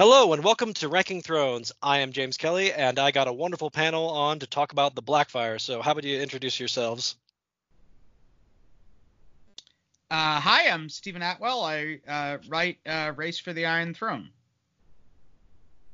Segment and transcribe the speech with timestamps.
[0.00, 1.72] Hello and welcome to Ranking Thrones.
[1.82, 5.02] I am James Kelly and I got a wonderful panel on to talk about the
[5.02, 5.60] Blackfyre.
[5.60, 7.16] So, how about you introduce yourselves?
[10.10, 11.62] Uh, hi, I'm Steven Attewell.
[11.62, 14.30] I uh, write uh, Race for the Iron Throne.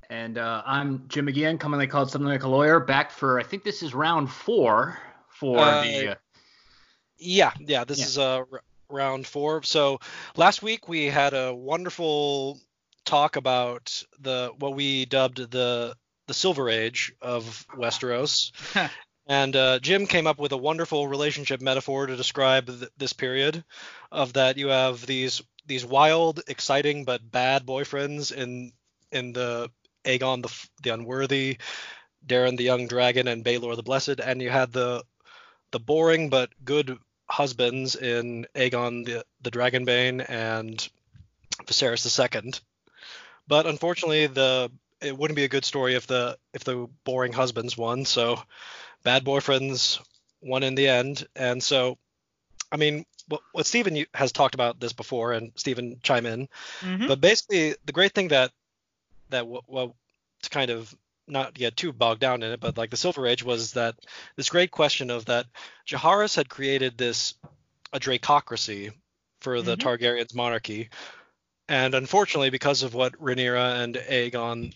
[0.09, 3.65] And uh, I'm Jim McGeehan, commonly called something like a lawyer, back for I think
[3.65, 4.97] this is round four
[5.31, 6.09] for Uh, the.
[6.11, 6.15] Uh,
[7.19, 8.05] Yeah, yeah, this Yeah.
[8.05, 9.65] is uh, r- round four.
[9.65, 9.99] So,
[10.37, 12.61] last week we had a wonderful
[13.07, 18.53] talk about the what we dubbed the the Silver Age of Westeros.
[19.29, 23.65] And uh, Jim came up with a wonderful relationship metaphor to describe th- this period,
[24.13, 28.73] of that you have these these wild, exciting but bad boyfriends in
[29.11, 29.69] in the
[30.05, 31.59] Aegon the the Unworthy,
[32.25, 35.03] Daeron the Young Dragon, and Baelor the Blessed, and you had the
[35.73, 36.97] the boring but good
[37.29, 40.89] husbands in Aegon the the Dragonbane and
[41.67, 42.53] Viserys II.
[43.49, 47.77] But unfortunately, the it wouldn't be a good story if the if the boring husbands
[47.77, 48.05] won.
[48.05, 48.43] So
[49.03, 50.01] bad boyfriends
[50.41, 51.27] won in the end.
[51.37, 51.99] And so,
[52.73, 56.49] I mean, what, what Steven has talked about this before, and Steven chime in.
[56.81, 57.09] Mhm.
[57.09, 58.53] But basically, the great thing that
[59.31, 59.97] that well
[60.43, 60.95] to kind of
[61.29, 63.97] not get too bogged down in it, but like the Silver Age was that
[64.37, 65.47] this great question of that
[65.89, 67.35] Jaehaerys had created this
[67.93, 68.93] a dracocracy
[69.41, 69.81] for the Mhm.
[69.81, 70.89] Targaryen's monarchy,
[71.69, 74.75] and unfortunately, because of what Rhaenyra and Aegon,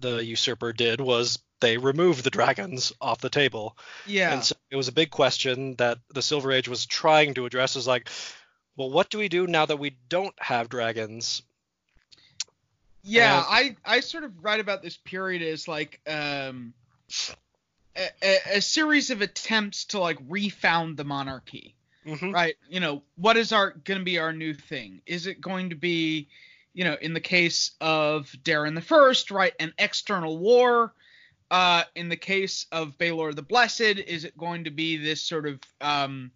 [0.00, 3.76] the usurper, did was they removed the dragons off the table.
[4.06, 4.32] Yeah.
[4.32, 7.74] And so it was a big question that the Silver Age was trying to address.
[7.76, 8.08] Is like,
[8.76, 11.42] well, what do we do now that we don't have dragons?
[13.02, 16.74] Yeah, And- I I sort of write about this period as like um
[17.96, 21.74] a, a, a series of attempts to like refound the monarchy,
[22.08, 22.30] Mm-hmm.
[22.30, 22.56] right?
[22.68, 25.02] You know, what is our going to be our new thing?
[25.06, 26.28] Is it going to be,
[26.72, 30.94] you know, in the case of Daeron the First, right, an external war?
[31.50, 35.46] Uh, in the case of Baelor the Blessed, is it going to be this sort
[35.46, 36.30] of um,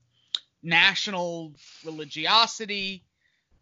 [0.62, 1.52] national
[1.84, 3.04] religiosity?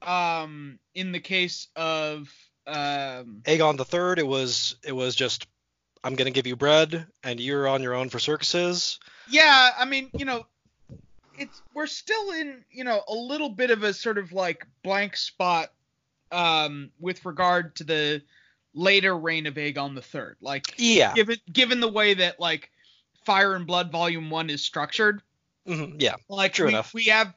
[0.02, 2.32] Um, in the case of
[2.66, 5.46] um, Aegon the Third, it was it was just
[6.02, 8.98] I'm gonna give you bread and you're on your own for circuses.
[9.28, 10.46] yeah, I mean, you know,
[11.40, 15.16] it's we're still in, you know, a little bit of a sort of like blank
[15.16, 15.72] spot
[16.30, 18.22] um, with regard to the
[18.74, 20.36] later reign of Aegon the Third.
[20.40, 21.14] Like, Yeah.
[21.14, 22.70] given given the way that like
[23.24, 25.22] Fire and Blood Volume One is structured,
[25.66, 26.16] hmm Yeah.
[26.28, 26.94] like True we, enough.
[26.94, 27.34] we have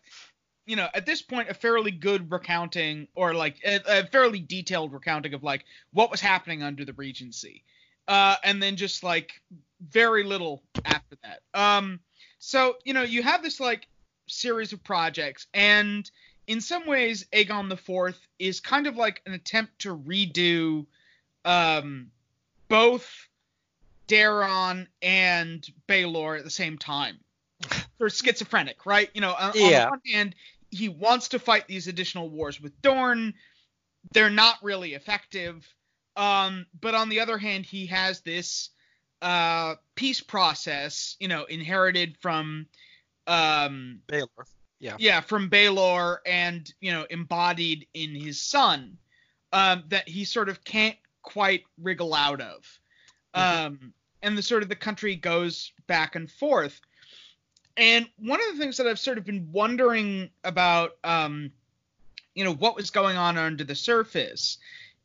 [0.65, 4.93] you know at this point a fairly good recounting or like a, a fairly detailed
[4.93, 7.63] recounting of like what was happening under the regency
[8.07, 9.41] uh and then just like
[9.89, 11.99] very little after that um
[12.39, 13.87] so you know you have this like
[14.27, 16.09] series of projects and
[16.47, 20.85] in some ways aegon the fourth is kind of like an attempt to redo
[21.45, 22.07] um
[22.67, 23.27] both
[24.07, 27.19] Daeron and Baelor at the same time
[27.99, 29.09] or schizophrenic, right?
[29.13, 30.35] You know, on, on the one hand,
[30.71, 33.33] he wants to fight these additional wars with Dorne.
[34.11, 35.67] They're not really effective.
[36.15, 38.69] Um, but on the other hand, he has this
[39.21, 42.67] uh, peace process, you know, inherited from
[43.27, 44.45] um, Baelor.
[44.79, 44.95] Yeah.
[44.99, 48.97] yeah, from Baelor and, you know, embodied in his son,
[49.53, 52.79] um, that he sort of can't quite wriggle out of.
[53.33, 53.65] Mhm.
[53.65, 56.81] Um, and the sort of the country goes back and forth.
[57.77, 61.51] And one of the things that I've sort of been wondering about, um,
[62.35, 64.57] you know, what was going on under the surface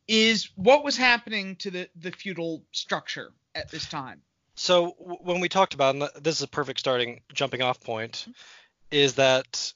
[0.06, 4.22] is what was happening to the, the feudal structure at this time.
[4.58, 8.12] So w- when we talked about, and this is a perfect starting jumping off point,
[8.12, 8.30] mm-hmm.
[8.90, 9.72] is that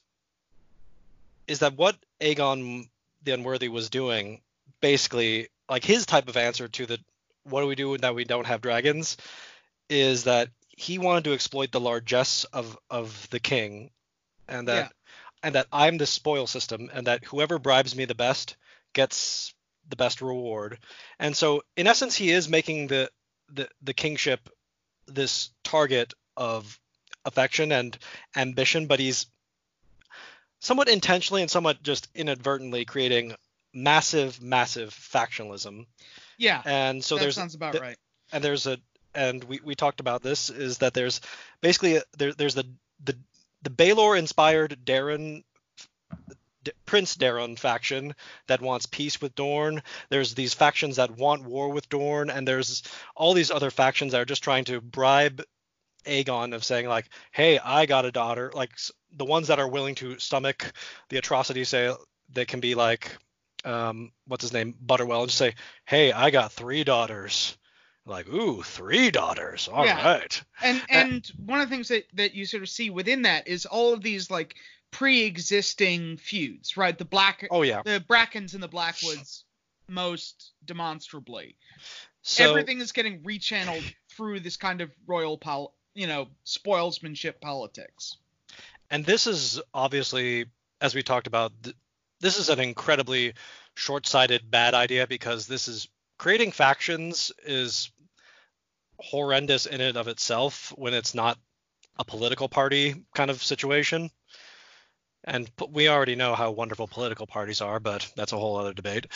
[1.47, 2.89] is that what Aegon
[3.23, 4.41] the Unworthy was doing,
[4.81, 6.99] basically, like his type of answer to the
[7.43, 9.17] what do we do that we don't have dragons,
[9.89, 13.89] is that he wanted to exploit the largesse of of the king,
[14.49, 14.89] and that Yeah.
[15.43, 18.57] and that I'm the spoil system, and that whoever bribes me the best
[18.91, 19.53] gets
[19.87, 20.79] the best reward.
[21.19, 23.09] And so in essence, he is making the
[23.49, 24.49] the the kingship
[25.07, 26.79] this target of
[27.25, 27.97] affection and
[28.35, 29.27] ambition, but he's
[30.59, 33.35] somewhat intentionally and somewhat just inadvertently creating
[33.73, 35.85] massive, massive factionalism.
[36.37, 37.97] Yeah, And so that there's sounds about th- right.
[38.31, 38.77] and there's a
[39.15, 41.21] and we, we talked about this is that there's
[41.61, 42.65] basically a, there, there's the
[43.03, 43.15] the
[43.61, 45.43] the Baelor inspired Daeron
[46.63, 48.15] D- Prince Daeron faction
[48.47, 49.83] that wants peace with Dorne.
[50.09, 52.83] There's these factions that want war with Dorne, and there's
[53.15, 55.43] all these other factions that are just trying to bribe
[56.05, 58.71] Aegon of saying like, "Hey, I got a daughter." Like
[59.11, 60.71] the ones that are willing to stomach
[61.09, 61.93] the atrocities, say
[62.29, 63.15] they can be like,
[63.65, 65.55] um, what's his name, Butterwell, and just say,
[65.85, 67.57] "Hey, I got three daughters."
[68.05, 69.69] Like, ooh, three daughters.
[69.69, 70.03] All Yeah.
[70.05, 70.43] right.
[70.61, 73.65] And and one of the things that that you sort of see within that is
[73.65, 74.55] all of these like
[74.93, 76.97] pre-existing feuds, right?
[76.97, 77.81] The black Oh yeah.
[77.83, 79.43] the Brackens and the Blackwoods
[79.87, 81.55] most demonstrably.
[82.21, 88.17] So Everything is getting rechanneled through this kind of royal pol you know, spoilsmanship politics.
[88.89, 90.45] and this is obviously,
[90.81, 91.75] as we talked about, th-
[92.19, 93.33] this is an incredibly
[93.75, 95.87] short-sighted, bad idea because this is
[96.17, 97.91] creating factions is
[98.97, 101.37] horrendous in and of itself when it's not
[101.99, 104.09] a political party kind of situation.
[105.23, 109.07] And we already know how wonderful political parties are, but that's a whole other debate.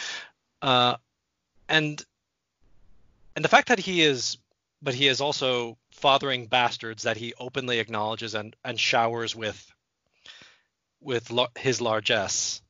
[0.62, 0.95] Uh,
[1.68, 2.04] and
[3.36, 4.38] and the fact that he is,
[4.81, 9.71] but he is also fathering bastards that he openly acknowledges and and showers with
[11.01, 12.62] with lo- his largesse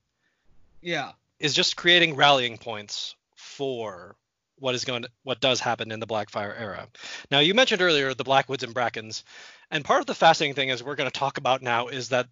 [0.81, 1.11] Yeah.
[1.39, 4.15] is just creating rallying points for
[4.59, 6.87] what is going to, what does happen in the Blackfyre era.
[7.29, 9.23] Now you mentioned earlier the Blackwoods and Brackens,
[9.69, 12.27] and part of the fascinating thing is we're going to talk about now is that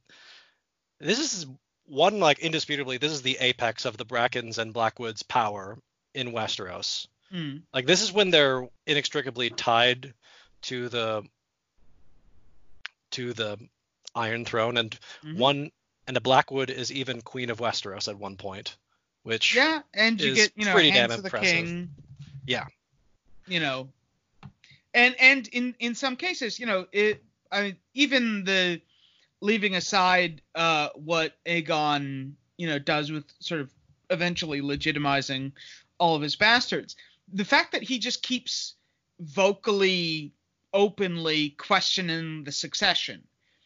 [1.06, 1.46] this is
[1.88, 5.78] one like indisputably this is the apex of the Brackens and Blackwoods power
[6.14, 7.08] in Westeros.
[7.32, 7.62] Mm.
[7.74, 10.14] Like this is when they're inextricably tied
[10.64, 11.24] to the
[13.12, 13.58] to the
[14.16, 15.38] Iron Throne, and Mhm.
[15.38, 15.72] one
[16.08, 18.78] and the Blackwood is even Queen of Westeros at one point,
[19.24, 21.50] which Yeah, and you is get, you know, pretty hands damn the impressive.
[21.52, 21.96] king.
[22.46, 22.66] Yeah.
[23.48, 23.90] You know.
[24.94, 28.82] And and in in some cases, you know, it I mean even the
[29.46, 33.72] leaving aside uh what Aegon, you know, does with sort of
[34.10, 35.52] eventually legitimizing
[36.00, 36.96] all of his bastards.
[37.34, 38.76] The fact that he just keeps
[39.20, 40.34] vocally
[40.74, 43.24] openly questioning the succession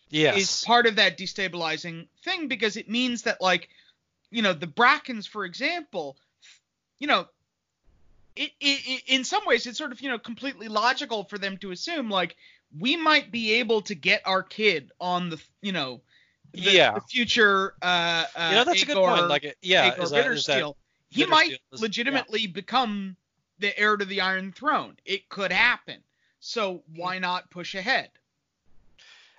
[0.09, 3.69] yes, is part of that destabilizing thing because it means that like
[4.29, 6.17] you know the brackens for example
[6.99, 7.25] you know
[8.35, 11.57] it, it, it in some ways it's sort of you know completely logical for them
[11.57, 12.35] to assume like
[12.77, 16.01] we might be able to get our kid on the you know
[16.53, 16.93] the, Yeah.
[16.93, 19.27] the future uh, uh you know that's a good point.
[19.27, 20.73] Like it- yeah, is that, is that
[21.09, 23.15] he might is- legitimately become
[23.59, 24.95] the heir to the Iron Throne.
[25.05, 26.01] It could happen.
[26.39, 28.09] So why not push ahead?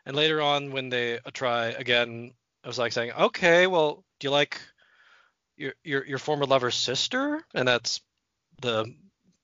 [0.04, 2.32] And later on, when they uh, try again,
[2.64, 4.60] I was like saying, okay, well, do you like
[5.56, 7.42] your your your former lover's sister?
[7.54, 8.00] And that's
[8.60, 8.94] the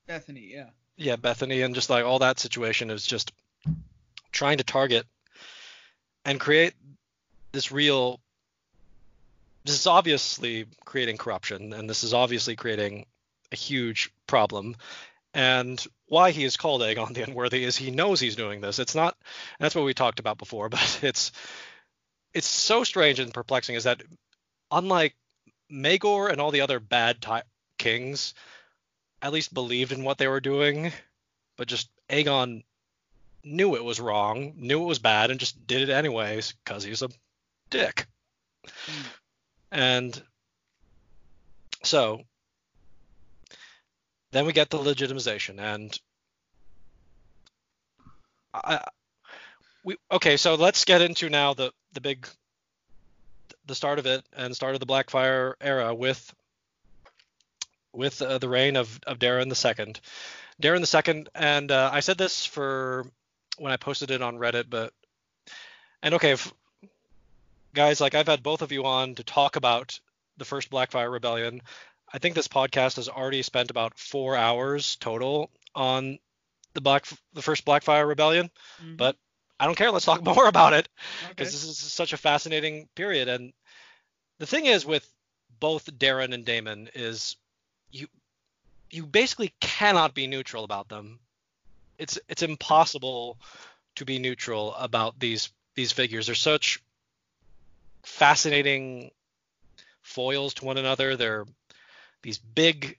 [0.06, 0.70] Bethany, yeah.
[0.96, 3.32] yeah Bethany, and just like all that situation is just
[4.36, 5.06] trying to target
[6.24, 6.74] and create
[7.52, 8.20] this real.
[9.64, 13.06] This is obviously creating corruption, and this is obviously creating
[13.50, 14.76] a huge problem.
[15.34, 18.78] And why he is called Aegon the Unworthy is he knows he's doing this.
[18.78, 19.16] It's not.
[19.58, 21.32] That's what we talked about before, but it's
[22.32, 23.74] it's so strange and perplexing.
[23.74, 24.02] Is that
[24.70, 25.14] unlike
[25.72, 27.40] Maegor and all the other bad ti
[27.78, 28.34] kings,
[29.22, 30.92] at least believed in what they were doing,
[31.56, 32.62] but just Aegon
[33.46, 37.02] knew it was wrong, knew it was bad, and just did it anyways because he's
[37.02, 37.08] a
[37.70, 38.06] dick.
[38.66, 39.06] Mm.
[39.72, 40.22] And
[41.84, 42.22] so
[44.32, 45.98] then we get the legitimization, and
[48.52, 48.84] I,
[49.84, 50.37] we okay.
[50.37, 52.26] So let's get into now the the big
[53.66, 56.34] the start of it and start of the Blackfyre era with
[57.92, 59.94] with uh, the reign of of Daeron II.
[60.62, 63.06] Daeron the Second, and uh, I said this for
[63.58, 64.92] when I posted it on Reddit, but
[66.02, 66.52] and okay, if,
[67.75, 69.98] guys, like I've had both of you on to talk about
[70.36, 71.62] the first Blackfyre Rebellion.
[72.12, 76.18] I think this podcast has already spent about four hours total on
[76.75, 78.50] the black the first Blackfyre Rebellion.
[78.82, 78.96] Mhm.
[78.96, 79.16] But
[79.58, 79.90] I don't care.
[79.90, 80.88] Let's talk more about it
[81.25, 81.28] Okay.
[81.30, 83.28] because this is such a fascinating period.
[83.28, 83.52] And
[84.38, 85.08] the thing is with
[85.58, 87.36] both Daeron and Daemon is
[87.90, 88.06] you
[88.90, 91.18] you basically cannot be neutral about them.
[91.98, 93.38] It's it's impossible
[93.96, 96.26] to be neutral about these these figures.
[96.26, 96.82] They're such
[98.04, 99.10] fascinating
[100.02, 101.16] foils to one another.
[101.16, 101.46] They're
[102.22, 102.98] these big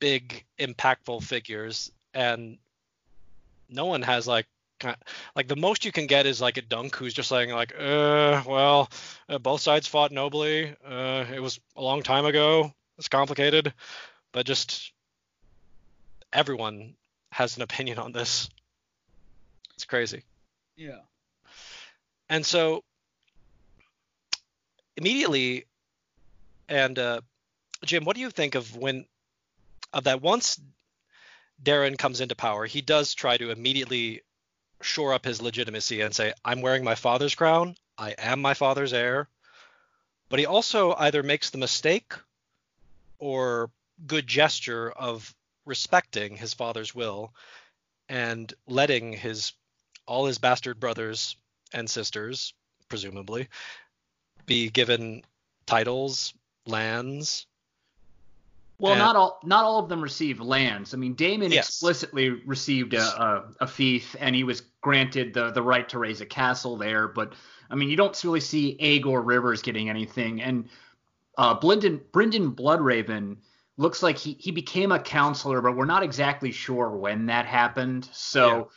[0.00, 2.58] big impactful figures and
[3.68, 4.46] no one has like
[5.36, 8.42] like the most you can get is like a dunk who's just saying like uh
[8.46, 8.90] well
[9.28, 13.72] uh, both sides fought nobly uh it was a long time ago it's complicated
[14.32, 14.92] but just
[16.32, 16.94] everyone
[17.34, 18.48] has an opinion on this.
[19.74, 20.22] It's crazy.
[20.76, 21.00] Yeah.
[22.28, 22.82] and so
[24.96, 25.66] immediately
[26.68, 27.20] and uh
[27.84, 29.04] jim what do you think of when
[29.92, 30.60] of that once
[31.62, 34.22] daeron comes into power he does try to immediately
[34.80, 37.76] shore up his legitimacy and say i'm wearing my father's crown.
[37.96, 39.28] I am my father's heir.
[40.28, 42.14] But he also either makes the mistake
[43.20, 43.70] or
[44.04, 45.32] good gesture of
[45.66, 47.32] respecting his father's will
[48.08, 49.52] and letting his
[50.06, 51.36] all his bastard brothers
[51.72, 52.52] and sisters,
[52.88, 53.48] presumably,
[54.46, 55.22] be given
[55.66, 56.34] titles,
[56.66, 57.46] lands.
[58.78, 60.92] Well, And- not all not all of them received lands.
[60.92, 61.68] I mean, Daemon Yes.
[61.68, 66.20] explicitly received a, a, a fief, and he was granted the, the right to raise
[66.20, 67.08] a castle there.
[67.08, 67.32] But
[67.70, 70.42] I mean, you don't really see Aegor Rivers getting anything.
[70.42, 70.68] And
[71.38, 73.36] uh, Blyndon, Brynden Bloodraven
[73.76, 78.08] looks like he, he became a counselor, but we're not exactly sure when that happened.
[78.12, 78.70] So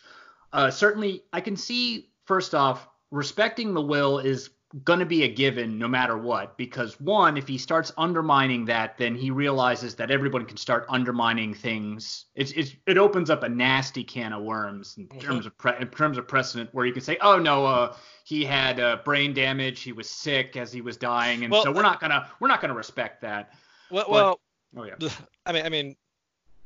[0.54, 4.50] uh, certainly, I can see first off, respecting the will is
[4.84, 8.98] going to be a given no matter what because one if he starts undermining that
[8.98, 13.50] then he realizes that everyone can start undermining things it's, it's it opens up a
[13.50, 15.22] nasty can of worms in Mhm.
[15.22, 18.44] terms of pre- in terms of precedent where you can say oh no uh, he
[18.44, 21.82] had uh, brain damage he was sick as he was dying and Well, so we're
[21.82, 23.54] not gonna we're not gonna respect that
[23.90, 24.40] Well, But- well,
[24.76, 24.96] oh yeah
[25.46, 25.96] I mean, I mean,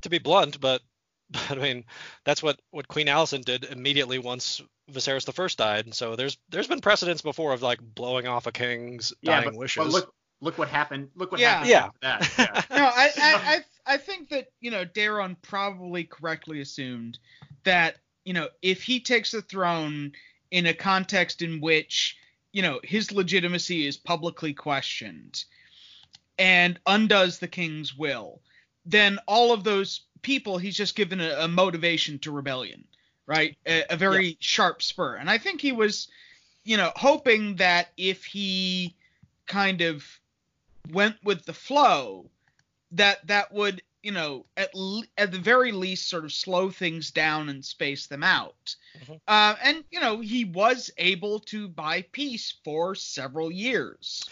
[0.02, 0.82] to be blunt, but,
[1.32, 1.86] but I mean,
[2.26, 5.94] that's what what Queen Alicent did immediately once Viserys the First died.
[5.94, 9.60] So there's there's been precedents before of like blowing off a king's yeah dying but,
[9.60, 9.84] wishes.
[9.84, 11.64] but look look what happened look what Yeah.
[11.64, 12.16] happened Yeah.
[12.16, 12.78] after that yeah.
[12.78, 13.56] no, I, I,
[13.86, 17.20] I, I think that you know Daeron probably correctly assumed
[17.64, 20.12] that you know if he takes the throne
[20.50, 22.18] in a context in which
[22.52, 25.46] you know his legitimacy is publicly questioned
[26.42, 28.42] and undoes the king's will,
[28.84, 32.84] then all of those people he's just given a, a motivation to rebellion,
[33.28, 33.56] right?
[33.68, 36.08] A, a very sharp spur, and I think he was,
[36.64, 38.96] you know, hoping that if he
[39.46, 40.04] kind of
[40.92, 42.30] went with the flow
[42.92, 47.12] that that would you know at le- at the very least sort of slow things
[47.12, 48.76] down and space them out.
[48.98, 49.22] Mhm.
[49.28, 54.24] uh, and you know he was able to buy peace for several years.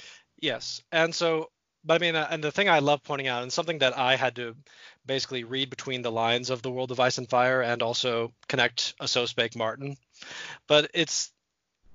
[0.41, 1.51] Yes, and so,
[1.83, 4.15] but I mean, uh, and the thing I love pointing out, and something that I
[4.15, 4.55] had to
[5.05, 8.93] basically read between the lines of the World of Ice and Fire, and also connect
[9.00, 9.98] a so spake Martin,
[10.67, 11.31] but it's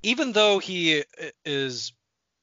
[0.02, 1.04] even though he
[1.44, 1.92] is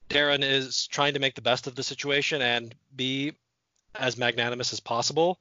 [0.09, 3.33] Daeron is trying to make the best of the situation and be
[3.95, 5.39] as magnanimous as possible,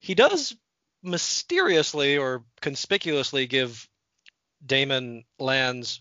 [0.00, 0.56] he does
[1.02, 3.88] mysteriously or conspicuously give
[4.64, 6.00] Daemon lands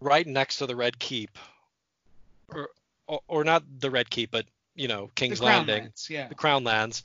[0.00, 1.36] right next to the Red Keep,
[3.08, 6.28] or, or not the Red Keep, but you know King's the Landing, Lands, yeah.
[6.28, 7.02] The Crown Lands,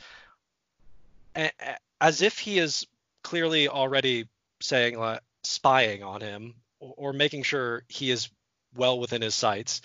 [1.99, 2.85] as if he is
[3.23, 4.27] clearly already
[4.61, 8.29] saying like spying on him or, or making sure he is
[8.75, 9.81] well within his sights,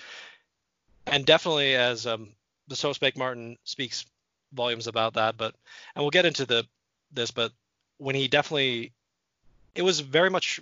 [1.07, 2.29] and definitely as um,
[2.67, 4.05] the so spake Martin speaks
[4.53, 5.55] volumes about that, but
[5.95, 6.67] and we'll get into the
[7.13, 7.53] this, but
[7.99, 8.93] when he definitely,
[9.75, 10.61] it was very much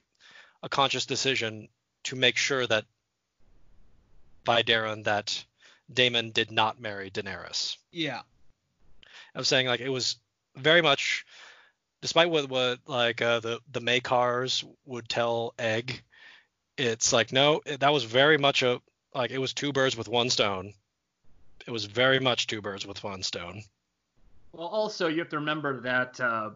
[0.63, 1.69] a conscious decision
[2.05, 2.85] to make sure that
[4.47, 5.45] by Daeron that
[5.93, 7.77] Daemon did not marry Daenerys.
[7.93, 8.23] yeah
[9.37, 10.17] I'm saying like it was
[10.57, 11.27] very much,
[12.01, 16.03] despite what what like uh, the the Makars would tell Egg,
[16.79, 18.81] it's like no, it, that was very much a
[19.15, 20.73] like it was two birds with one stone.
[21.67, 23.63] It was very much two birds with one stone.
[24.53, 26.51] Well, also you have to remember that uh,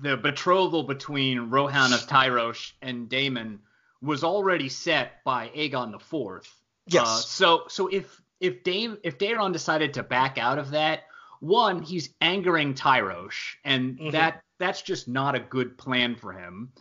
[0.00, 3.60] the betrothal between Rohanne of Tyrosh and Daemon
[4.02, 6.52] was already set by Aegon the Fourth.
[6.86, 7.04] Yes.
[7.04, 11.04] Uh, so so if if Dame if Daeron decided to back out of that,
[11.40, 14.12] one he's angering Tyrosh, and Mhm.
[14.12, 16.72] that that's just not a good plan for him.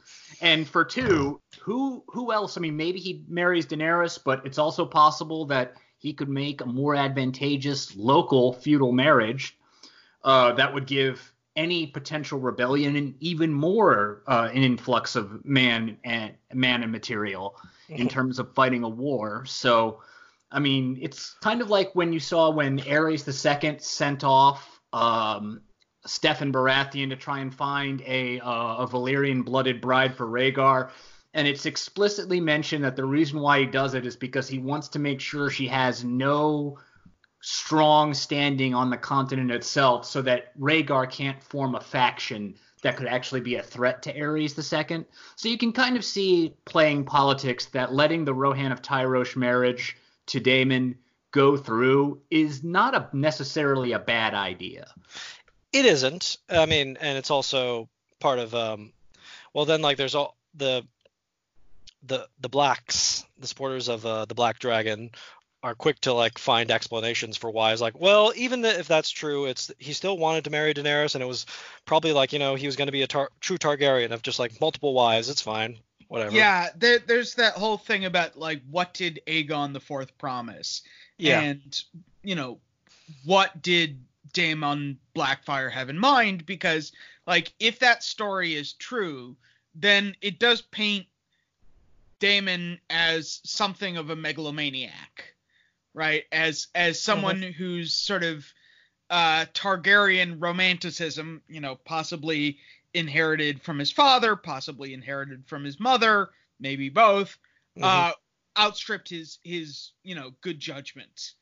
[0.42, 2.58] And for two, who who else?
[2.58, 6.66] I mean, maybe he marries Daenerys, but it's also possible that he could make a
[6.66, 9.58] more advantageous local feudal marriage
[10.24, 15.98] uh, that would give any potential rebellion and even more uh, an influx of man
[16.04, 17.56] and man and material
[17.90, 19.46] in terms of fighting a war.
[19.46, 20.02] So,
[20.52, 25.62] I mean, it's kind of like when you saw when Aerys II sent off um,
[26.06, 30.90] Steffon Baratheon to try and find a uh, a Valyrian blooded bride for Rhaegar.
[31.34, 34.88] And it's explicitly mentioned that the reason why he does it is because he wants
[34.90, 36.78] to make sure she has no
[37.48, 43.06] strong standing on the continent itself so that Rhaegar can't form a faction that could
[43.06, 45.06] actually be a threat to Aerys II.
[45.36, 49.96] So you can kind of see playing politics that letting the Rohanne of Tyrosh marriage
[50.26, 50.98] to Daemon
[51.30, 54.88] go through is not a necessarily a bad idea.
[55.72, 56.38] It isn't.
[56.50, 58.92] I mean, and it's also part of um
[59.54, 60.84] well then like there's all the
[62.08, 65.12] the the blacks, the supporters of uh, the Black Dragon
[65.66, 67.74] are quick to like find explanations for why.
[67.74, 71.16] It's like, well, even th- if that's true, it's he still wanted to marry Daenerys
[71.16, 71.48] and it was
[71.86, 74.38] probably like, you know, he was going to be a tar- true Targaryen of just
[74.38, 75.28] like multiple wives.
[75.30, 75.80] It's fine.
[76.08, 76.36] Whatever.
[76.36, 80.84] yeah there, there's that whole thing about like what did aegon the fourth promise
[81.18, 81.42] Yeah.
[81.42, 81.84] and
[82.22, 82.60] you know
[83.24, 84.00] what did
[84.34, 86.46] Daemon Blackfyre have in mind?
[86.46, 86.92] Because
[87.26, 89.36] like if that story is true,
[89.74, 91.08] then it does paint
[92.20, 95.35] Daemon as something of a megalomaniac,
[95.96, 96.26] right?
[96.32, 97.52] As as someone mm-hmm.
[97.52, 98.46] who's sort of
[99.10, 102.60] uh, Targaryen romanticism, you know, possibly
[102.94, 107.38] inherited from his father, possibly inherited from his mother, maybe both,
[107.78, 107.84] mm-hmm.
[107.84, 108.12] uh,
[108.58, 111.34] outstripped his his you know good judgment.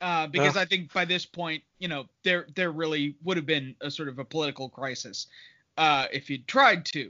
[0.00, 3.74] Uh, because I think by this point, you know, there there really would have been
[3.80, 5.26] a sort of a political crisis
[5.76, 7.06] uh, if he'd tried to.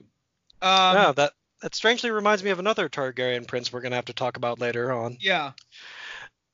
[0.63, 4.15] Um, yeah, that that strangely reminds me of another Targaryen prince we're gonna have to
[4.15, 5.19] talk about later on.
[5.21, 5.53] Yeah.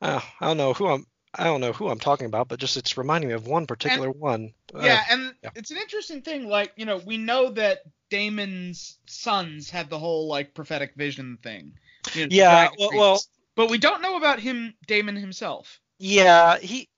[0.01, 1.07] Uh, I don't know who I'm.
[1.37, 4.09] I don't know who I'm talking about, but just it's reminding me of one particular
[4.09, 4.53] and, one.
[4.73, 5.51] Yeah, uh, and yeah.
[5.57, 6.49] it's an interesting thing.
[6.49, 11.73] Like, you know, we know that Daemon's sons had the whole like prophetic vision thing.
[12.13, 13.21] You know, yeah, well, well,
[13.57, 15.81] but we don't know about him, Daemon himself.
[15.99, 16.89] Yeah, he.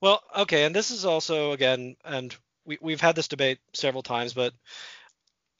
[0.00, 4.32] Well, okay, and this is also again, and we we've had this debate several times,
[4.32, 4.52] but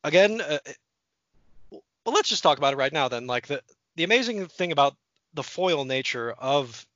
[0.05, 0.59] again, uh,
[1.71, 3.09] well, let's just talk about it right now.
[3.09, 3.63] Then, like the
[3.97, 4.97] the amazing thing about
[5.35, 6.87] the foil nature of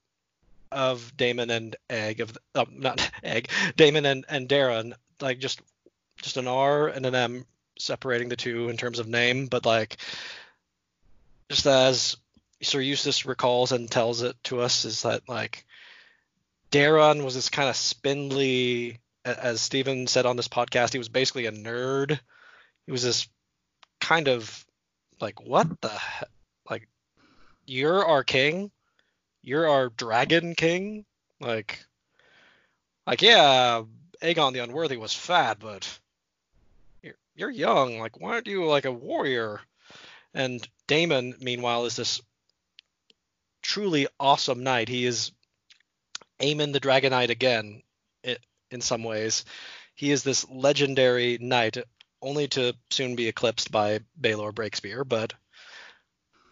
[0.73, 5.61] of Daemon and Egg of uh, not Egg, Daemon and and Daeron, like just
[6.23, 7.45] just an R and an M
[7.79, 9.97] separating the two in terms of name, but like
[11.49, 12.17] just as
[12.63, 15.65] Sir Eustace recalls and tells it to us is that like
[16.71, 21.47] Daeron was this kind of spindly, as Steven said on this podcast, he was basically
[21.47, 22.19] a nerd.
[22.87, 23.29] He was this
[24.01, 24.65] kind of
[25.21, 25.93] like what the
[27.67, 28.71] you're our king
[29.47, 31.07] you're our dragon king.
[31.41, 31.87] Like,
[33.07, 33.85] like yeah,
[34.21, 35.99] Aegon the Unworthy was fat, but
[37.01, 37.99] you're, you're young.
[37.99, 39.61] Like, why aren't you like a warrior?
[40.35, 42.21] And Daemon, meanwhile, is this
[43.63, 44.89] truly awesome knight.
[44.89, 45.31] He is
[46.41, 47.83] Aemon the Dragon Knight again,
[48.71, 49.45] in some ways.
[49.95, 51.79] He is this legendary knight,
[52.21, 55.33] only to soon be eclipsed by Baelor Breakspear, but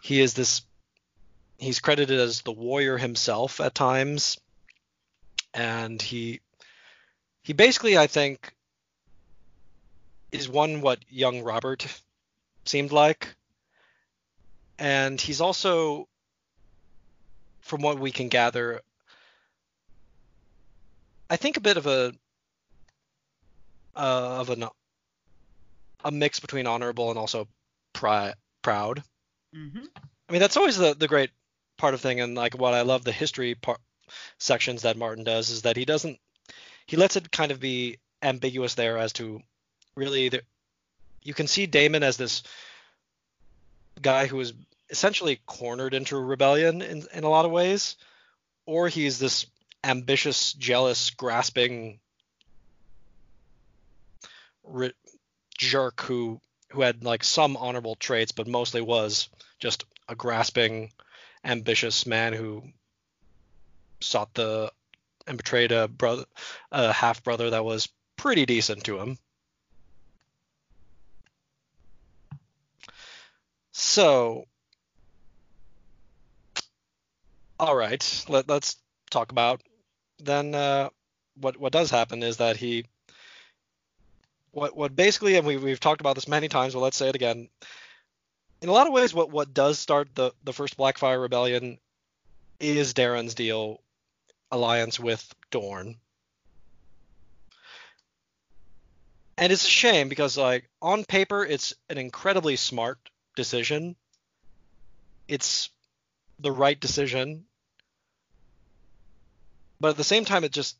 [0.00, 0.62] he is this
[1.58, 4.38] he's credited as the warrior himself at times,
[5.52, 6.40] and he
[7.42, 8.54] he basically I think
[10.32, 11.86] is one what young Robert
[12.64, 13.34] seemed like,
[14.78, 16.08] and he's also,
[17.60, 18.80] from what we can gather,
[21.30, 22.12] I think a bit of a
[23.96, 24.70] uh, of a
[26.04, 27.48] a mix between honorable and also
[27.92, 29.02] pri- proud.
[29.54, 29.84] Mm-hmm.
[30.28, 31.30] I mean, that's always the the great
[31.76, 33.80] part of thing and like what I love the history part
[34.38, 36.18] sections that Martin does is that he doesn't
[36.86, 39.40] he lets it kind of be ambiguous there as to
[39.96, 40.42] really the,
[41.22, 42.42] you can see Daemon as this
[44.00, 44.52] guy who is
[44.90, 47.96] essentially cornered into rebellion in, in a lot of ways
[48.66, 49.46] or he's this
[49.82, 51.98] ambitious jealous grasping
[54.64, 54.94] ri-
[55.56, 60.90] jerk who who had like some honorable traits but mostly was just a grasping
[61.44, 62.62] ambitious man who
[64.00, 64.70] sought the
[65.26, 66.24] and betrayed a brother,
[66.70, 69.18] a half brother that was pretty decent to him.
[73.72, 74.46] So,
[77.58, 78.76] all right, let, us
[79.10, 79.62] talk about
[80.18, 80.54] then.
[80.54, 80.90] Uh,
[81.36, 82.84] what what does happen is that he,
[84.52, 87.16] what what basically, and we we've talked about this many times, but let's say it
[87.16, 87.48] again
[88.64, 91.76] in a lot of ways, what what does start the the first Blackfyre Rebellion
[92.58, 93.82] is Darren's deal
[94.50, 95.96] alliance with Dorne.
[99.36, 102.98] And it's a shame because like on paper it's an incredibly smart
[103.36, 103.96] decision.
[105.28, 105.68] It's
[106.40, 107.44] the right decision.
[109.78, 110.78] But at the same time it just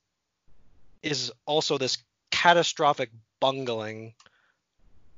[1.02, 1.98] is also this
[2.30, 4.14] catastrophic bungling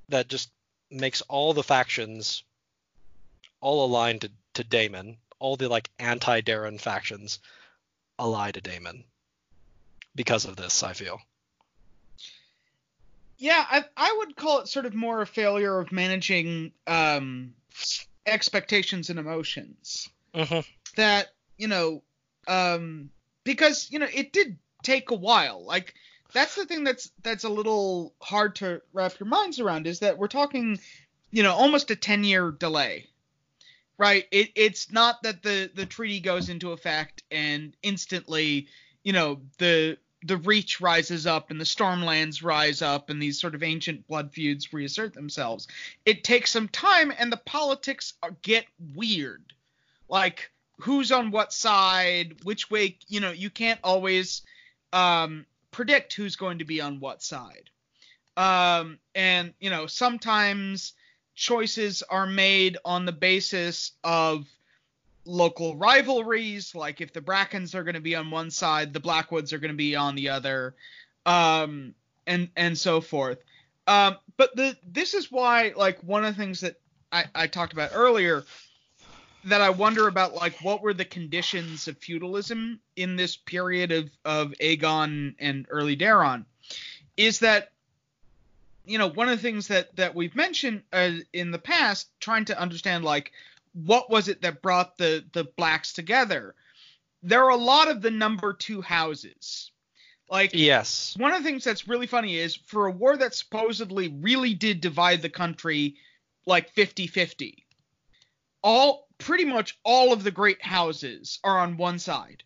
[0.08, 0.50] that just
[0.90, 2.42] makes all the factions
[3.66, 5.16] all aligned to, to Daemon.
[5.40, 7.40] All the like anti Daeron factions
[8.16, 9.02] ally to Daemon
[10.14, 10.84] because of this.
[10.84, 11.20] I feel.
[13.38, 17.54] Yeah, I I would call it sort of more a failure of managing um,
[18.24, 20.08] expectations and emotions.
[20.32, 20.60] Mm-hmm.
[20.96, 22.02] That you know,
[22.46, 23.10] um,
[23.42, 25.66] because you know it did take a while.
[25.66, 25.92] Like
[26.32, 30.18] that's the thing that's that's a little hard to wrap your minds around is that
[30.18, 30.78] we're talking,
[31.32, 33.08] you know, almost a ten year delay
[33.98, 34.24] right?
[34.30, 38.68] It, it's not that the the treaty goes into effect and instantly,
[39.04, 43.54] you know, the the reach rises up and the stormlands rise up and these sort
[43.54, 45.68] of ancient blood feuds reassert themselves.
[46.04, 49.52] It takes some time and the politics are, get weird.
[50.08, 54.42] Like who's on what side, which way, you know, you can't always
[54.92, 57.70] um, predict who's going to be on what side.
[58.36, 60.94] Um, and, you know, sometimes
[61.36, 64.46] choices are made on the basis of
[65.24, 69.52] local rivalries, like if the Brackens are going to be on one side, the Blackwoods
[69.52, 70.74] are going to be on the other,
[71.26, 71.94] um,
[72.26, 73.38] and and so forth.
[73.86, 76.80] Um, but the this is why like one of the things that
[77.12, 78.44] I, I talked about earlier
[79.44, 84.10] that I wonder about like what were the conditions of feudalism in this period of
[84.24, 86.46] of Aegon and early Daeron
[87.16, 87.72] is that
[88.86, 92.44] you know one of the things that that we've mentioned uh, in the past trying
[92.46, 93.32] to understand like
[93.72, 96.54] what was it that brought the the blacks together?
[97.22, 99.72] There are a lot of the number 2 houses.
[100.30, 101.14] Like yes.
[101.16, 104.80] one of the things that's really funny is for a war that supposedly really did
[104.80, 105.96] divide the country
[106.46, 107.54] like 50-50
[108.62, 112.42] all pretty much all of the great houses are on one side.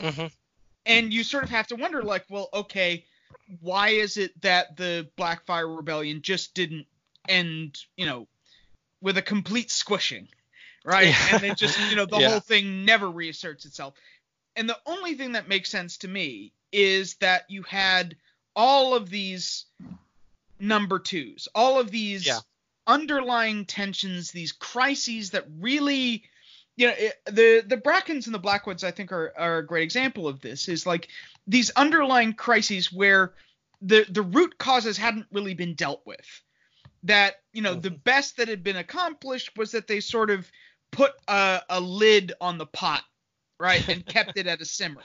[0.00, 0.28] Hmm
[0.88, 3.04] and you sort of have to wonder like well okay
[3.60, 6.86] why is it that the blackfyre rebellion just didn't
[7.28, 8.26] end you know
[9.00, 10.28] with a complete squishing
[10.84, 11.34] right Yeah.
[11.34, 12.30] and then just you know the Yeah.
[12.30, 13.94] whole thing never reasserts itself
[14.56, 18.16] and the only thing that makes sense to me is that you had
[18.54, 19.66] all of these
[20.60, 22.38] number twos all of these Yeah.
[22.86, 26.24] underlying tensions these crises that really
[26.76, 29.84] you know it, the the brackens and the blackwoods i think are, are a great
[29.84, 31.08] example of this is like
[31.48, 33.32] these underlying crises where
[33.82, 36.42] the the root causes hadn't really been dealt with.
[37.04, 37.98] That you know the mm-hmm.
[38.04, 40.50] best that had been accomplished was that they sort of
[40.90, 43.02] put a, a lid on the pot
[43.58, 45.02] right and kept it at a simmer.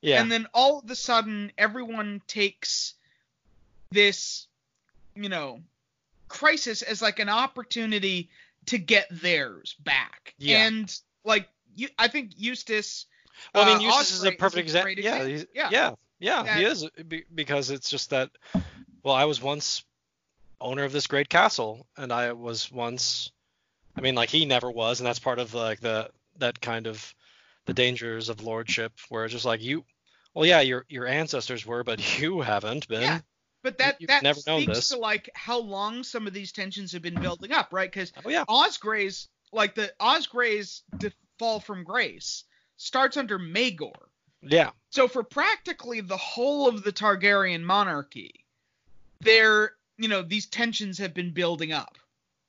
[0.00, 0.20] Yeah.
[0.20, 2.94] And then all of a sudden everyone takes
[3.90, 4.46] this
[5.16, 5.60] you know
[6.28, 8.30] crisis as like an opportunity
[8.66, 10.34] to get theirs back.
[10.38, 10.66] Yeah.
[10.66, 13.06] and like you i think eustace
[13.54, 14.92] Well, I uh, mean, Eustace is a perfect example.
[14.92, 15.68] Yeah, Yeah.
[15.70, 16.88] yeah, yeah, That- he is
[17.34, 18.30] because it's just that.
[19.02, 19.84] Well, I was once
[20.60, 23.30] owner of this great castle, and I was once.
[23.96, 27.14] I mean, like he never was, and that's part of like the that kind of
[27.66, 29.84] the dangers of lordship, where it's just like you.
[30.34, 33.02] Well, yeah, your your ancestors were, but you haven't been.
[33.02, 33.20] Yeah.
[33.62, 37.20] but that you've that speaks to like how long some of these tensions have been
[37.20, 38.44] building up right because Oh yeah.
[38.46, 42.44] osgrey's like the osgrey's de- fall from grace
[42.84, 43.94] starts under Maegor.
[44.42, 44.70] Yeah.
[44.90, 48.44] So for practically the whole of the Targaryen monarchy,
[49.20, 51.96] there, you know, these tensions have been building up.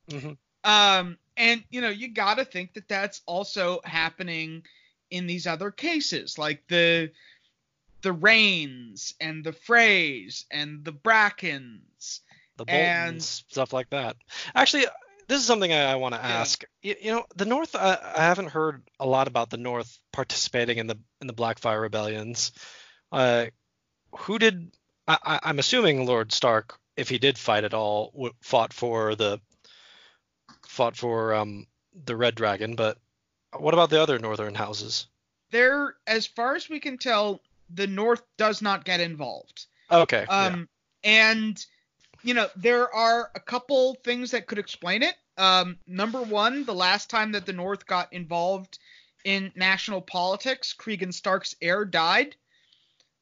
[0.10, 0.34] Mm-hmm.
[0.70, 4.64] Um, and you know, you got to think that that's also happening
[5.10, 7.12] in these other cases, like the
[8.02, 12.20] the Rains and the Freys and the Brackens.
[12.58, 14.18] The And- Boltons, stuff like that.
[14.54, 14.86] Actually,
[15.28, 16.28] this is something I, I want to Yeah.
[16.42, 16.64] ask.
[16.82, 17.76] You, you know, the North.
[17.76, 21.82] I, I haven't heard a lot about the North participating in the in the Blackfyre
[21.82, 22.52] rebellions.
[23.12, 23.46] Uh,
[24.20, 24.72] who did?
[25.08, 29.40] I, I'm assuming Lord Stark, if he did fight at all, w- fought for the
[30.68, 31.68] fought for um
[32.06, 32.76] the Red Dragon.
[32.76, 32.98] But
[33.58, 35.08] what about the other Northern houses?
[35.52, 37.40] There, as far as we can tell,
[37.74, 39.68] the North does not get involved.
[39.92, 40.26] Okay.
[40.28, 40.48] yeah.
[40.48, 40.68] Um,
[41.04, 41.64] and
[42.26, 45.16] you know there are a couple things that could explain it.
[45.38, 48.80] Um, number one, the last time that the North got involved
[49.24, 52.36] in national politics, Cregan Stark's heir died,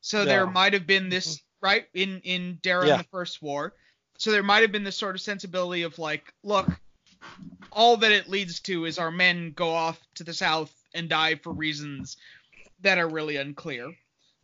[0.01, 2.97] so there might have been this right in in Daeron Yeah.
[2.97, 3.73] the First War.
[4.17, 6.69] So there might have been this sort of sensibility of like, look,
[7.71, 11.35] all that it leads to is our men go off to the south and die
[11.35, 12.15] for reasons
[12.81, 13.91] that are really unclear.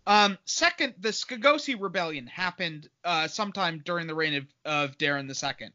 [0.09, 5.69] Um, second, the Skagosi rebellion happened uh, sometime during the reign of, of Daeron II.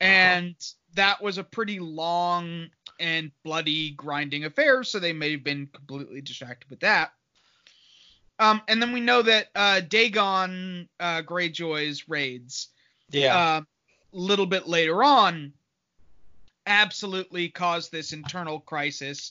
[0.00, 0.56] And
[0.94, 2.66] that was a pretty long
[2.98, 7.12] and bloody, grinding affair, so they may have been completely distracted with that.
[8.40, 12.70] Um, and then we know that uh, Dagon uh, Greyjoy's raids
[13.10, 13.60] yeah.
[13.60, 13.64] a
[14.10, 15.52] little bit later on
[16.66, 19.30] absolutely caused this internal crisis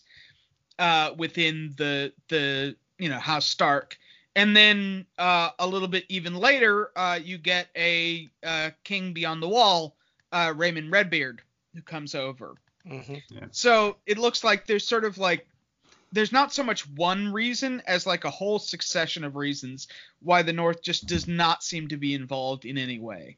[0.80, 3.97] uh, within the the you know House Stark.
[4.36, 9.41] And then uh, a little bit even later, uh, you get a uh, king beyond
[9.41, 9.95] the wall,
[10.31, 11.41] uh, Raymun Redbeard,
[11.73, 12.55] who comes over.
[12.88, 13.15] hmm
[13.51, 15.47] So it looks like there's sort of like
[16.12, 19.88] there's not so much one reason as like a whole succession of reasons
[20.21, 23.38] why the North just does not seem to be involved in any way.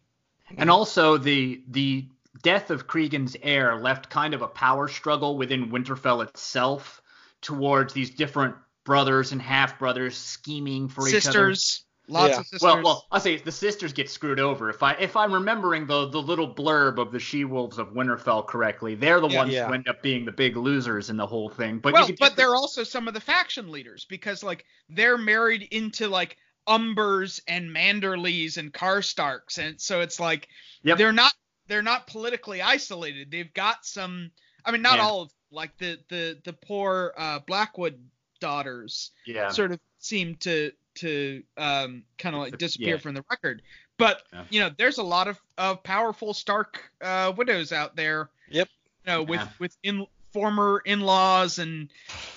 [0.57, 2.05] And also the the
[2.43, 7.01] death of Cregan's heir left kind of a power struggle within Winterfell itself
[7.41, 8.55] towards these different
[8.89, 11.21] brothers and half brothers scheming for each other.
[11.21, 12.39] Sisters, Lots Yeah.
[12.39, 12.61] of sisters.
[12.63, 14.71] Well, well, I'll say the sisters get screwed over.
[14.71, 18.47] If I if I'm remembering the the little blurb of the she wolves of Winterfell
[18.47, 19.37] correctly, they're the Yeah.
[19.37, 19.67] ones Yeah.
[19.67, 21.77] who end up being the big losers in the whole thing.
[21.77, 25.67] But well, but just- they're also some of the faction leaders because like they're married
[25.69, 30.47] into like Umbers and Manderleys and Karstarks, and so it's like
[30.81, 30.97] Yep.
[30.97, 31.33] they're not
[31.67, 33.29] they're not politically isolated.
[33.29, 34.31] They've got some.
[34.65, 35.03] I mean, not Yeah.
[35.05, 38.03] all of like the the the poor uh, Blackwood
[38.39, 39.49] daughters yeah.
[39.49, 43.01] sort of seem to to um, kind of like disappear Yeah.
[43.01, 43.61] from the record.
[43.97, 44.43] But Yeah.
[44.49, 48.29] you know, there's a lot of, of powerful Stark uh, widows out there.
[48.49, 48.69] Yep.
[49.05, 49.47] You know, with Yeah.
[49.59, 51.89] with in former in-laws and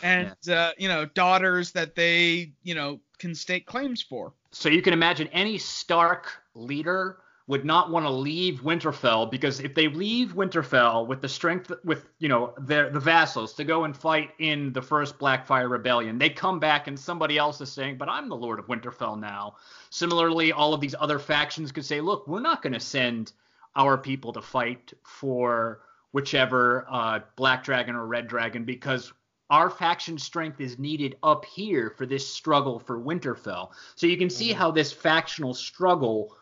[0.03, 4.33] and uh, you know daughters that they you know can stake claims for.
[4.51, 9.75] So you can imagine any Stark leader would not want to leave Winterfell because if
[9.75, 13.97] they leave Winterfell with the strength with you know their the vassals to go and
[13.97, 18.09] fight in the first Blackfyre rebellion, they come back and somebody else is saying, "But
[18.09, 19.57] I'm the Lord of Winterfell now."
[19.91, 23.33] Similarly, all of these other factions could say, "Look, we're not going to send
[23.75, 25.81] our people to fight for
[26.13, 29.13] whichever uh, Black Dragon or Red Dragon because
[29.51, 33.71] our faction strength is needed up here for this struggle for Winterfell.
[33.97, 36.37] So you can see how this factional struggle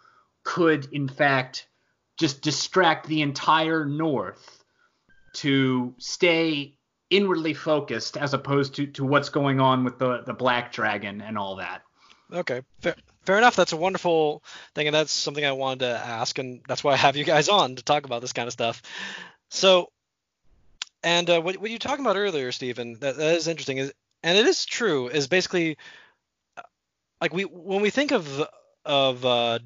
[0.50, 1.68] could, in fact,
[2.18, 4.64] just distract the entire North
[5.34, 6.74] to stay
[7.08, 11.38] inwardly focused as opposed to, to what's going on with the, the Black Dragon and
[11.38, 11.82] all that.
[12.32, 13.54] Okay, fair, fair enough.
[13.54, 14.42] That's a wonderful
[14.74, 17.48] thing, and that's something I wanted to ask, and that's why I have you guys
[17.48, 18.82] on to talk about this kind of stuff.
[19.50, 19.92] So,
[21.04, 23.92] and uh, what, what you talking about earlier, Steven, that, that is interesting, is,
[24.24, 25.78] and it is true, is basically
[26.56, 26.62] uh,
[27.20, 28.42] like we when we think of
[28.84, 29.60] of uh,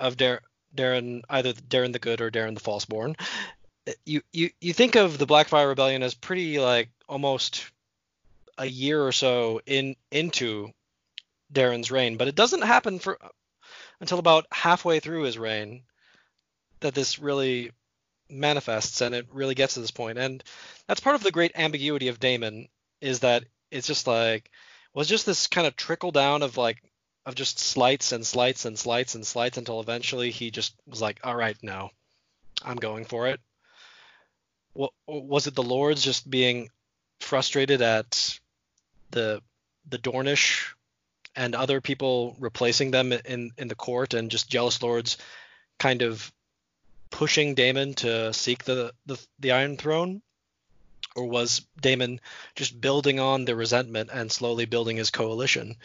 [0.00, 0.42] of Dar-
[0.74, 3.14] Daeron, either Daeron the Good or Daeron the Falseborn,
[4.04, 7.70] you you you think of the Blackfyre Rebellion as pretty like almost
[8.58, 10.70] a year or so in into
[11.52, 13.18] Daeron's reign, but it doesn't happen for
[14.00, 15.82] until about halfway through his reign
[16.80, 17.70] that this really
[18.28, 20.18] manifests and it really gets to this point.
[20.18, 20.42] And
[20.86, 22.68] that's part of the great ambiguity of Daemon
[23.00, 24.50] is that it's just like
[24.94, 26.82] was just this kind of trickle down of like
[27.26, 31.20] of just slights and slights and slights and slights until eventually he just was like,
[31.22, 31.90] all right, no,
[32.64, 33.40] I'm going for it.
[34.72, 35.54] What was it?
[35.54, 36.70] The Lords just being
[37.20, 38.38] frustrated at
[39.10, 39.42] the
[39.88, 40.74] the Dornish
[41.36, 45.16] and other people replacing them in in the court and just jealous lords
[45.78, 46.32] kind of
[47.10, 50.22] pushing Daemon to seek the the, the Iron Throne
[51.16, 52.20] or was Daemon
[52.54, 55.76] just building on the resentment and slowly building his coalition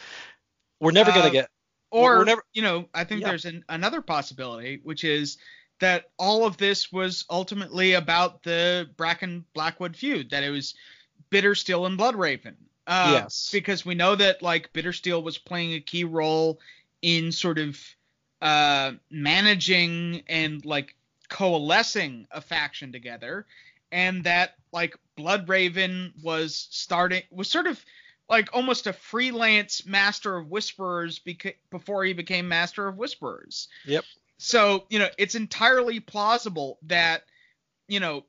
[0.80, 1.50] we're never going Uh, to get
[1.92, 3.30] Or never you know, I think Yeah.
[3.30, 5.38] there's an, another possibility, which is
[5.80, 10.30] that all of this was ultimately about the Bracken Blackwood feud.
[10.32, 10.74] That it was
[11.32, 12.56] Bittersteel and Bloodraven.
[12.88, 13.50] Uh, Yes.
[13.52, 16.60] Because we know that like Bittersteel was playing a key role
[17.02, 17.80] in sort of
[18.42, 20.96] uh, managing and like
[21.30, 23.46] coalescing a faction together,
[23.92, 27.84] and that like Bloodraven was starting was sort of
[28.30, 33.68] like almost a freelance master of whisperers beca- before he became master of whisperers.
[33.86, 34.04] Yep.
[34.38, 37.24] So, you know, it's entirely plausible that,
[37.88, 38.26] you know,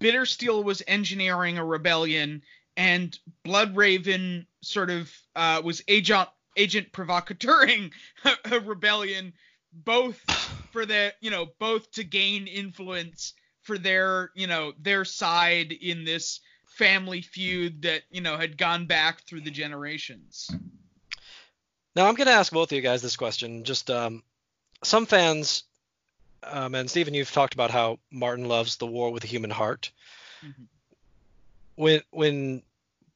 [0.00, 2.42] Bittersteel was engineering a rebellion
[2.76, 7.92] and Bloodraven sort of uh, was agent agent provocateuring
[8.24, 9.32] a, a rebellion
[9.72, 10.18] both
[10.72, 16.04] for the, you know, both to gain influence for their, you know, their side in
[16.04, 16.40] this
[16.80, 20.50] family feud that you know had gone back through the generations.
[21.94, 23.64] Now I'm going to ask both of you guys this question.
[23.64, 24.22] Just um,
[24.82, 25.64] some fans,
[26.42, 29.92] um, and Steven, you've talked about how Martin loves the war with a human heart.
[30.42, 30.66] Mhm.
[31.74, 32.62] When when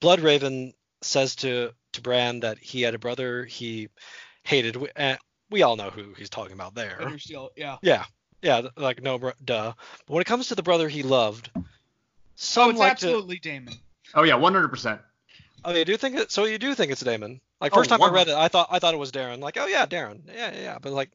[0.00, 3.88] Bloodraven says to to Bran that he had a brother he
[4.42, 5.16] hated, we, uh,
[5.48, 6.98] we all know who he's talking about there.
[7.00, 7.79] Bittersteel, yeah.
[7.81, 8.05] Yeah,
[8.42, 9.72] yeah, like no, duh.
[10.07, 11.50] But when it comes to the brother he loved,
[12.37, 13.75] some Oh, it's like absolutely Daemon.
[14.14, 14.83] Oh yeah, 100%.
[14.83, 15.01] to.
[15.64, 16.31] Oh, you do think it?
[16.31, 17.40] So you do think it's Daemon?
[17.61, 19.40] Like Oh, first time I read it, I thought I thought it was Daeron.
[19.40, 20.20] Like, oh yeah, Daeron.
[20.27, 20.79] Yeah, yeah, yeah.
[20.81, 21.11] But like,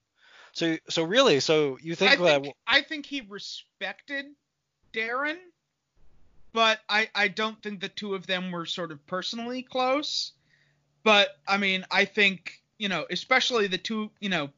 [0.54, 2.42] so so really, so you think, I that?
[2.42, 4.26] think I think he respected
[4.94, 5.38] Daeron,
[6.54, 10.32] but I I don't think the two of them were sort of personally close.
[11.04, 14.50] But I mean, I think you know, especially the two, you know,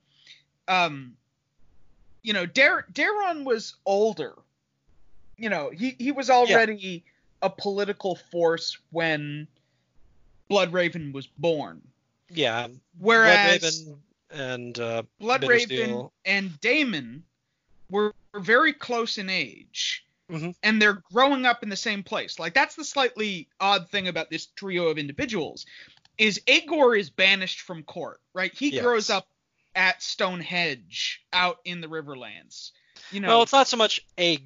[0.67, 1.17] um,
[2.23, 4.35] you know, Dar- Daeron was older.
[5.41, 7.03] You know, he he was already
[7.41, 9.47] a political force when
[10.49, 11.81] Bloodraven was born.
[12.29, 12.67] yeah,
[12.99, 13.97] Whereas Bloodraven
[14.29, 16.11] and uh, Bloodraven Bittersteel.
[16.25, 17.23] and Daemon
[17.89, 20.55] were, were very close in age, Mhm.
[20.63, 22.37] and they're growing up in the same place.
[22.37, 25.65] Like that's the slightly odd thing about this trio of individuals,
[26.19, 28.53] is Aegor is banished from court, right?
[28.53, 28.83] He Yes.
[28.83, 29.27] grows up
[29.75, 32.71] at Stone Hedge out in the Riverlands.
[33.11, 34.37] You know, Well, it's not so much a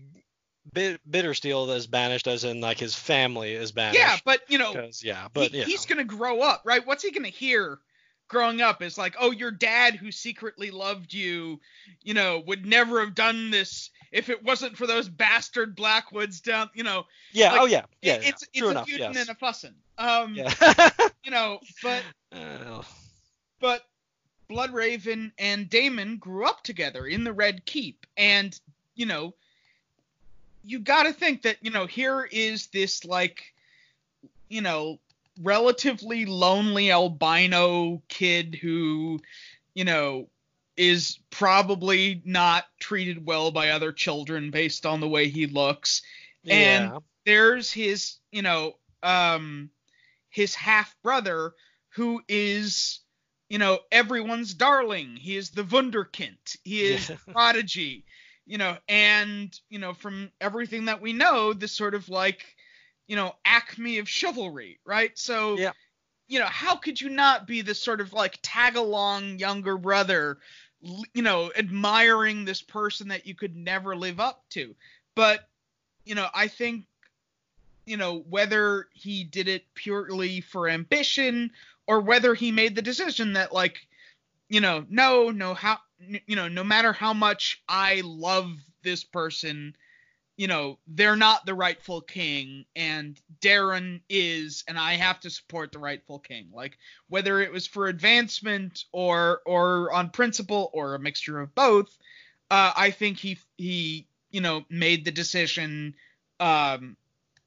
[0.73, 3.99] bit, Bittersteel that is banished as in like his family is banished.
[3.99, 6.85] yeah, but you know, yeah, but he- he's gonna grow up, right?
[6.85, 7.79] What's he gonna hear
[8.27, 8.81] growing up?
[8.81, 11.59] Is like, oh, your dad who secretly loved you,
[12.03, 16.69] you know, would never have done this if it wasn't for those bastard Blackwoods down,
[16.73, 17.05] you know.
[17.33, 18.29] yeah, like, oh yeah, yeah, it- yeah.
[18.29, 19.21] it's it's True a enough, feuding yes.
[19.21, 19.75] and a fussing.
[19.97, 20.53] Um, yeah.
[21.23, 22.81] you know, but Uh,
[23.61, 23.81] but
[24.49, 28.59] Bloodraven and Daemon grew up together in the Red Keep, and
[28.95, 29.33] you know,
[30.65, 33.53] you got to think that you know here is this like,
[34.49, 34.99] you know,
[35.41, 39.19] relatively lonely albino kid who,
[39.73, 40.27] you know,
[40.77, 46.01] is probably not treated well by other children based on the way he looks.
[46.47, 46.99] And yeah.
[47.25, 48.73] there's his, you know,
[49.03, 49.69] um,
[50.29, 51.53] his half brother
[51.89, 52.99] who is,
[53.49, 55.15] you know, everyone's darling.
[55.15, 56.57] He is the Wunderkind.
[56.63, 57.15] He is Yeah.
[57.31, 58.03] prodigy,
[58.45, 62.43] you know, and you know from everything that we know, this sort of like,
[63.07, 65.17] you know, acme of chivalry, right?
[65.17, 65.71] So, Yeah.
[66.27, 70.39] you know, how could you not be this sort of like tag along younger brother,
[70.81, 74.75] you know, admiring this person that you could never live up to?
[75.15, 75.47] But,
[76.03, 76.85] you know, I think
[77.85, 81.51] you know whether he did it purely for ambition
[81.87, 83.87] or whether he made the decision that like
[84.49, 88.51] you know no no how you know no matter how much i love
[88.83, 89.75] this person
[90.37, 95.71] you know they're not the rightful king and daeron is and i have to support
[95.71, 96.49] the rightful king.
[96.53, 96.77] Like
[97.07, 101.95] whether it was for advancement or or on principle or a mixture of both
[102.51, 105.95] uh i think he he you know made the decision
[106.39, 106.97] um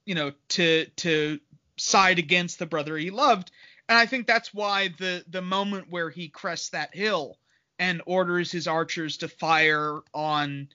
[0.06, 1.38] you know to to
[1.76, 3.50] side against the brother he loved.
[3.88, 7.38] And i think that's why the the moment where he crests that hill
[7.78, 10.68] and orders his archers to fire on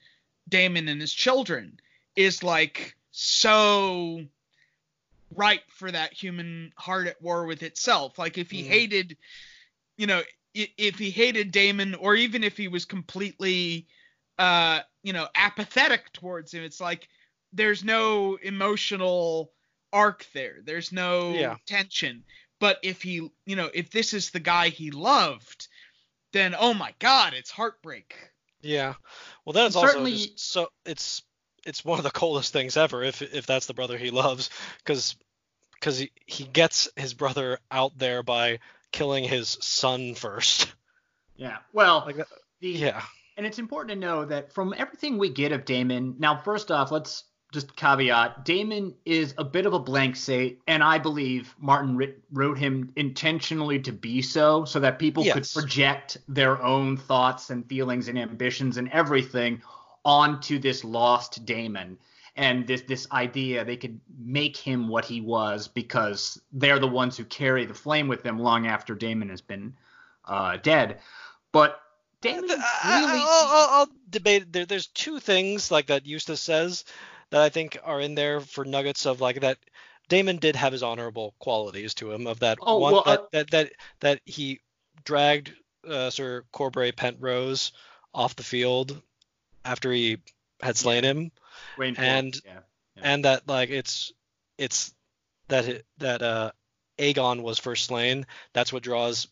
[0.48, 1.78] Daemon and his children
[2.16, 4.24] is like so
[5.34, 8.66] ripe for that human heart at war with itself like if he Mm.
[8.66, 9.16] hated
[9.96, 10.22] you know
[10.54, 13.86] if he hated Daemon or even if he was completely
[14.38, 17.08] uh you know apathetic towards him it's like
[17.52, 19.52] there's no emotional
[19.92, 21.56] arc there there's no Yeah.
[21.66, 22.22] tension
[22.60, 25.68] but if he you know if this is the guy he loved
[26.34, 28.14] then oh my god it's heartbreak
[28.60, 28.94] Yeah.
[29.44, 31.22] Well, that is And also certainly- just so it's
[31.66, 35.16] it's one of the coldest things ever if if that's the brother he loves because
[35.80, 38.58] because he, he gets his brother out there by
[38.92, 40.72] killing his son first.
[41.36, 41.58] Yeah.
[41.72, 42.28] Well, Like that-
[42.60, 43.02] the, Yeah.
[43.36, 46.90] And it's important to know that from everything we get of Daemon, now first off,
[46.92, 51.96] let's just caveat: Daemon is a bit of a blank slate, and I believe Martin
[51.96, 57.50] writ- wrote him intentionally to be so, so that people could project their own thoughts
[57.50, 59.62] and feelings and ambitions and everything
[60.04, 61.96] onto this lost Daemon.
[62.36, 67.16] And this this idea they could make him what he was because they're the ones
[67.16, 69.74] who carry the flame with them long after Daemon has been
[70.24, 70.98] uh, dead.
[71.52, 71.80] But
[72.20, 74.52] Daemon I- will I'll debate.
[74.52, 76.84] There, there's two things like that Eustace says
[77.34, 79.58] that I think are in there for nuggets of like that.
[80.08, 82.28] Daemon did have his honorable qualities to him.
[82.28, 84.60] Of that Oh, one well, that, uh, that that that he
[85.04, 85.52] dragged
[85.88, 87.72] uh, Sir Corbray Pentrose
[88.14, 89.02] off the field
[89.64, 90.18] after he
[90.62, 91.32] had slain him,
[91.76, 92.60] Gwayne and- yeah.
[92.96, 93.02] Yeah.
[93.02, 94.12] and that like it's
[94.56, 94.94] it's
[95.48, 96.52] that it, that uh
[96.98, 98.26] Aegon was first slain.
[98.52, 99.26] That's what draws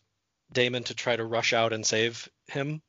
[0.51, 2.81] Daemon to try to rush out and save him.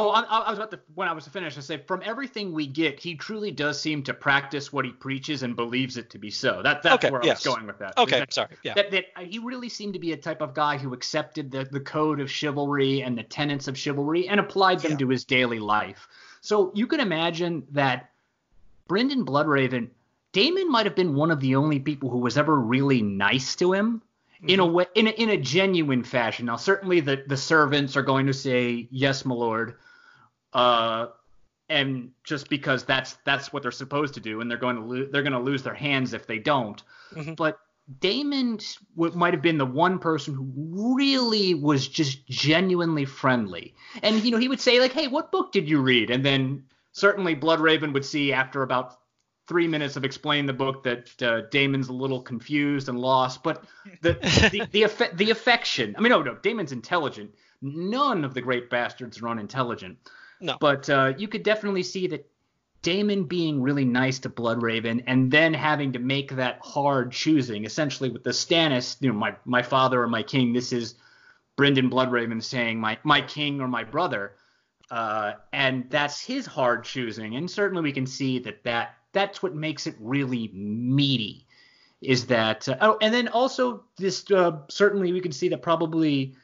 [0.00, 1.58] Oh, I, I was about to when I was to finish.
[1.58, 5.42] I say from everything we get, he truly does seem to practice what he preaches
[5.42, 6.62] and believes it to be so.
[6.62, 7.98] That that's Okay, where I was going with that.
[7.98, 8.56] Okay, That, sorry.
[8.62, 8.74] Yeah.
[8.74, 11.80] that, that he really seemed to be a type of guy who accepted the, the
[11.80, 14.98] code of chivalry and the tenets of chivalry and applied them Yeah.
[14.98, 16.08] to his daily life.
[16.40, 18.10] So you can imagine that
[18.88, 19.90] Brynden Bloodraven,
[20.32, 23.72] Daemon might have been one of the only people who was ever really nice to
[23.74, 24.00] him
[24.46, 24.74] in a mm-hmm.
[24.74, 26.46] way in a, in a genuine fashion.
[26.46, 29.74] Now certainly the the servants are going to say yes, my lord,
[30.52, 31.06] uh,
[31.68, 35.08] and just because that's that's what they're supposed to do, and they're going to lo-
[35.10, 36.82] they're going to lose their hands if they don't.
[37.14, 37.36] Mhm.
[37.36, 37.58] But
[38.00, 38.60] Daemon
[38.96, 40.46] might have been the one person who
[40.94, 45.52] really was just genuinely friendly, and you know he would say like, "Hey, what book
[45.52, 48.98] did you read?" And then certainly Bloodraven would see after about
[49.46, 53.64] three minutes of explaining the book that uh, Daemon's a little confused and lost, but
[54.02, 54.12] the
[54.72, 55.94] the the, the affection.
[55.96, 57.34] I mean, no, no, Daemon's intelligent.
[57.62, 59.98] None of the great bastards are unintelligent.
[60.40, 60.56] No.
[60.60, 62.26] But uh, you could definitely see that
[62.82, 68.08] Daemon being really nice to Bloodraven and then having to make that hard choosing, essentially
[68.08, 70.52] with the Stannis, you know, my my father or my king.
[70.52, 70.94] This is
[71.58, 74.32] Brynden Bloodraven saying my my king or my brother,
[74.90, 77.36] uh, and that's his hard choosing.
[77.36, 81.46] And certainly we can see that that that's what makes it really meaty.
[82.00, 86.34] Is that uh, oh, and then also this uh, certainly we can see that probably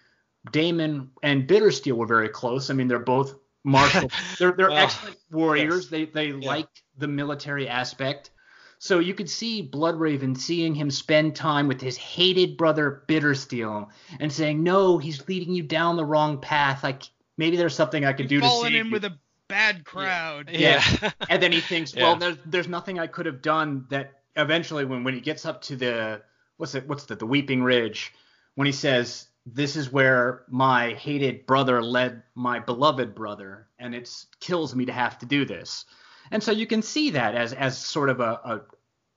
[0.53, 2.69] Daemon and Bittersteel were very close.
[2.69, 3.37] I mean, they're both
[3.67, 4.11] martial.
[4.39, 5.85] they're they're Oh, excellent warriors.
[5.85, 5.91] yes.
[5.91, 6.49] They they Yeah.
[6.49, 8.31] like the military aspect.
[8.79, 13.89] So you could see Bloodraven seeing him spend time with his hated brother Bittersteel
[14.21, 16.83] and saying, "No, he's leading you down the wrong path.
[16.85, 17.03] Like
[17.37, 19.85] maybe there's something I could do You've to fallen save in you." with a bad
[19.85, 20.51] crowd.
[20.53, 20.83] Yeah.
[21.31, 22.03] and then he thinks, Yeah.
[22.03, 25.63] well, there's there's nothing I could have done that eventually when when he gets up
[25.63, 26.23] to the
[26.59, 28.13] what's it what's the the Weeping Ridge
[28.57, 34.11] when he says this is where my hated brother led my beloved brother and it
[34.41, 35.85] kills me to have to do this.
[36.33, 38.61] And so you can see that as as sort of a,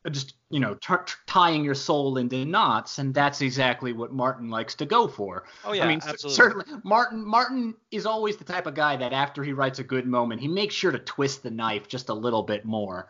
[0.06, 4.14] a, just you know t- t- tying your soul into knots and that's exactly what
[4.14, 5.46] Martin likes to go for.
[5.66, 6.36] oh yeah, I mean, absolutely.
[6.36, 10.06] certainly Martin Martin is always the type of guy that after he writes a good
[10.06, 13.08] moment, he makes sure to twist the knife just a little bit more.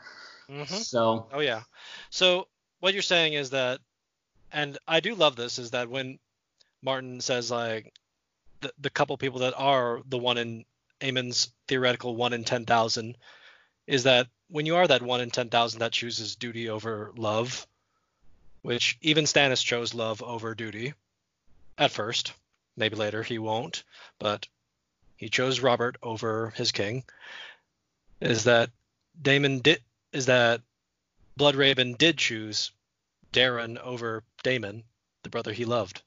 [0.50, 0.68] Mhm.
[0.68, 1.64] So Oh yeah.
[2.10, 2.48] So
[2.80, 3.82] what you're saying is that,
[4.54, 6.18] and I do love this, is that when
[6.82, 7.94] Martin says like
[8.62, 10.66] the the couple people that are the one in
[11.02, 13.18] Aemon's theoretical one in ten thousand,
[13.88, 17.68] is that when you are that one in ten thousand that chooses duty over love,
[18.62, 20.94] which even Stannis chose love over duty
[21.78, 22.34] at first,
[22.76, 23.84] maybe later he won't,
[24.20, 24.48] but
[25.16, 27.04] he chose Robert over his king.
[28.22, 28.70] Is that
[29.22, 30.62] Daemon did is that
[31.38, 32.72] Bloodraven did choose
[33.32, 34.84] Daeron over Daemon,
[35.24, 36.02] the brother he loved.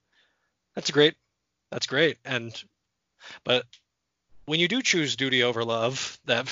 [0.75, 1.15] That's great.
[1.71, 2.19] That's great.
[2.25, 2.53] And
[3.45, 3.65] but
[4.45, 6.49] when you do choose duty over love, that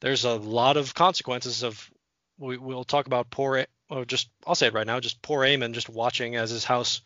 [0.00, 1.90] there's a lot of consequences of
[2.38, 5.72] we, we'll talk about poor or just I'll say it right now, just poor Aemon
[5.72, 7.02] just watching as his house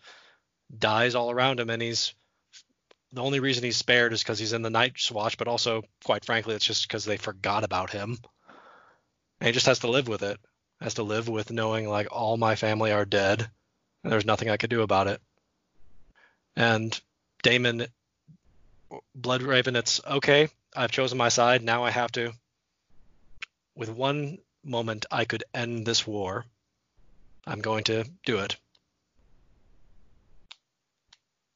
[0.77, 2.15] dies all around him and he's
[3.15, 6.25] the only reason he's spared is because he's in the Night's Watch, but also, quite
[6.25, 8.19] frankly, it's just because they forgot about him.
[9.41, 10.39] And he just has to live with it.
[10.81, 13.49] Has to live with knowing like all my family are dead,
[14.03, 15.21] and there's nothing I could do about it.
[16.57, 16.99] And
[17.43, 17.87] Daemon,
[19.19, 20.49] Bloodraven, it's okay.
[20.77, 21.63] I've chosen my side.
[21.63, 22.33] Now I have to.
[23.75, 26.45] With one moment, I could end this war.
[27.47, 28.57] I'm going to do it.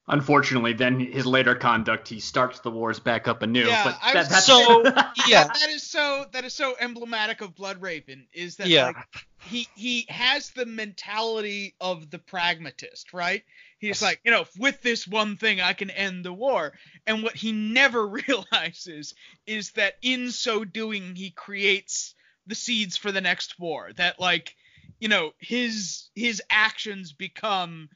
[0.09, 3.67] unfortunately, then his later conduct, he starts the wars back up anew.
[3.67, 4.83] Yeah, but I that, was- that's So
[5.29, 8.87] yeah, That, that is so that is so emblematic of Bloodraven is that Yeah.
[8.87, 8.97] like
[9.45, 13.43] he he has the mentality of the pragmatist, right?
[13.79, 16.73] He's like, you know, with this one thing I can end the war.
[17.07, 19.15] And what he never realizes
[19.47, 22.15] is that in so doing he creates
[22.47, 23.91] the seeds for the next war.
[23.97, 24.55] That like,
[25.01, 27.89] you know, his his actions become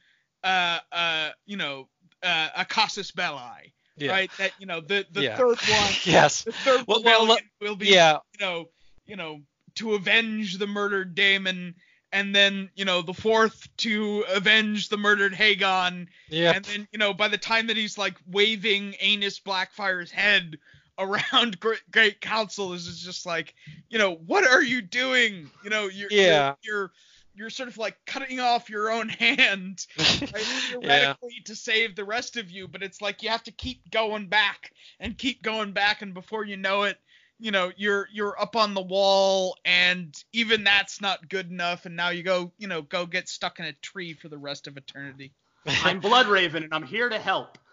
[0.43, 1.87] uh uh you know
[2.21, 4.11] uh, a casus belli, yeah.
[4.11, 4.31] right?
[4.37, 5.37] That you know the the Yeah.
[5.37, 6.43] third one yes.
[6.43, 8.19] the third well, well, will be Yeah.
[8.39, 8.69] you know
[9.05, 9.41] you know
[9.75, 11.75] to avenge the murdered Daemon
[12.13, 16.53] and then you know the fourth to avenge the murdered Haegon Yeah.
[16.55, 20.57] and then you know by the time that he's like waving Aenys Blackfyre's head
[20.97, 23.55] around Great, Great Council is just like
[23.89, 26.53] you know what are you doing you know you're Yeah.
[26.63, 26.91] you're, you're
[27.35, 30.35] you're sort of like cutting off your own hand right, yeah.
[30.69, 34.27] theoretically to save the rest of you, but it's like you have to keep going
[34.27, 36.99] back and keep going back, and before you know it,
[37.43, 41.93] you know you're you're up on the wall, and even that's not good enough, and
[41.93, 44.77] now you go you know go get stuck in a tree for the rest of
[44.77, 45.33] eternity.
[45.65, 47.57] I'm Bloodraven and I'm here to help.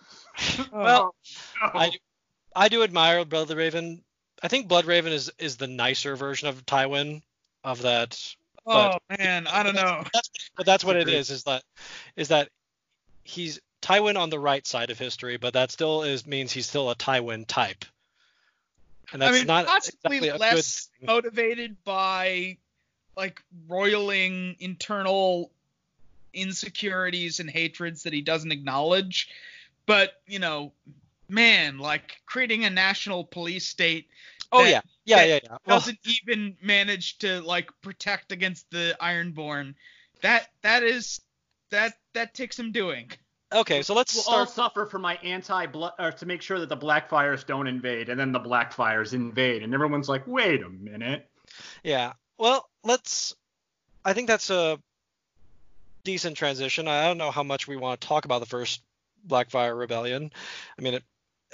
[0.73, 0.83] Oh.
[0.83, 1.15] Well,
[1.63, 1.99] Oh, I do,
[2.57, 4.01] I do admire Bloodraven.
[4.43, 7.23] I think Bloodraven is is the nicer version of Tywin
[7.63, 8.19] of that.
[8.67, 10.03] oh man, I don't know.
[10.13, 11.31] That's but that's what it is.
[11.31, 11.63] Is that
[12.17, 12.49] is that
[13.23, 16.91] he's Tywin on the right side of history, but that still is means he's still
[16.91, 17.85] a Tywin type.
[19.13, 22.59] And that's I mean, not possibly exactly less motivated by
[23.17, 25.51] like roiling internal
[26.33, 29.29] insecurities and hatreds that he doesn't acknowledge.
[29.87, 30.73] But, you know,
[31.29, 34.07] man, like creating a national police state
[34.53, 35.57] Oh that- yeah, yeah, yeah, yeah.
[35.67, 39.75] Well, doesn't even manage to like protect against the Ironborn.
[40.23, 41.21] That that is
[41.71, 43.11] that that takes some doing.
[43.53, 46.69] Okay, so let's We'll all suffer for my anti blood or to make sure that
[46.69, 51.29] the Blackfyres don't invade, and then the Blackfyres invade, and everyone's like, wait a minute.
[51.83, 52.13] Yeah.
[52.39, 53.35] Well, let's.
[54.05, 54.79] I think that's a
[56.05, 56.89] decent transition.
[56.89, 58.83] I don't know how much we want to talk about the first
[59.27, 60.31] Blackfyre Rebellion.
[60.79, 61.05] I mean, it,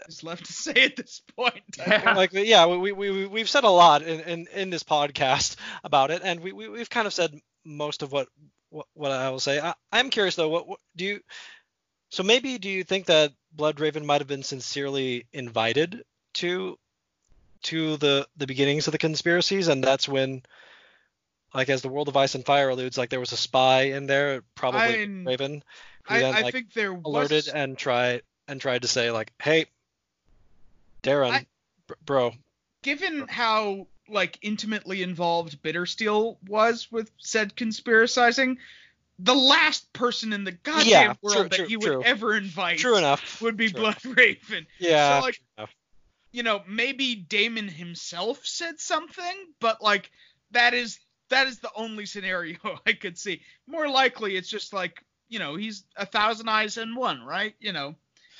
[0.08, 1.62] is left to say at this point.
[1.86, 6.22] like yeah, we we we've said a lot in in, in this podcast about it,
[6.24, 7.34] and we, we we've kind of said
[7.64, 8.28] most of what
[8.70, 9.60] what, what I will say.
[9.60, 11.20] I, I'm curious though, what, what do you?
[12.16, 16.02] So maybe do you think that Bloodraven might have been sincerely invited
[16.36, 16.78] to
[17.64, 20.42] to the the beginnings of the conspiracies, and that's when,
[21.52, 24.06] like as the World of Ice and Fire alludes, like there was a spy in
[24.06, 25.62] there, probably I- Raven,
[26.04, 29.10] who I, then I like think there was alerted and tried and tried to say
[29.10, 29.66] like, hey,
[31.02, 31.46] Daeron, I-
[32.06, 32.32] bro,
[32.80, 38.56] given how like intimately involved Bittersteel was with said conspiracizing,
[39.18, 42.02] the last person in the goddamn Yeah, world true, that true, he would true.
[42.02, 43.40] ever invite true enough.
[43.42, 43.82] would be True.
[43.82, 44.66] Bloodraven.
[44.78, 45.20] Yeah.
[45.20, 45.74] So, like, true enough.
[46.32, 50.10] You know, maybe Daemon himself said something, but like
[50.50, 50.98] that is
[51.30, 53.42] that is the only scenario I could see.
[53.66, 57.54] More likely, it's just like you know he's a thousand eyes in one, right?
[57.58, 57.94] You know,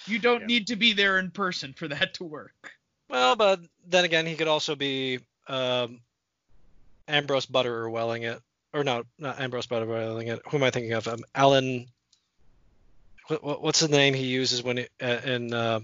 [0.06, 0.46] you don't Yeah.
[0.46, 2.72] need to be there in person for that to work.
[3.08, 6.00] Well, but then again, he could also be um,
[7.08, 8.40] Ambrose Butterer welling it,
[8.76, 9.66] or no, not Ambrose
[10.28, 10.42] it.
[10.50, 11.08] Who am I thinking of?
[11.08, 11.86] Um, Alan.
[13.28, 15.80] What, what, what's the name he uses when it, uh, in uh,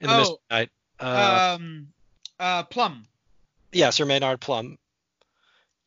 [0.00, 0.66] in the Oh?
[1.00, 1.88] Uh, um,
[2.38, 3.04] uh, Plum,
[3.72, 4.78] yeah, Sir Maynard Plum.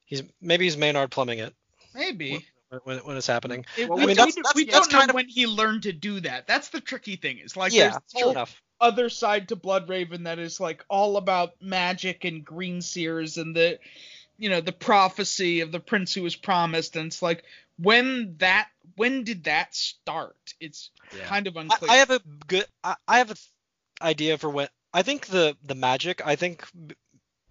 [0.03, 1.53] He's maybe he's Maynard plumbing it
[1.93, 2.45] maybe.
[2.69, 3.65] when, when, when it's happening.
[3.78, 5.47] It- Well, we I mean, don't, that's- that's- we that's don't know of- when he
[5.47, 6.45] learned to do that.
[6.47, 7.38] That's the tricky thing.
[7.38, 8.61] Is like yeah, there's whole enough.
[8.82, 13.80] other side to Bloodraven that is like all about magic and green seers and the
[14.38, 17.43] you know the prophecy of the prince who was promised and it's like
[17.77, 20.53] when that when did that start?
[20.59, 21.25] It's Yeah.
[21.25, 21.91] kind of unclear.
[21.91, 22.65] I have a good.
[22.83, 23.36] I, I have a
[24.01, 24.67] idea for when.
[24.93, 26.25] I think the the magic.
[26.25, 26.63] I think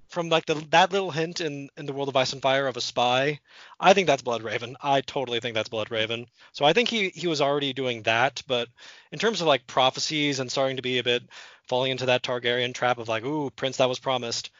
[0.08, 2.76] from like the that little hint in in the world of ice and fire of
[2.76, 3.40] a spy.
[3.78, 4.76] I think that's Bloodraven.
[4.80, 6.26] I totally think that's Bloodraven.
[6.52, 8.42] So I think he he was already doing that.
[8.46, 8.68] But
[9.12, 11.22] in terms of like prophecies and starting to be a bit
[11.68, 14.50] falling into that Targaryen trap of like, ooh, prince that was promised.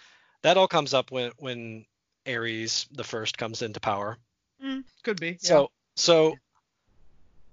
[0.42, 1.86] That all comes up when when
[2.26, 4.18] Aerys the first comes into power.
[4.64, 5.30] Mm, could be.
[5.30, 5.36] yeah.
[5.40, 6.36] So so.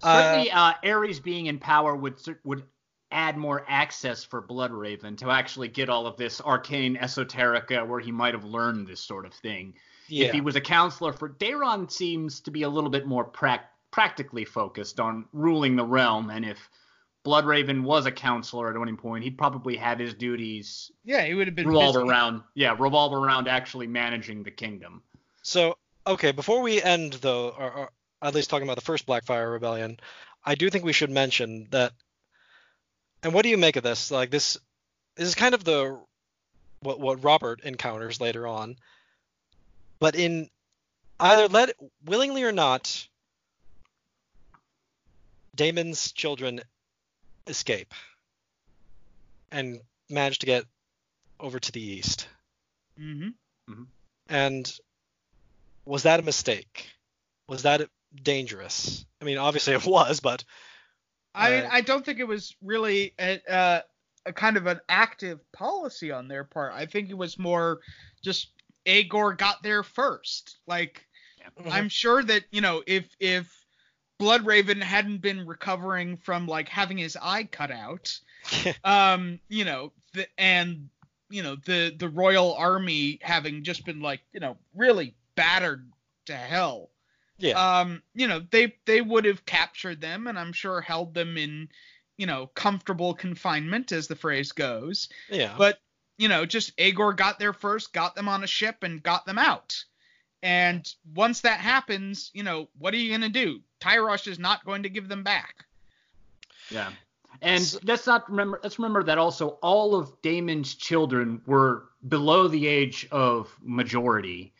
[0.04, 2.64] uh, Certainly, uh, Aerys being in power would would
[3.12, 8.12] add more access for Bloodraven to actually get all of this arcane esoterica where he
[8.12, 9.74] might have learned this sort of thing.
[10.08, 10.28] yeah.
[10.28, 13.70] If he was a counselor for Daeron, seems to be a little bit more prac-
[13.92, 16.70] practically focused on ruling the realm, and if
[17.24, 21.48] Bloodraven was a counselor at any point, he'd probably have his duties yeah, he would
[21.48, 22.08] have been revolve busy.
[22.08, 25.04] around, yeah, revolve around actually managing the kingdom.
[25.44, 27.90] So, okay, before we end though, or, or
[28.22, 30.00] at least talking about the first Blackfyre Rebellion,
[30.44, 31.94] I do think we should mention that.
[33.24, 34.10] And what do you make of this?
[34.10, 34.58] Like this,
[35.16, 36.00] this is kind of the
[36.82, 38.78] what what Robert encounters later on.
[40.00, 40.50] But in
[41.20, 43.08] either let willingly or not,
[45.56, 46.62] Daemon's children
[47.48, 47.94] escape
[49.52, 50.66] and manage to get
[51.40, 52.28] over to the east.
[52.98, 53.30] hmm
[54.30, 54.72] And
[55.86, 56.90] was that a mistake?
[57.48, 59.06] Was that dangerous?
[59.22, 60.44] I mean, obviously it was, but
[61.34, 63.82] I mean, Uh, I don't think it was really a, uh,
[64.26, 66.74] a kind of an active policy on their part.
[66.74, 67.80] I think it was more
[68.24, 68.52] just
[68.86, 70.58] Aegor got there first.
[70.68, 71.06] Like,
[71.60, 71.72] Mhm.
[71.72, 73.61] I'm sure that you know if if
[74.22, 78.20] Bloodraven hadn't been recovering from like having his eye cut out,
[78.84, 80.90] um, you know, the, and
[81.30, 85.90] you know the the royal army having just been like you know really battered
[86.26, 86.92] to hell
[87.42, 91.38] yeah, um, you know, they they would have captured them and I'm sure held them
[91.38, 91.70] in,
[92.18, 95.10] you know, comfortable confinement as the phrase goes.
[95.30, 95.56] yeah.
[95.58, 95.80] But,
[96.18, 99.40] you know, just Aegor got there first, got them on a ship and got them
[99.40, 99.84] out.
[100.44, 103.62] And once that happens, you know, what are you going to do?
[103.82, 105.66] Tyrosh is not going to give them back.
[106.70, 106.92] Yeah.
[107.42, 112.48] And So- let's not remember let's remember that also all of Daemon's children were below
[112.48, 114.54] the age of majority,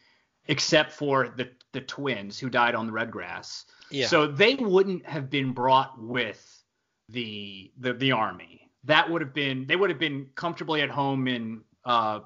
[0.48, 3.66] except for the, the twins who died on the red grass.
[3.92, 4.08] yeah.
[4.08, 6.64] So they wouldn't have been brought with
[7.10, 8.70] the the, the army.
[8.86, 12.22] That would have been they would have been comfortably at home in uh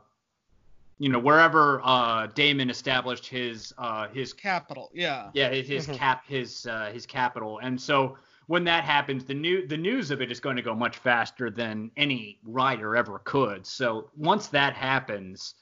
[0.97, 5.29] you know wherever uh Daemon established his uh his Capital, yeah.
[5.33, 5.95] yeah, his, his Mhm.
[5.97, 8.17] cap, his uh, his capital, and so
[8.47, 11.49] when that happens, the new the news of it is going to go much faster
[11.49, 13.65] than any writer ever could.
[13.65, 15.55] So once that happens,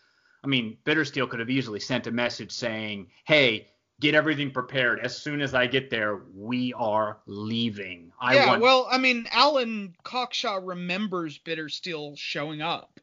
[0.43, 3.69] I mean, Bittersteel could have easily sent a message saying, "Hey,
[4.01, 4.99] get everything prepared.
[4.99, 8.11] As soon as I get there, we are leaving.
[8.19, 12.99] I yeah, want." well, I mean, Alyn Cockshaw remembers Bittersteel showing up.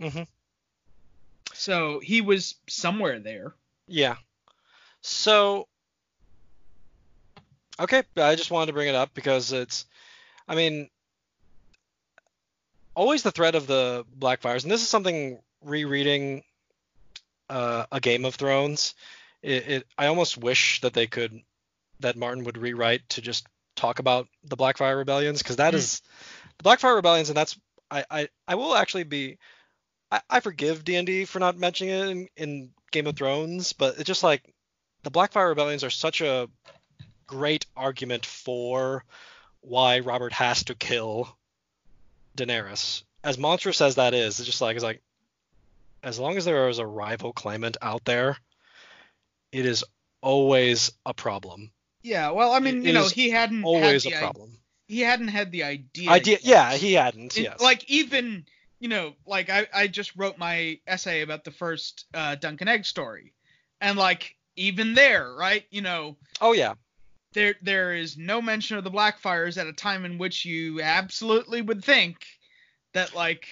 [0.00, 0.26] Mhm.
[1.60, 3.54] So he was somewhere there.
[3.86, 4.16] Yeah.
[5.02, 5.68] So
[7.78, 9.84] okay, I just wanted to bring it up because it's
[10.48, 10.88] I mean
[12.94, 16.44] always the threat of the Blackfyres, and this is something rereading
[17.50, 18.94] uh, a Game of Thrones.
[19.42, 21.42] It, it, I almost wish that they could
[22.00, 23.46] that Martin would rewrite to just
[23.76, 25.76] talk about the Blackfyre rebellions because that Mm.
[25.76, 26.00] is
[26.56, 27.58] the Blackfyre rebellions, and that's
[27.90, 29.36] I I, I will actually be
[30.10, 33.72] I, I forgive D and D for not mentioning it in, in Game of Thrones,
[33.72, 34.42] but it's just like
[35.02, 36.48] the Blackfyre rebellions are such a
[37.26, 39.04] great argument for
[39.60, 41.36] why Robert has to kill
[42.36, 43.02] Daenerys.
[43.22, 45.02] As monstrous as that is, it's just like it's like
[46.02, 48.38] as long as there is a rival claimant out there,
[49.52, 49.84] it is
[50.22, 51.70] always a problem.
[52.02, 54.58] Yeah, well, I mean, It you know, he hadn't Always had a the i- problem.
[54.88, 56.10] he hadn't had the idea.
[56.10, 56.44] Idea, yet.
[56.44, 57.36] yeah, he hadn't.
[57.36, 57.60] It- yes.
[57.60, 58.46] Like even
[58.80, 62.70] you know, like I I just wrote my essay about the first uh, Dunk and
[62.70, 63.32] Egg story,
[63.80, 65.64] and like even there, right?
[65.70, 66.74] You know, oh yeah,
[67.34, 71.62] there there is no mention of the Blackfyres at a time in which you absolutely
[71.62, 72.24] would think
[72.92, 73.46] that like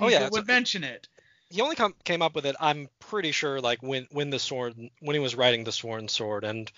[0.00, 1.08] Oh, people yeah, would mention it.
[1.50, 2.56] he only com- came up with it.
[2.60, 6.44] I'm pretty sure like when when the sword when he was writing the Sworn Sword,
[6.44, 6.70] and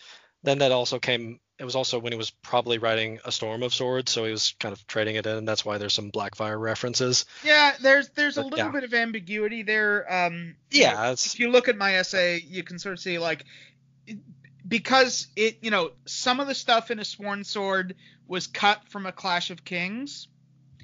[0.43, 1.39] then that also came.
[1.61, 4.55] It was also when he was probably writing a Storm of Swords, so he was
[4.59, 7.27] kind of trading it in, and that's why there's some Blackfyre references.
[7.45, 8.71] Yeah, there's there's a little yeah.
[8.71, 10.11] bit of ambiguity there.
[10.11, 13.19] Um, you know, Yeah, if you look at my essay, you can sort of see
[13.19, 13.45] like
[14.67, 17.95] because it, you know, some of the stuff in a Sworn Sword
[18.27, 20.29] was cut from a Clash of Kings.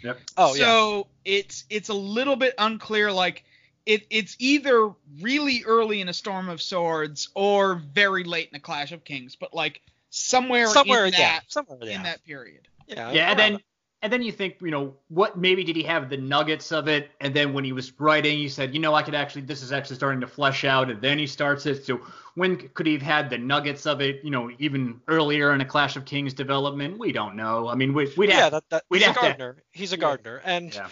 [0.03, 0.18] Yep.
[0.37, 0.62] oh yeah.
[0.62, 3.11] so it's it's a little bit unclear.
[3.11, 3.45] Like
[3.87, 8.61] it it's either really early in a Storm of Swords or very late in a
[8.61, 9.81] Clash of Kings, but like
[10.17, 11.97] somewhere somewhere in yeah, that somewhere yeah.
[11.97, 12.69] in that period.
[12.87, 13.61] yeah, Yeah, and around then
[14.03, 17.11] and then you think, you know, what maybe did he have the nuggets of it?
[17.21, 19.73] And then when he was writing, he said, you know, I could actually, this is
[19.73, 20.91] actually starting to flesh out.
[20.91, 21.85] And then he starts it.
[21.87, 22.01] So
[22.35, 24.21] when could he have had the nuggets of it?
[24.23, 27.69] You know, even earlier in a Clash of Kings development, we don't know.
[27.69, 29.62] I mean, we, we'd yeah, have, that, that, we'd he's a have to- gardener.
[29.73, 30.89] He's a gardener, and yeah,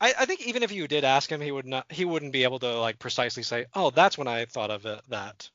[0.00, 1.90] I, I think even if you did ask him, he would not.
[1.90, 5.00] He wouldn't be able to like precisely say, "Oh, that's when I thought of it."
[5.08, 5.48] That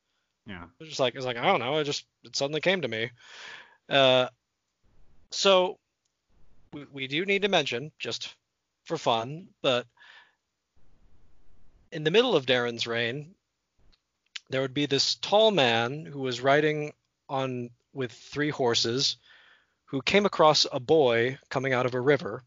[0.46, 0.66] yeah.
[0.80, 1.78] it's just like it's like I don't know.
[1.78, 3.12] It just it suddenly came to me.
[3.90, 4.28] Uh,
[5.32, 5.78] so
[6.74, 8.36] we, we do need to mention just
[8.86, 9.86] for fun, but
[11.92, 13.36] in the middle of Daeron's reign,
[14.50, 16.94] there would be this tall man who was riding
[17.30, 19.18] on with three horses,
[19.86, 22.44] who came across a boy coming out of a river,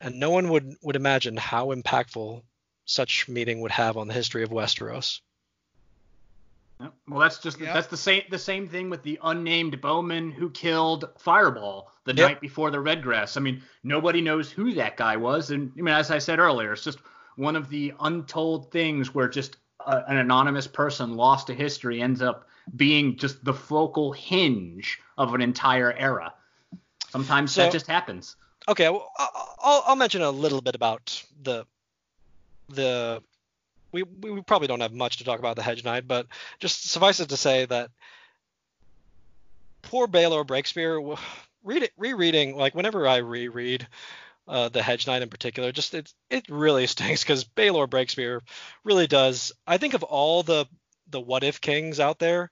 [0.00, 2.42] and no one would would imagine how impactful
[2.84, 5.20] such meeting would have on the history of Westeros.
[7.08, 7.74] Well, that's just Yeah.
[7.74, 12.28] that's the same the same thing with the unnamed bowman who killed Fireball the Yep.
[12.28, 13.36] night before the Redgrass.
[13.36, 16.72] I mean, nobody knows who that guy was, and I mean, as I said earlier,
[16.72, 16.98] it's just
[17.36, 19.56] one of the untold things where just
[19.86, 25.34] a, an anonymous person lost to history ends up being just the focal hinge of
[25.34, 26.32] an entire era.
[27.10, 28.36] Sometimes So- that just happens.
[28.68, 31.66] Okay, well, I'll, I'll mention a little bit about the
[32.68, 33.22] the
[33.92, 36.26] we we probably don't have much to talk about the Hedge Knight, but
[36.58, 37.90] just suffice it to say that
[39.82, 41.18] poor Baelor Breakspear,
[41.64, 43.86] read it rereading like whenever I reread
[44.46, 48.40] uh, the Hedge Knight in particular, just it it really stinks because Baelor Breakspear
[48.84, 49.52] really does.
[49.66, 50.66] I think of all the
[51.08, 52.50] the what if kings out there,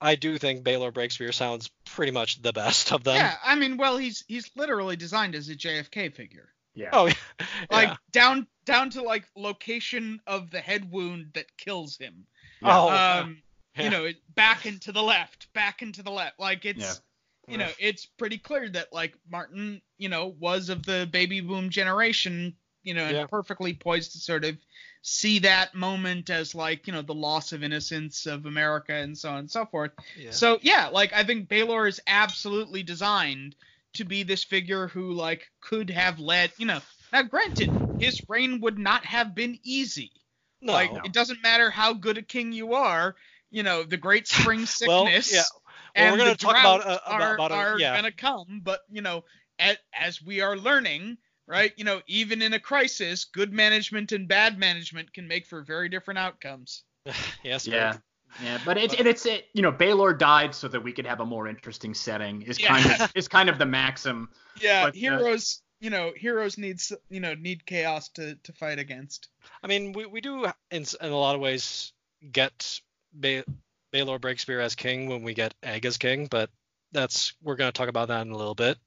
[0.00, 3.16] I do think Baelor Breakspear sounds pretty much the best of them.
[3.16, 6.48] Yeah, I mean, well, he's he's literally designed as a JFK figure.
[6.76, 6.90] Yeah.
[6.92, 7.04] Oh,
[7.70, 7.96] like yeah.
[8.12, 12.26] down down to like location of the head wound that kills him.
[12.62, 12.78] Yeah.
[12.78, 13.42] Oh, um,
[13.76, 13.82] yeah.
[13.84, 16.38] you know, back and to the left, back and to the left.
[16.38, 17.00] Like it's
[17.48, 17.52] Yeah.
[17.52, 21.70] you know, it's pretty clear that like Martin, you know, was of the baby boom
[21.70, 23.26] generation, you know, and Yeah.
[23.26, 24.56] perfectly poised to sort of
[25.02, 29.30] see that moment as like, you know, the loss of innocence of America and so
[29.30, 29.92] on and so forth.
[30.16, 30.32] Yeah.
[30.32, 33.54] So yeah, like I think Baelor is absolutely designed
[33.96, 36.80] to be this figure who like could have led, you know.
[37.12, 40.12] Now granted, his reign would not have been easy.
[40.60, 40.72] no.
[40.72, 41.00] like No.
[41.04, 43.14] it doesn't matter how good a king you are,
[43.50, 45.42] you know, the great spring sickness yeah.
[45.52, 45.62] Well,
[45.94, 47.96] and we're gonna the talk about, drought uh, about- are, about a- are yeah.
[47.96, 49.24] gonna come, but you know,
[49.58, 51.16] as, as we are learning,
[51.46, 51.72] right?
[51.76, 55.88] You know, even in a crisis, good management and bad management can make for very
[55.88, 56.82] different outcomes.
[57.42, 57.66] yes.
[57.66, 57.96] Yeah.
[58.38, 58.48] Greg.
[58.48, 61.06] Yeah, but it's But- and it's it, you know Baelor died so that we could
[61.06, 62.68] have a more interesting setting is Yeah.
[62.80, 64.28] kind of is kind of the maxim.
[64.60, 68.78] Yeah, But, uh, heroes, you know, heroes needs you know need chaos to to fight
[68.78, 69.28] against.
[69.62, 71.92] I mean, we, we do in in a lot of ways
[72.32, 72.80] get
[73.12, 73.44] ba-
[73.92, 76.50] Baelor Breakspear as king when we get Egg as king, but
[76.92, 78.78] that's we're gonna talk about that in a little bit.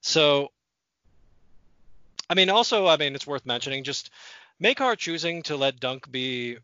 [0.00, 0.52] So,
[2.30, 4.10] I mean, also, I mean, it's worth mentioning just
[4.62, 6.58] Maekar choosing to let Dunk be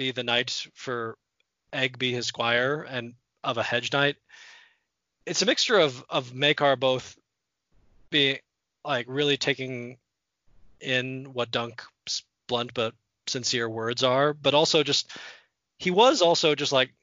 [0.00, 1.18] be the knight for
[1.74, 3.12] Egg be his squire and
[3.44, 4.16] of a hedge knight.
[5.26, 7.18] It's a mixture of of Maekar both
[8.08, 8.38] being
[8.82, 9.98] like really taking
[10.80, 12.94] in what Dunk's blunt but
[13.26, 15.12] sincere words are, but also just
[15.78, 16.94] he was also just like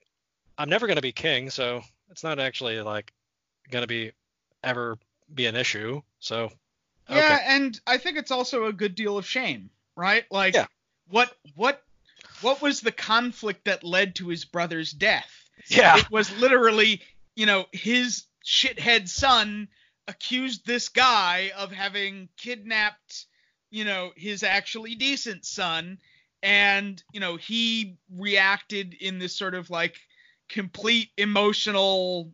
[0.57, 3.13] I'm never gonna be king, so it's not actually like
[3.69, 4.11] gonna be
[4.63, 4.97] ever
[5.31, 6.01] be an issue.
[6.19, 6.51] So
[7.07, 7.43] Yeah, okay.
[7.45, 10.25] and I think it's also a good deal of shame, right?
[10.31, 10.65] Like Yeah.
[11.07, 11.83] what what
[12.41, 15.29] what was the conflict that led to his brother's death?
[15.67, 17.01] yeah, It was literally,
[17.35, 19.67] you know, his shithead son
[20.07, 23.25] accused this guy of having kidnapped,
[23.69, 25.97] you know, his actually decent son
[26.43, 29.95] and, you know, he reacted in this sort of like
[30.47, 32.31] complete emotional,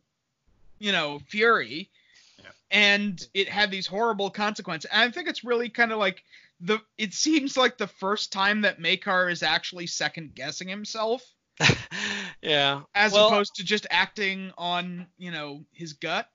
[0.80, 1.90] you know, fury.
[2.38, 2.50] Yeah.
[2.70, 4.90] And it had these horrible consequences.
[4.92, 6.24] And I think it's really kind of like
[6.64, 11.24] the it seems like the first time that Maekar is actually second guessing himself
[12.42, 12.82] yeah.
[12.96, 16.28] as well, opposed to just acting on, you know, his gut.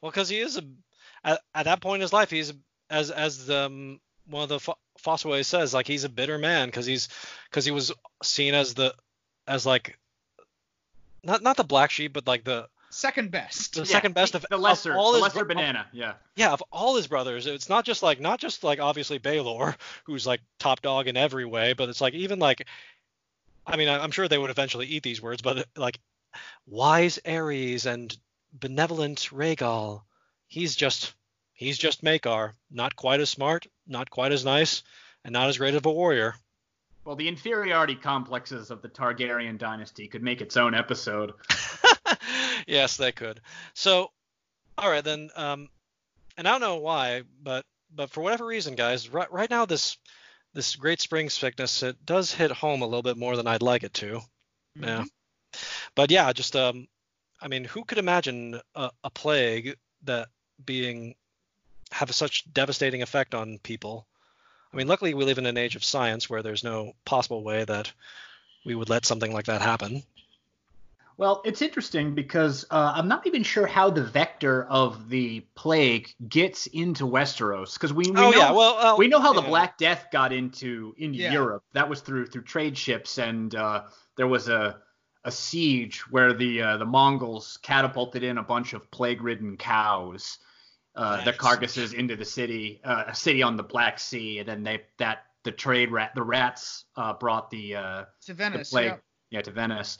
[0.00, 0.64] Well, because he is a
[1.24, 2.52] at, at that point in his life, he's
[2.88, 6.68] as as the um, one of the Fo- Fossaway says, like he's a bitter man
[6.68, 7.08] because he's
[7.50, 8.94] because he was seen as the
[9.46, 9.98] as like
[11.24, 13.74] not not the black sheep, but like the Second best.
[13.74, 15.86] the Yeah, second best of the lesser, of all the his lesser bro- banana.
[15.92, 16.14] Yeah.
[16.36, 17.46] yeah of all his brothers.
[17.46, 19.74] It's not just like not just like obviously Baelor,
[20.04, 22.66] who's like top dog in every way, but it's like even like
[23.66, 25.98] I mean I- I'm sure they would eventually eat these words, but like
[26.66, 28.16] wise Aerys and
[28.52, 30.02] benevolent Rhaegel,
[30.46, 31.14] he's just
[31.52, 34.82] he's just Maekar, not quite as smart, not quite as nice,
[35.24, 36.34] and not as great of a warrior.
[37.04, 41.32] Well, the inferiority complexes of the Targaryen dynasty could make its own episode.
[42.66, 43.40] yes, they could.
[43.74, 44.10] So,
[44.78, 45.30] all right then.
[45.36, 45.68] Um,
[46.36, 47.64] and I don't know why, but
[47.94, 49.96] but for whatever reason, guys, right right now this
[50.52, 53.84] this great spring sickness it does hit home a little bit more than I'd like
[53.84, 54.20] it to.
[54.74, 55.04] Yeah.
[55.94, 56.88] But yeah, just um,
[57.40, 60.28] I mean, who could imagine a, a plague that
[60.64, 61.14] being
[61.92, 64.06] have such devastating effect on people?
[64.72, 67.64] I mean, luckily we live in an age of science where there's no possible way
[67.64, 67.92] that
[68.64, 70.02] we would let something like that happen.
[71.18, 76.10] Well, it's interesting because uh, I'm not even sure how the vector of the plague
[76.28, 79.46] gets into Westeros because we, we oh know yeah, well uh, we know how the.
[79.46, 81.32] Black Death got into into Yeah.
[81.32, 81.62] Europe.
[81.72, 83.84] That was through through trade ships, and uh,
[84.16, 84.78] there was a
[85.24, 90.38] a siege where the uh, the Mongols catapulted in a bunch of plague-ridden cows,
[90.96, 94.62] uh, their carcasses into the city, uh, a city on the Black Sea, and then
[94.62, 98.96] they that the trade rat the rats uh, brought the uh, To the plague yeah.
[99.30, 99.98] yeah to Venice.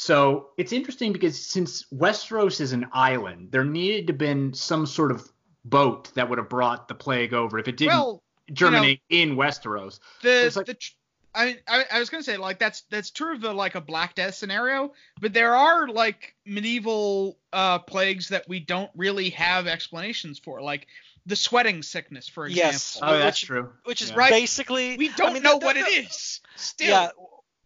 [0.00, 4.86] So it's interesting because since Westeros is an island, there needed to have been some
[4.86, 5.28] sort of
[5.64, 8.22] boat that would have brought the plague over if it didn't Well,
[8.52, 9.98] germinate in Westeros.
[10.22, 10.92] the like- the tr-
[11.34, 14.14] I, I I was gonna say like that's that's true of the like a Black
[14.14, 20.38] Death scenario, but there are like medieval uh plagues that we don't really have explanations
[20.38, 20.86] for, like
[21.26, 22.70] the sweating sickness, for example.
[22.72, 22.98] Yes.
[23.02, 23.72] Oh, that's which- true.
[23.84, 24.16] which is Yeah.
[24.16, 24.30] Right.
[24.30, 26.40] basically We don't I mean, know that- what that- it is.
[26.54, 27.10] Still, Yeah.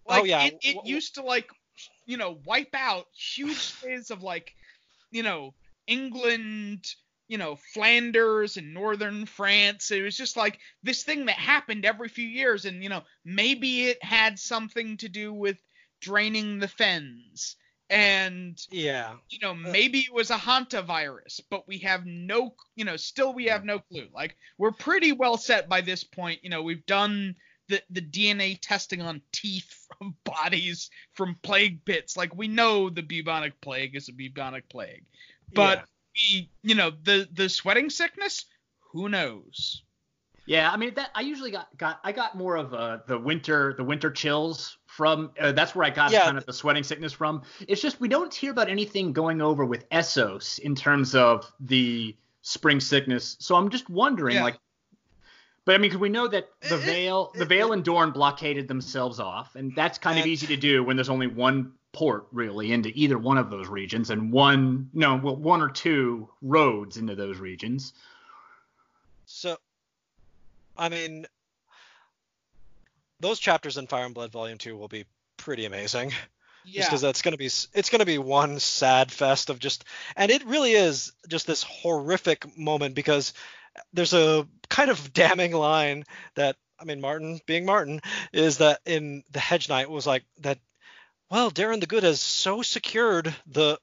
[0.06, 0.44] like oh yeah.
[0.44, 1.48] it, it used to like
[2.06, 4.54] you know wipe out huge spaces of like
[5.10, 5.54] you know
[5.86, 6.86] England,
[7.28, 9.90] you know Flanders and northern France.
[9.90, 13.84] It was just like this thing that happened every few years, and you know maybe
[13.84, 15.58] it had something to do with
[16.00, 17.56] draining the fens.
[17.90, 19.16] And yeah.
[19.28, 22.96] you know uh, maybe it was a hanta virus, but we have no, you know,
[22.96, 24.08] still we have no clue.
[24.14, 26.40] Like we're pretty well set by this point.
[26.42, 27.34] You know, we've done
[27.72, 32.16] the the DNA testing on teeth from bodies from plague pits.
[32.16, 35.04] Like we know the bubonic plague is a bubonic plague,
[35.54, 38.44] but we, you know, the the sweating sickness,
[38.92, 39.82] who knows?
[40.44, 43.74] Yeah, I mean that I usually got got I got more of uh, the winter
[43.76, 46.24] the winter chills from uh, that's where I got Yeah.
[46.24, 47.42] kind of the sweating sickness from.
[47.68, 52.16] It's just we don't hear about anything going over with Essos in terms of the
[52.42, 53.36] spring sickness.
[53.38, 54.42] So I'm just wondering Yeah.
[54.42, 54.58] like
[55.64, 57.84] but I mean, 'cause we know that the It- it- Vale, the it- Vale and
[57.84, 61.72] Dorne blockaded themselves off, and that's kind of easy to do when there's only one
[61.92, 66.28] port really into either one of those regions, and one, no, well, one or two
[66.40, 67.92] roads into those regions.
[69.26, 69.58] So,
[70.76, 71.26] I mean,
[73.20, 75.04] those chapters in Fire and Blood Volume Two will be
[75.36, 76.10] pretty amazing.
[76.10, 76.84] Just Yeah.
[76.84, 79.84] because that's gonna be it's gonna be one sad fest of just
[80.14, 83.32] and it really is just this horrific moment because
[83.92, 86.04] there's a kind of damning line
[86.34, 88.00] that I mean Martin being Martin
[88.32, 90.58] is that in the Hedge Knight was like that
[91.30, 93.78] well Daeron the Good has so secured the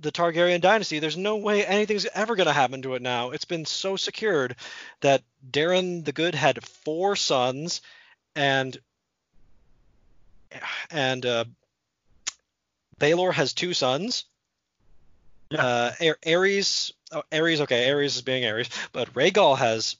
[0.00, 3.44] the Targaryen dynasty there's no way anything's ever going to happen to it now it's
[3.44, 4.56] been so secured
[5.00, 7.80] that Daeron the Good had four sons
[8.34, 8.78] and
[10.90, 11.44] and uh,
[12.98, 14.24] Baelor has two sons.
[15.50, 15.64] Yeah.
[15.64, 15.92] Uh,
[16.26, 19.96] Aerys oh, Aerys, okay, Aerys is being Aerys, but Rhaegel has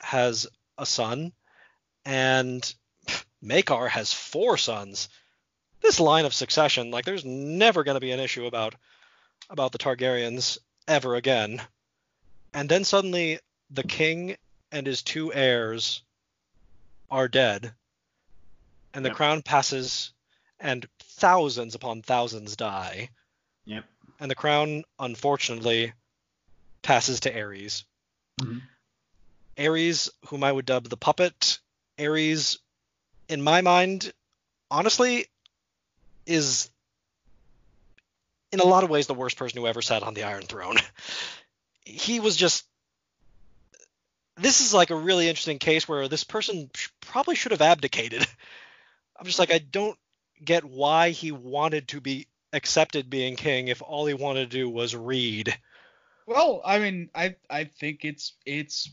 [0.00, 0.46] has
[0.76, 1.32] a son,
[2.04, 2.74] and
[3.42, 5.08] Maekar has four sons.
[5.80, 8.74] This line of succession, like, there's never going to be an issue about
[9.50, 11.62] about the Targaryens ever again.
[12.52, 13.38] And then suddenly,
[13.70, 14.36] the king
[14.72, 16.02] and his two heirs
[17.10, 17.72] are dead,
[18.92, 19.16] and the Yep.
[19.16, 20.12] crown passes,
[20.58, 23.10] and thousands upon thousands die,
[23.66, 23.84] Yep.
[24.20, 25.92] and the crown, unfortunately,
[26.84, 27.82] passes to Aerys.
[28.40, 28.62] Mhm.
[29.56, 31.58] Aerys, whom I would dub the puppet,
[31.98, 32.58] Aerys,
[33.28, 34.12] in my mind,
[34.70, 35.26] honestly,
[36.26, 36.70] is
[38.52, 40.76] in a lot of ways the worst person who ever sat on the Iron Throne.
[41.84, 42.64] he was just.
[44.36, 48.26] This is like a really interesting case where this person sh- probably should have abdicated.
[49.16, 49.96] I'm just like, I don't
[50.44, 54.68] get why he wanted to be accepted being king if all he wanted to do
[54.68, 55.56] was read.
[56.26, 58.90] Well, I mean, I I think it's it's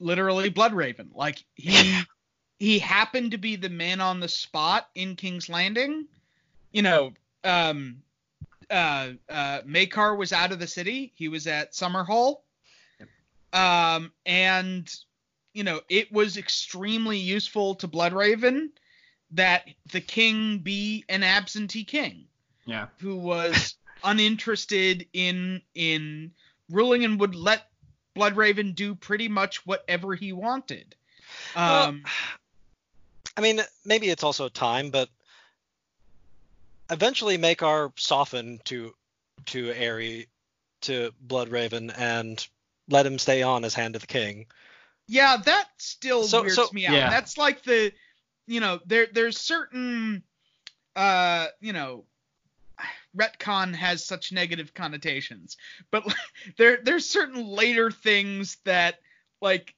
[0.00, 1.08] literally Bloodraven.
[1.14, 2.00] Like he
[2.58, 6.06] he happened to be the man on the spot in King's Landing.
[6.72, 8.02] You know, um
[8.70, 11.12] uh uh Maekar was out of the city.
[11.16, 12.42] He was at Summerhall.
[13.52, 14.92] Um and
[15.52, 18.70] you know, it was extremely useful to Bloodraven
[19.32, 22.26] that the king be an absentee king
[22.66, 22.88] Yeah.
[22.98, 26.32] who was uninterested in in
[26.70, 27.68] ruling and would let
[28.16, 30.94] Bloodraven do pretty much whatever he wanted.
[31.56, 32.04] Well, Um,
[33.36, 35.08] I mean, maybe it's also time, but
[36.90, 38.94] eventually Maekar softened to
[39.46, 40.28] to Aery
[40.82, 42.46] to Bloodraven and
[42.88, 44.46] let him stay on as Hand of the King.
[45.06, 46.94] yeah, that still So- weirds so- me out.
[46.94, 47.10] Yeah.
[47.10, 47.92] That's like the,
[48.46, 50.22] you know, there there's certain,
[50.96, 52.06] uh, you know,
[53.16, 55.56] retcon has such negative connotations,
[55.90, 56.04] but
[56.58, 59.00] there there's certain later things that
[59.40, 59.74] like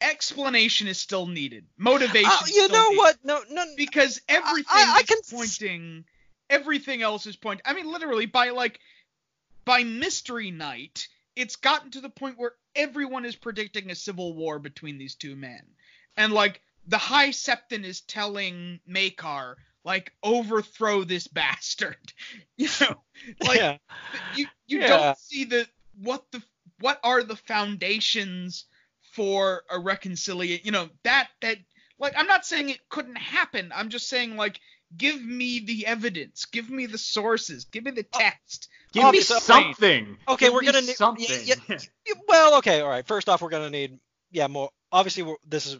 [0.00, 2.26] explanation is still needed, motivation.
[2.26, 2.98] Uh, you still know needed.
[2.98, 3.18] what?
[3.24, 3.64] No, no.
[3.76, 6.04] because everything I is can s- pointing
[6.52, 8.78] everything else is pointing i mean literally by like
[9.64, 14.58] by mystery knight it's gotten to the point where everyone is predicting a civil war
[14.58, 15.62] between these two men
[16.16, 19.54] and like the high septon is telling maekar
[19.84, 21.96] like overthrow this bastard
[22.56, 22.94] you know
[23.44, 23.76] like yeah.
[24.36, 24.86] you you Yeah.
[24.88, 25.66] don't see the
[26.00, 26.42] what the
[26.80, 28.64] what are the foundations
[29.12, 31.58] for a reconciliation you know that that
[31.98, 34.58] like i'm not saying it couldn't happen i'm just saying like
[34.96, 39.08] give me the evidence give me the sources give me the oh, text Give me
[39.08, 40.18] Obviously- something.
[40.28, 41.24] Okay, Give we're gonna need something.
[41.26, 43.06] yeah, yeah, yeah, well, okay, all right.
[43.06, 43.98] First off, we're gonna need
[44.30, 44.68] yeah more.
[44.92, 45.78] Obviously, we're, this is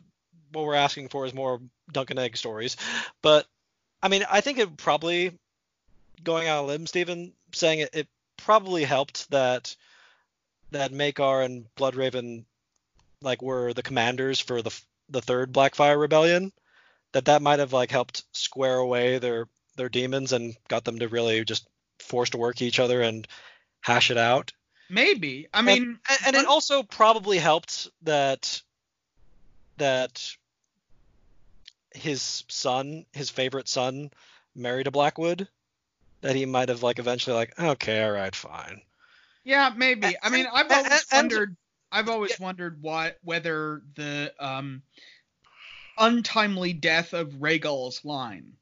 [0.53, 1.61] what we're asking for is more
[1.92, 2.78] Dunk and Egg stories,
[3.22, 3.44] but
[4.03, 5.38] I mean, I think it probably
[6.24, 9.74] going out on a limb, Steven, saying it, it probably helped that
[10.72, 12.44] that Maekar and Bloodraven
[13.20, 14.78] like were the commanders for the
[15.09, 16.53] the third Blackfyre Rebellion.
[17.12, 19.46] That that might have like helped square away their
[19.76, 21.66] their demons and got them to really just
[21.98, 23.26] force to work each other and
[23.80, 24.53] hash it out.
[24.90, 28.61] maybe i mean and, and it also probably helped that
[29.78, 30.36] that
[31.95, 34.11] his son, his favorite son,
[34.55, 35.49] married a Blackwood.
[36.20, 38.80] That he might have like eventually like, okay, all right, fine.
[39.45, 41.57] yeah maybe i mean i've and- always and- wondered
[41.90, 44.82] i've always wondered what whether the um
[45.99, 48.53] untimely death of Rhaegel's line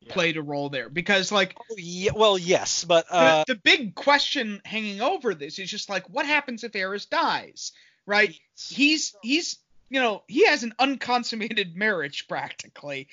[0.00, 0.12] Yeah.
[0.14, 3.94] played a role there because like Oh, yeah, well, yes, but the, uh, the big
[3.94, 7.72] question hanging over this is just like what happens if Aerys dies
[8.06, 8.34] right
[8.68, 9.58] he's he's
[9.90, 13.08] you know he has an unconsummated marriage practically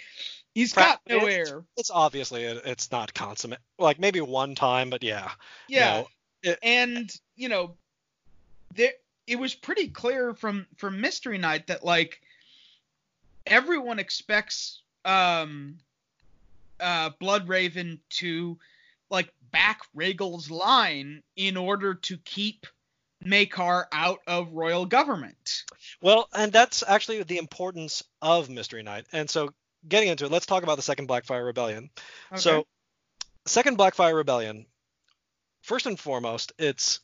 [0.54, 3.60] he's got no heir it's obviously it, it's not consummate.
[3.80, 5.32] Like maybe one time, but yeah.
[5.68, 6.08] yeah no,
[6.44, 7.76] it- and you know
[8.76, 8.94] there
[9.28, 12.22] it was pretty clear from from mystery knight that like
[13.46, 15.78] everyone expects um
[16.80, 18.58] uh Bloodraven to
[19.10, 22.66] like back Rhaegel's line in order to keep
[23.24, 25.64] Maekar out of royal government.
[26.02, 29.06] Well, and that's actually the importance of Mystery Knight.
[29.12, 29.54] And so,
[29.88, 31.90] getting into it, let's talk about the Second Blackfyre Rebellion.
[32.32, 32.42] Okay.
[32.42, 32.66] So,
[33.46, 34.66] Second Blackfyre Rebellion.
[35.62, 37.00] First and foremost, it's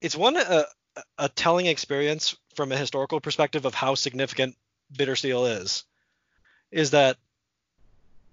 [0.00, 0.64] it's one a,
[1.18, 4.56] a telling experience from a historical perspective of how significant
[4.92, 5.84] Bittersteel is.
[6.70, 7.16] Is that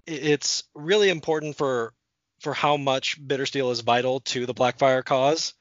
[0.05, 1.93] it's really important for
[2.39, 5.53] for how much Bittersteel is vital to the Blackfyre cause,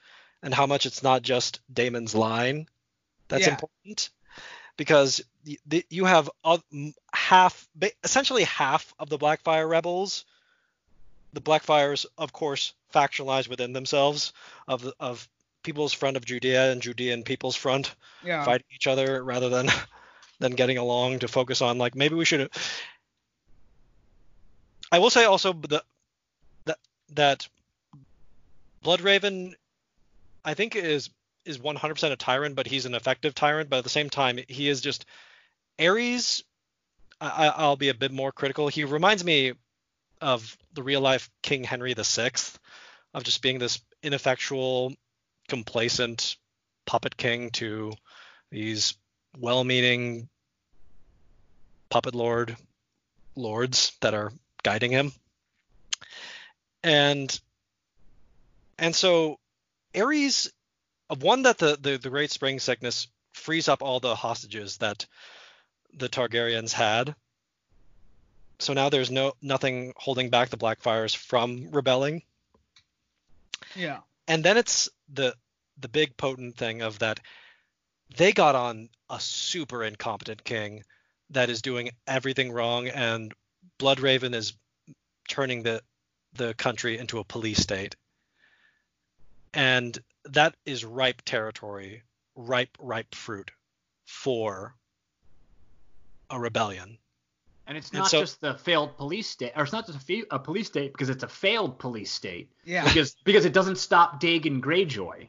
[0.43, 2.66] and how much it's not just Daemon's line
[3.28, 3.51] that's Yeah.
[3.51, 4.11] important
[4.76, 6.28] because y- the, you have
[7.12, 7.68] half,
[8.05, 10.24] essentially half of the Blackfyre rebels.
[11.32, 14.32] The Blackfyres, of course, factionalized within themselves
[14.68, 15.26] of of
[15.62, 18.45] People's Front of Judea and Judean People's Front Yeah.
[18.45, 19.68] fighting each other rather than
[20.40, 22.51] than getting along to focus on like maybe we should.
[24.90, 25.84] I will say also that
[26.66, 26.78] that
[27.14, 27.49] that
[28.84, 29.55] Bloodraven,
[30.45, 31.11] I think is
[31.45, 33.68] is 100% a tyrant, but he's an effective tyrant.
[33.68, 35.07] But at the same time, he is just
[35.78, 36.43] Aerys.
[37.20, 38.68] I, I'll be a bit more critical.
[38.68, 39.53] He reminds me
[40.20, 42.30] of the real life King Henry VI,
[43.14, 44.95] of just being this ineffectual,
[45.49, 46.36] complacent
[46.86, 47.93] puppet king to
[48.51, 48.95] these
[49.38, 50.28] well-meaning
[51.88, 52.57] puppet lord
[53.36, 54.32] lords that are
[54.62, 55.12] guiding him.
[56.82, 57.40] And
[58.78, 59.38] and so
[59.95, 60.51] Aerys
[61.18, 65.07] one that the, the the great spring sickness frees up all the hostages that
[65.95, 67.14] the Targaryens had.
[68.59, 72.22] So now there's no nothing holding back the Blackfyres from rebelling.
[73.74, 74.01] Yeah.
[74.28, 75.34] And then it's the
[75.78, 77.20] the big potent thing of that
[78.16, 80.84] they got on a super incompetent king
[81.30, 83.32] that is doing everything wrong and
[83.78, 84.55] Bloodraven is
[85.28, 85.82] turning the
[86.34, 87.97] the country into a police state.
[89.55, 92.03] And that is ripe territory,
[92.36, 93.50] ripe ripe fruit
[94.07, 94.74] for
[96.30, 96.98] a rebellion.
[97.66, 100.00] And it's And not so- just the failed police state, or it's not just a,
[100.00, 102.50] fe- a police state because it's a failed police state.
[102.64, 102.84] Yeah.
[102.84, 105.28] Because because it doesn't stop Dagon Greyjoy.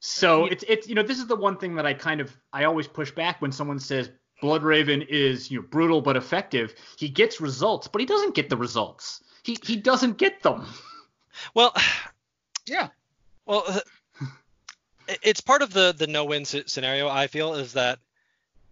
[0.00, 0.52] So Yeah.
[0.52, 2.86] it's it's you know this is the one thing that I kind of I always
[2.88, 4.10] push back when someone says
[4.42, 6.74] Bloodraven is you know brutal but effective.
[6.98, 9.22] He gets results, but he doesn't get the results.
[9.42, 10.66] He he doesn't get them.
[11.54, 11.74] Well,
[12.66, 12.88] Yeah.
[13.46, 13.80] Well,
[15.22, 17.08] it's part of the the no-win scenario.
[17.08, 17.98] I feel is that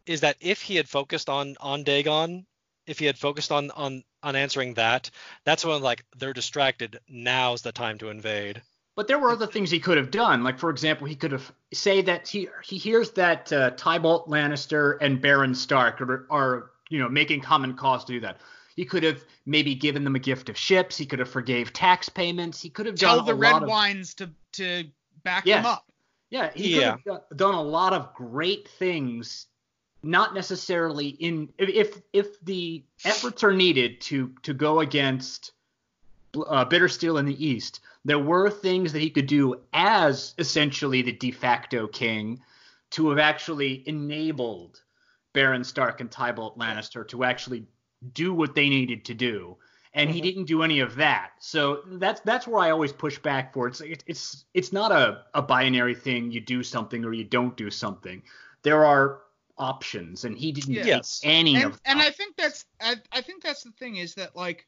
[0.07, 2.47] is that if he had focused on on Dagon,
[2.87, 5.11] if he had focused on on on answering that,
[5.45, 6.99] that's when like they're distracted.
[7.09, 8.63] Now's the time to invade.
[8.97, 10.45] But there were other things he could have done.
[10.45, 14.99] Like for example, he could have say that he he hears that uh, Tybolt Lannister
[15.01, 18.39] and Beron Stark are, are you know making common cause to do that.
[18.77, 20.97] He could have maybe given them a gift of ships.
[20.97, 22.61] He could have forgave tax payments.
[22.61, 24.85] He could have Tell done the a red lot of wines to to
[25.23, 25.61] back Yes.
[25.61, 25.87] him up.
[26.31, 26.51] yeah.
[26.55, 26.97] He Yeah.
[26.97, 29.47] could have done- done a lot of great things.
[30.03, 35.53] Not necessarily in if if, if the efforts are needed to to go against
[36.37, 41.13] uh, Bittersteel in the East, there were things that he could do as essentially the
[41.13, 42.43] de facto king
[42.91, 44.83] to have actually enabled
[45.33, 47.67] Beron Stark and Tybolt Lannister to actually
[48.13, 49.57] do what they needed to do.
[49.97, 50.23] And he Mhm.
[50.23, 51.33] didn't do any of that.
[51.39, 53.69] So that's that's where I always push back for.
[53.69, 56.33] It's it's it's not a, a binary thing.
[56.33, 58.23] You do something or you don't do something.
[58.63, 59.21] There are
[59.57, 60.83] options, and he didn't Yeah.
[60.83, 61.21] take Yes.
[61.23, 61.81] any and, of them.
[61.85, 64.67] and I think that's I, I think that's the thing is that like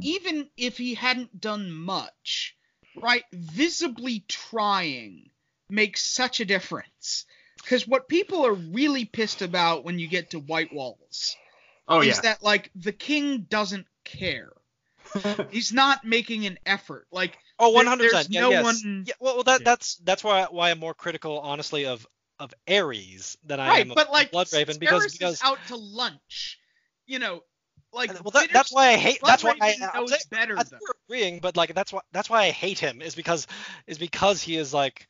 [0.00, 2.56] even if he hadn't done much,
[2.96, 5.30] right, visibly trying
[5.70, 7.24] makes such a difference.
[7.56, 11.36] Because what people are really pissed about when you get to White Walls
[11.88, 12.20] oh is yeah.
[12.22, 14.52] that like the king doesn't care.
[15.50, 17.06] He's not making an effort.
[17.12, 18.32] Like Oh, There- 100 there's percent.
[18.34, 18.64] Yeah, no yes.
[18.64, 19.64] one- Yeah, well, well, that Yeah.
[19.64, 22.06] that's that's why why I'm more critical, honestly, of
[22.40, 25.58] of Aerys than I right, am of but like Bloodraven because Varys because is out
[25.68, 26.58] to lunch.
[27.06, 27.42] You know,
[27.92, 30.54] like well that, that's why I hate that's why I, Bloodraven I'm knows saying- better
[30.58, 30.68] I though.
[30.70, 33.46] think we're agreeing, but like that's why that's why I hate him is because
[33.86, 35.06] is because he is like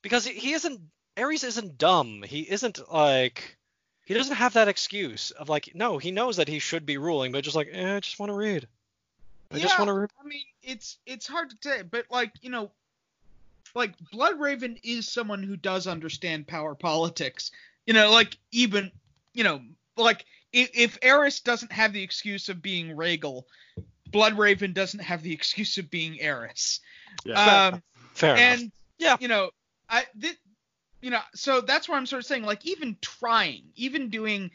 [0.00, 0.80] because he, he isn't
[1.18, 2.22] Aerys isn't dumb.
[2.22, 3.57] He isn't like
[4.08, 7.30] he doesn't have that excuse of like no, he knows that he should be ruling,
[7.30, 8.66] but just like eh, I just want to read.
[9.52, 9.78] I just Yeah.
[9.84, 10.10] want to read.
[10.18, 12.70] I mean, it's it's hard to say, but like you know,
[13.74, 17.50] like Bloodraven is someone who does understand power politics.
[17.86, 18.90] You know, like even
[19.34, 19.60] you know,
[19.98, 23.42] like if, if Aerys doesn't have the excuse of being Rhaegel,
[24.10, 26.80] Bloodraven doesn't have the excuse of being Aerys.
[27.26, 27.68] Yeah.
[27.74, 27.82] Um,
[28.14, 28.60] Fair enough.
[28.62, 29.16] and Yeah.
[29.20, 29.50] you know,
[29.90, 30.38] I thi-
[31.00, 34.50] you know, so that's why I'm sort of saying, like, even trying, even doing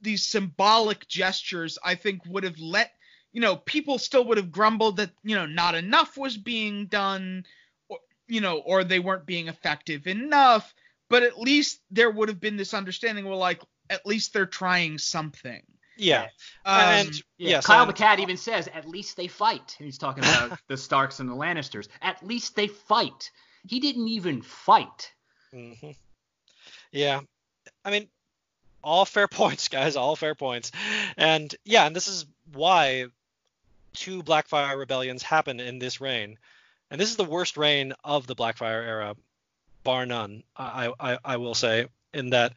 [0.00, 2.92] these symbolic gestures, I think would have let
[3.32, 7.44] you know people still would have grumbled that you know not enough was being done,
[7.88, 10.74] or you know, or they weren't being effective enough.
[11.08, 13.60] But at least there would have been this understanding where like
[13.90, 15.62] at least they're trying something.
[15.98, 16.28] Yeah.
[16.64, 19.84] Um, and Yeah, yes, Kyle and- the cat even says, "At least they fight." And
[19.86, 21.88] he's talking about the Starks and the Lannisters.
[22.02, 23.30] At least they fight.
[23.66, 25.12] He didn't even fight.
[25.52, 25.72] Hmm
[26.92, 27.20] Yeah,
[27.84, 28.08] I mean,
[28.82, 29.96] all fair points, guys.
[29.96, 30.72] All fair points.
[31.16, 33.06] And yeah, and this is why
[33.94, 36.38] two Blackfyre rebellions happen in this reign,
[36.90, 39.16] and this is the worst reign of the Blackfyre era,
[39.84, 40.42] bar none.
[40.56, 42.54] I I, I will say in that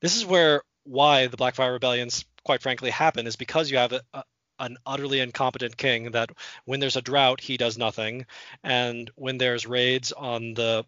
[0.00, 4.02] this is where why the Blackfyre rebellions, quite frankly, happen is because you have a,
[4.14, 4.24] a
[4.58, 6.30] an utterly incompetent king that
[6.66, 8.26] when there's a drought he does nothing
[8.62, 10.84] and when there's raids on the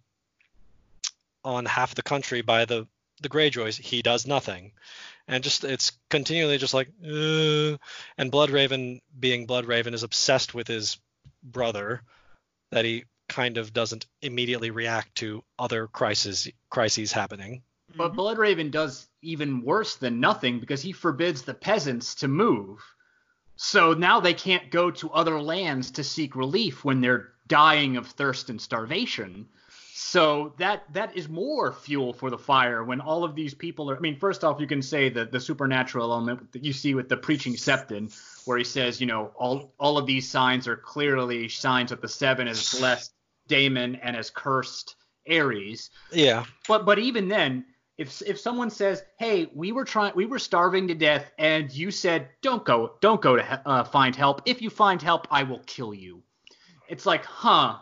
[1.45, 2.86] on half the country by the
[3.20, 4.72] the Greyjoys, he does nothing,
[5.28, 7.76] and just it's continually just like, uh,
[8.18, 10.99] and Bloodraven, being Bloodraven, is obsessed with his
[11.42, 12.03] brother,
[12.72, 17.62] that he kind of doesn't immediately react to other crises crises happening.
[17.97, 18.16] But Mhm.
[18.16, 22.82] Bloodraven does even worse than nothing because he forbids the peasants to move.
[23.57, 28.09] So now they can't go to other lands to seek relief when they're dying of
[28.09, 29.49] thirst and starvation.
[29.97, 33.97] So that that is more fuel for the fire when all of these people are
[33.97, 37.09] I mean first off you can say that the supernatural element that you see with
[37.09, 38.12] the preaching septon
[38.45, 42.09] where he says, you know, all all of these signs are clearly signs that the
[42.09, 43.12] seven has blessed
[43.47, 44.97] Daemon and has cursed
[45.30, 45.90] Aerys.
[46.11, 47.64] Yeah, But but even then,
[47.97, 51.92] if if someone says, "Hey, we were trying, we were starving to death, and you
[51.92, 54.42] said, don't go, don't go to uh, find help.
[54.45, 56.24] If you find help, I will kill you."
[56.88, 57.78] It's like, huh?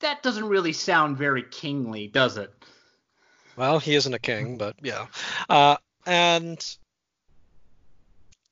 [0.00, 2.52] That doesn't really sound very kingly, does it?
[3.56, 5.06] Well, he isn't a king, but yeah.
[5.48, 6.76] Uh, and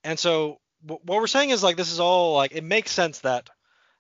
[0.03, 3.21] and so wh- what we're saying is like this is all like it makes sense
[3.21, 3.51] that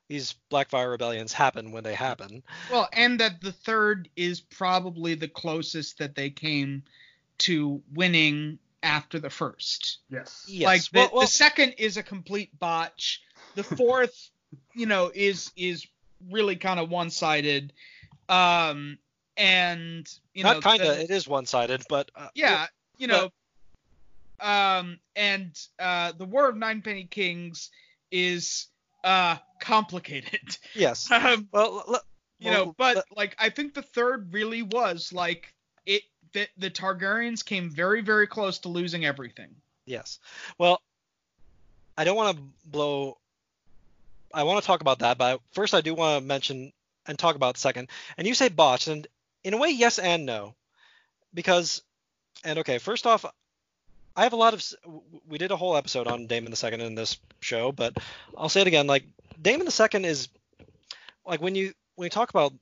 [0.09, 2.43] these Blackfyre rebellions happen when they happen.
[2.71, 6.83] Well, and that the third is probably the closest that they came
[7.39, 9.99] to winning after the first.
[10.11, 10.45] Yes.
[10.47, 10.67] Yes.
[10.67, 13.23] Like the, well, well, the second is a complete botch.
[13.55, 14.31] The fourth,
[14.75, 15.87] you know, is is
[16.31, 17.73] really kind of one-sided.
[18.29, 18.99] Um
[19.37, 20.99] and you not know kind of.
[20.99, 22.67] It is one-sided, but uh, yeah,
[22.99, 23.31] you know
[24.41, 27.71] um and uh the War of Ninepenny Kings
[28.11, 28.67] is
[29.03, 30.57] uh complicated.
[30.75, 31.11] Yes.
[31.11, 32.01] um Well, l-
[32.39, 35.55] you well, know but l- like i think the third really was like
[35.87, 36.03] it
[36.33, 39.55] that the targaryens came very very close to losing everything
[39.87, 40.19] Yes.
[40.59, 40.81] Well,
[41.97, 43.19] I don't want to blow.
[44.35, 46.73] I want to talk about that, but first I do want to mention
[47.07, 47.89] and talk about second.
[48.19, 49.07] And you say botched, and
[49.45, 50.55] in a way, yes and no,
[51.33, 51.83] because
[52.45, 53.25] and okay, first off,
[54.17, 54.65] I have a lot of.
[55.29, 57.97] We did a whole episode on Daemon the Second in this show, but
[58.37, 58.87] I'll say it again.
[58.87, 59.05] Like
[59.41, 60.29] Daemon the Second is
[61.27, 62.53] like when you when you talk about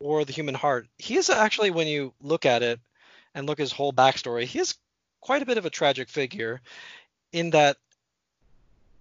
[0.00, 2.80] War of the Human Heart, he is actually when you look at it
[3.34, 4.74] and look his whole backstory, he is
[5.20, 6.60] quite a bit of a tragic figure
[7.32, 7.76] in that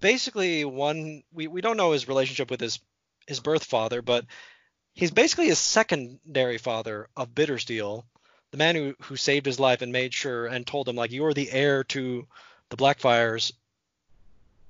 [0.01, 2.79] basically one we, we don't know his relationship with his
[3.27, 4.25] his birth father but
[4.93, 8.03] he's basically a secondary father of bittersteel
[8.51, 11.33] the man who who saved his life and made sure and told him like you're
[11.33, 12.27] the heir to
[12.69, 13.53] the blackfyres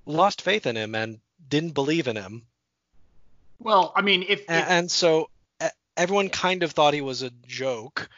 [0.05, 2.43] lost faith in him and didn't believe in him.
[3.59, 5.29] Well, I mean, if, if and so
[5.63, 8.09] e- everyone kind of thought he was a joke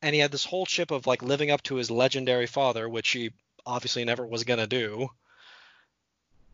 [0.00, 3.10] and he had this whole chip of like living up to his legendary father which
[3.10, 3.30] he
[3.66, 5.08] obviously never was going to do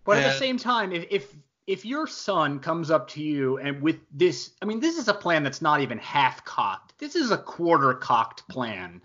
[0.05, 1.34] But at the same time, if, if
[1.66, 5.14] if your son comes up to you and with this, I mean, this is a
[5.14, 6.98] plan that's not even half cocked.
[6.98, 9.00] This is a quarter cocked plan.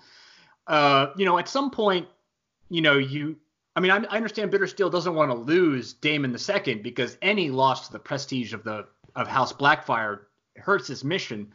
[0.68, 2.08] Uh, you know, at some point,
[2.70, 3.38] you know, you.
[3.76, 7.50] I mean, I, I understand Bittersteel doesn't want to lose Daemon the Second because any
[7.50, 8.86] loss to the prestige of the
[9.16, 10.22] of House Blackfyre
[10.58, 11.54] hurts his mission.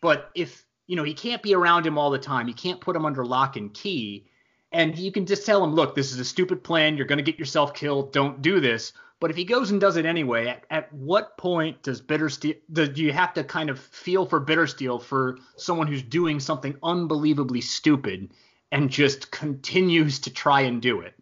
[0.00, 2.94] But if you know he can't be around him all the time, you can't put
[2.94, 4.26] him under lock and key
[4.72, 6.96] and you can just tell him, look, this is a stupid plan.
[6.96, 8.12] You're going to get yourself killed.
[8.12, 8.92] Don't do this.
[9.20, 13.02] But if he goes and does it anyway, at, at what point does Bittersteel do
[13.02, 18.30] you have to kind of feel for Bittersteel for someone who's doing something unbelievably stupid
[18.72, 21.14] and just continues to try and do it?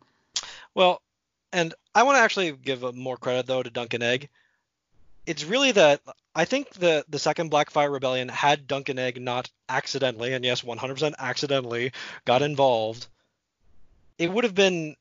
[0.75, 1.03] Well,
[1.53, 4.29] and I want to actually give more credit though to Dunk and Egg.
[5.27, 6.01] It's really that
[6.37, 10.63] I think the the second Blackfyre Rebellion had Dunk and Egg not accidentally, and yes,
[10.63, 11.93] 100% accidentally,
[12.25, 13.09] got involved.
[14.19, 14.97] It would have been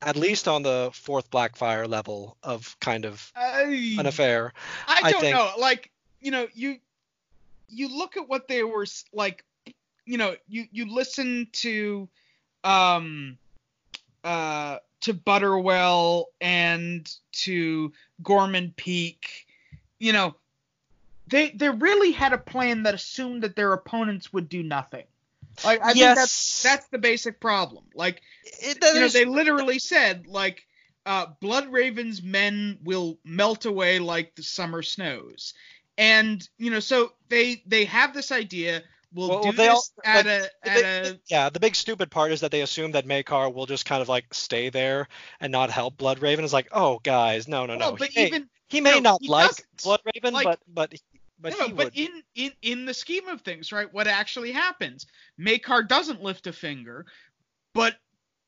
[0.00, 4.52] at least on the fourth Blackfyre level of kind of I, an affair.
[4.86, 5.50] I I don't think- know.
[5.58, 5.90] Like
[6.20, 6.78] you know you
[7.68, 9.44] you look at what they were like
[10.06, 12.08] you know you you listen to
[12.64, 13.36] um
[14.24, 17.92] uh to Butterwell and to
[18.22, 19.46] Gormon Peake
[19.98, 20.34] you know
[21.28, 25.04] they they really had a plan that assumed that their opponents would do nothing
[25.64, 30.26] like I think that's that's the basic problem like It- you know, they literally said
[30.26, 30.62] like
[31.06, 35.54] uh, Bloodraven's men will melt away like the summer snows,
[35.96, 38.82] and you know, so they they have this idea.
[39.14, 41.76] We'll Well, do they this all- at like, a at big- a yeah, the big
[41.76, 45.08] stupid part is that they assume that Maekar will just kind of like stay there
[45.40, 46.40] and not help Bloodraven.
[46.40, 47.86] It's like, oh guys, no, no, no.
[47.86, 49.66] well, but he may, even he may no, not like doesn't.
[50.04, 50.92] Bloodraven, Like- but but
[51.40, 51.98] but no, he but would.
[51.98, 53.92] in in in the scheme of things, right?
[53.92, 55.06] What actually happens?
[55.40, 57.06] Maekar doesn't lift a finger,
[57.74, 57.96] but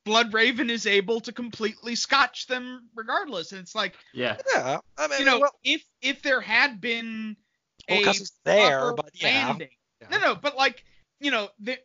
[0.06, 4.36] Bloodraven is able to completely scotch them regardless, and it's like Yeah.
[4.54, 7.36] yeah, I mean, you know, well, if if there had been
[7.88, 9.46] well, a 'cause there, but yeah.
[9.46, 9.70] landing.
[10.00, 10.08] Yeah.
[10.10, 10.84] No, no, but like
[11.20, 11.78] you know, they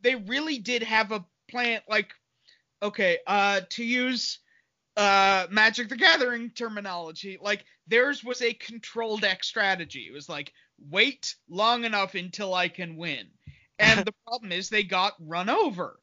[0.00, 1.80] they really did have a plan.
[1.88, 2.12] Like,
[2.82, 4.38] okay, uh, to use
[4.96, 10.06] uh Magic the Gathering terminology, like theirs was a controlled deck strategy.
[10.08, 10.52] It was like
[10.90, 13.28] wait long enough until I can win.
[13.78, 15.98] And the problem is they got run over.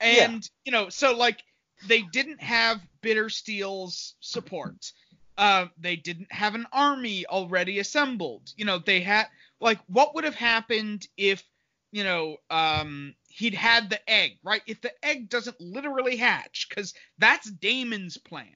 [0.00, 1.42] And you know, so like
[1.88, 4.92] they didn't have Bittersteel's support.
[5.38, 8.48] Uh, they didn't have an army already assembled.
[8.56, 9.26] You know, they had
[9.60, 11.42] like what would have happened if
[11.92, 14.62] you know um, he'd had the egg, right?
[14.66, 18.48] If the egg doesn't literally hatch, because that's Daemon's plan.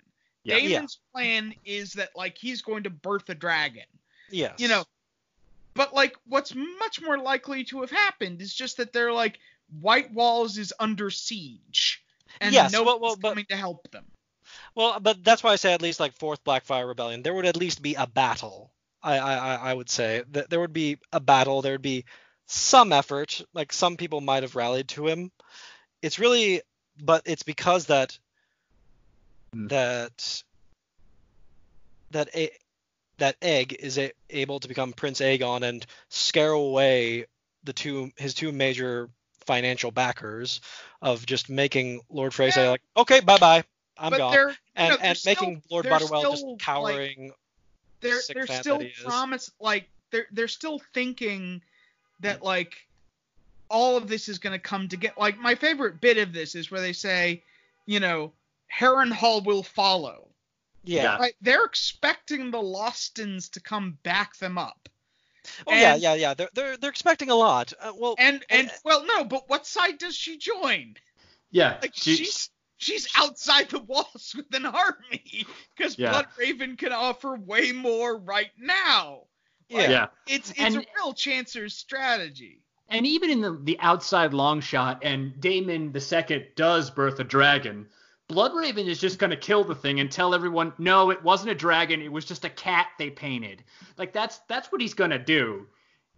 [0.45, 0.59] Yeah.
[0.59, 3.85] Daemon's plan is that like he's going to birth a dragon.
[4.31, 4.55] Yes.
[4.59, 4.85] You know,
[5.75, 9.39] but like what's much more likely to have happened is just that they're like
[9.83, 12.03] Whitewalls is under siege,
[12.41, 14.05] and Yes, no well- one's well, but- coming to help them.
[14.75, 17.57] Well, but that's why I say at least like fourth Blackfyre Rebellion, there would at
[17.57, 18.73] least be a battle.
[19.03, 21.63] I I I I would say that there would be a battle.
[21.63, 22.05] There would be
[22.51, 23.43] some effort.
[23.55, 25.31] Like some people might have rallied to him.
[26.03, 26.63] It's really,
[27.03, 28.19] but it's because that
[29.53, 29.67] Hmm.
[29.67, 30.43] that
[32.13, 32.51] that a,
[33.19, 37.27] that egg is a, able to become Prince Aegon and scare away
[37.65, 39.11] the two his two major
[39.47, 40.61] financial backers
[41.03, 42.71] of just making Lord Frey say Yeah.
[42.71, 43.65] like, okay, bye bye,
[43.99, 46.59] I'm but gone they're you and, know, they're and making Lord Butterwell still, just like,
[46.61, 47.33] cowering.
[48.03, 49.03] they're sick they're fan still that he is.
[49.05, 51.61] promise like they're they're still thinking
[52.21, 52.75] that like
[53.69, 55.15] all of this is going to come together.
[55.19, 57.43] Like my favorite bit of this is where they say,
[57.87, 58.33] you know,
[58.75, 60.29] Harrenhal will follow.
[60.85, 61.03] yeah.
[61.03, 61.17] Yeah.
[61.19, 61.35] Right?
[61.41, 64.89] They're expecting the Lothstons to come back them up.
[65.67, 66.35] Oh yeah, And- yeah, yeah.
[66.35, 67.73] They're they're they're expecting a lot.
[67.81, 70.95] Uh, well, And and And- well no, but what side does she join?
[71.51, 71.79] Yeah.
[71.83, 76.11] Like she- she's she's outside the walls with an army because Yeah.
[76.11, 79.23] Blood Raven can offer way more right now.
[79.71, 79.91] Yeah.
[79.91, 80.07] yeah.
[80.27, 82.63] It's it's And- a real Chancer's strategy.
[82.89, 87.25] And even in the, the outside long shot, and Daemon the second does birth a
[87.25, 87.87] dragon,
[88.29, 92.03] Bloodraven is just gonna kill the thing and tell everyone, no, it wasn't a dragon,
[92.03, 93.63] it was just a cat they painted.
[93.97, 95.69] Like that's that's what he's gonna do.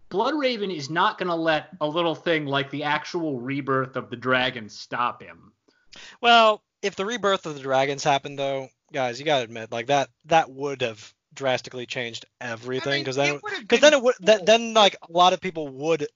[0.09, 4.67] Bloodraven is not gonna let a little thing like the actual rebirth of the dragon
[4.69, 5.51] stop him.
[6.21, 10.09] Well, if the rebirth of the dragons happened though, guys, you gotta admit, like that
[10.25, 14.01] that would have drastically changed everything I mean, because then it would've because then it
[14.01, 14.25] would cool.
[14.25, 16.07] then, then like a lot of people would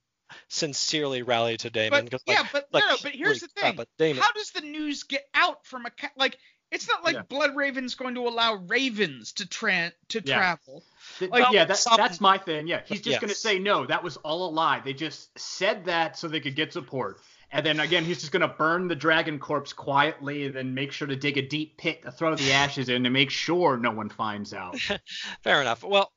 [0.49, 3.48] sincerely rally to Daemon But because yeah, like, but like no, no, but here's the
[3.48, 3.76] thing.
[3.76, 6.38] but Daemon, How does the news get out from a ca- like?
[6.69, 7.22] It's not like Yeah.
[7.22, 10.35] Bloodraven's going to allow ravens to tra- to Yeah.
[10.38, 10.84] travel.
[11.22, 12.68] Like, yeah, that, that's my thing.
[12.68, 13.22] Yeah, he's just Yes.
[13.22, 13.85] gonna say no.
[13.85, 14.81] That was all a lie.
[14.81, 17.22] They just said that so they could get support.
[17.52, 21.07] And then again, he's just gonna burn the dragon corpse quietly, and then make sure
[21.07, 24.10] to dig a deep pit to throw the ashes in to make sure no one
[24.10, 24.78] finds out.
[25.44, 25.84] Fair enough.
[25.84, 26.11] Well,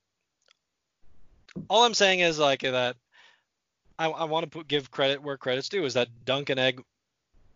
[1.68, 2.96] all I'm saying is like that.
[3.98, 5.84] I, I want to put, give credit where credit's due.
[5.84, 6.82] Is that Dunk and Egg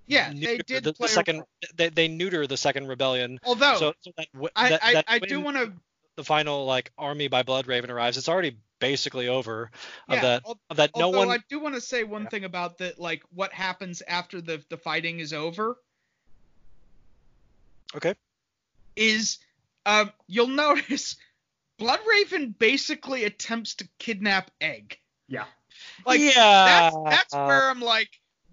[0.07, 1.49] Yeah, they neuter did the, play the a second role.
[1.75, 3.41] they, they neuter the second rebellion.
[3.45, 5.73] Although so, so that, that, I, that I do want to
[6.17, 8.17] the final like army by Bloodraven arrives.
[8.17, 9.71] It's already basically over.
[10.09, 10.21] Of yeah.
[10.23, 11.31] that al- of that no although one.
[11.31, 12.29] I do want to say one Yeah.
[12.29, 15.77] thing about that like what happens after the the fighting is over.
[17.95, 18.15] Okay.
[18.97, 19.39] Is
[19.87, 21.17] um you'll notice
[21.79, 24.99] Bloodraven basically attempts to kidnap Egg.
[25.29, 25.47] Yeah.
[26.07, 26.33] Like yeah.
[26.35, 28.11] that's that's uh, where I'm like,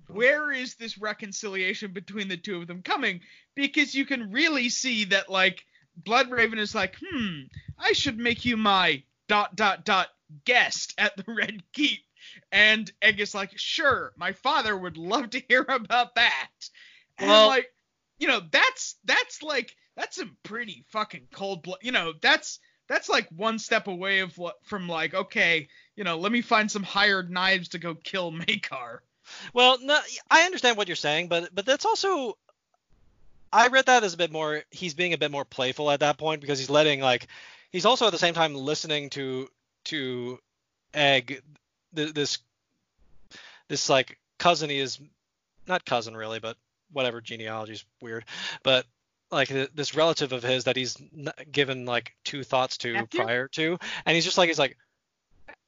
[0.08, 3.22] where is this reconciliation between the two of them coming?
[3.56, 5.66] Because you can really see that like
[6.04, 7.42] Bloodraven is like, hmm,
[7.78, 10.10] I should make you my dot dot dot
[10.44, 12.02] guest at the Red Keep.
[12.52, 16.50] And Egg is like, sure, my father would love to hear about that.
[17.18, 17.74] And Well- like,
[18.20, 21.80] you know, that's that's like that's some pretty fucking cold blood.
[21.82, 26.18] You know, that's that's like one step away of what from like, okay, you know,
[26.18, 29.02] let me find some hired knives to go kill Makar.
[29.54, 29.98] Well, no,
[30.30, 32.38] I understand what you're saying, but but that's also
[33.54, 36.18] I read that as a bit more he's being a bit more playful at that
[36.18, 37.28] point because he's letting like
[37.72, 39.50] he's also at the same time listening to
[39.86, 40.40] to
[40.94, 41.42] Egg
[41.96, 42.40] th- this
[43.68, 45.00] this like cousin he is
[45.68, 46.58] not cousin really, but
[46.92, 48.26] whatever genealogy's weird,
[48.64, 48.86] but
[49.32, 53.20] like th- this relative of his that he's n- given like two thoughts to Nephew?
[53.24, 54.78] prior to, and he's just like he's like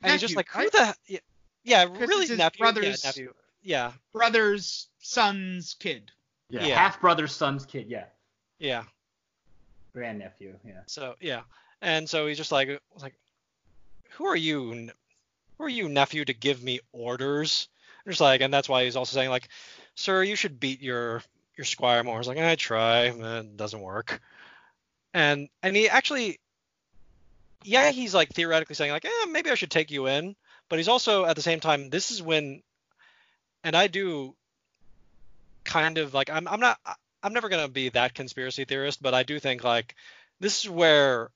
[0.02, 0.72] and he's just like who right?
[0.72, 1.20] the yeah,
[1.64, 6.12] yeah 'Cause really it's his nephew brother's- yeah nephew yeah Brother's son's kid.
[6.50, 6.66] Yeah.
[6.66, 6.76] Yeah.
[6.76, 7.86] Half brother's son's kid.
[7.88, 8.06] Yeah.
[8.60, 8.84] yeah
[9.94, 10.56] Grandnephew.
[10.66, 10.82] Yeah.
[10.88, 11.44] So yeah,
[11.84, 13.14] and so he's just like like,
[14.12, 14.90] who are you?
[15.58, 17.68] Who are you, nephew, to give me orders?
[18.06, 19.50] I'm Just like, and that's why he's also saying like,
[19.96, 21.22] sir, you should beat your
[21.56, 22.18] your squire more.
[22.18, 24.22] He's like, I try, it doesn't work.
[25.14, 26.40] And and he actually,
[27.64, 30.36] yeah, he's like theoretically saying like, eh, maybe I should take you in,
[30.70, 32.64] but he's also at the same time, this is when
[33.64, 34.36] and I do
[35.66, 36.80] kind of like I'm I'm not
[37.22, 39.96] I'm never gonna be that conspiracy theorist, but I do think like
[40.40, 41.30] this is where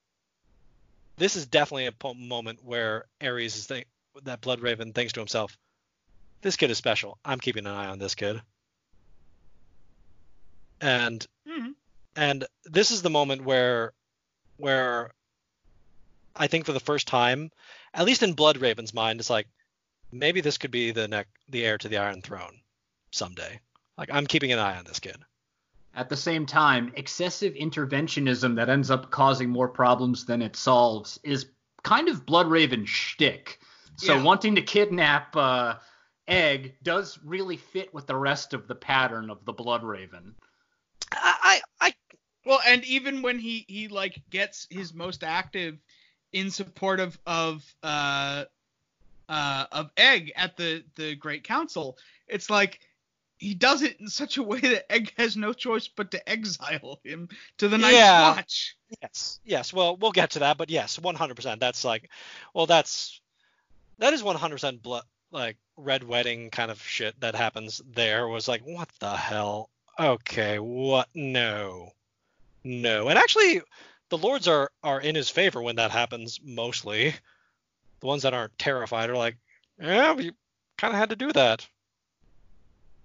[1.18, 3.88] this is definitely a po- moment where Aerys is think
[4.24, 5.58] that Bloodraven thinks to himself,
[6.42, 7.18] this kid is special.
[7.26, 8.42] I'm keeping an eye on this kid.
[10.80, 11.76] And Mhm.
[12.16, 13.94] and this is the moment where
[14.58, 15.12] where
[16.36, 17.52] I think for the first time,
[17.94, 19.48] at least in Bloodraven's mind, it's like
[20.12, 22.62] maybe this could be the neck the heir to the Iron Throne
[23.12, 23.60] someday.
[23.98, 25.18] Like I'm keeping an eye on this kid.
[25.98, 31.20] At the same time, excessive interventionism that ends up causing more problems than it solves
[31.24, 31.48] is
[31.84, 33.60] kind of Bloodraven's shtick.
[33.98, 34.24] So Yeah.
[34.24, 35.76] wanting to kidnap uh,
[36.28, 40.34] Egg does really fit with the rest of the pattern of the Bloodraven.
[41.12, 41.94] I I, I
[42.46, 45.80] Well, and even when he he like gets his most active
[46.32, 48.46] in support of of uh
[49.30, 51.98] uh of Egg at the the Great Council,
[52.28, 52.82] it's like
[53.38, 57.00] he does it in such a way that Egg has no choice but to exile
[57.04, 58.36] him to the Night's Yeah.
[58.36, 58.76] Watch.
[59.02, 59.74] Yes, yes.
[59.74, 61.60] Well, we'll get to that, but yes, 100%.
[61.60, 62.10] That's like,
[62.54, 63.20] well, that's
[64.00, 68.28] that is 100% blood, like red wedding kind of shit that happens there.
[68.28, 69.70] Was like, what the hell?
[70.00, 71.10] Okay, what?
[71.14, 71.92] No,
[72.64, 73.10] no.
[73.10, 73.62] And actually,
[74.10, 76.40] the lords are are in his favor when that happens.
[76.44, 77.14] Mostly,
[78.00, 79.38] the ones that aren't terrified are like,
[79.80, 80.32] yeah, we
[80.78, 81.68] kind of had to do that.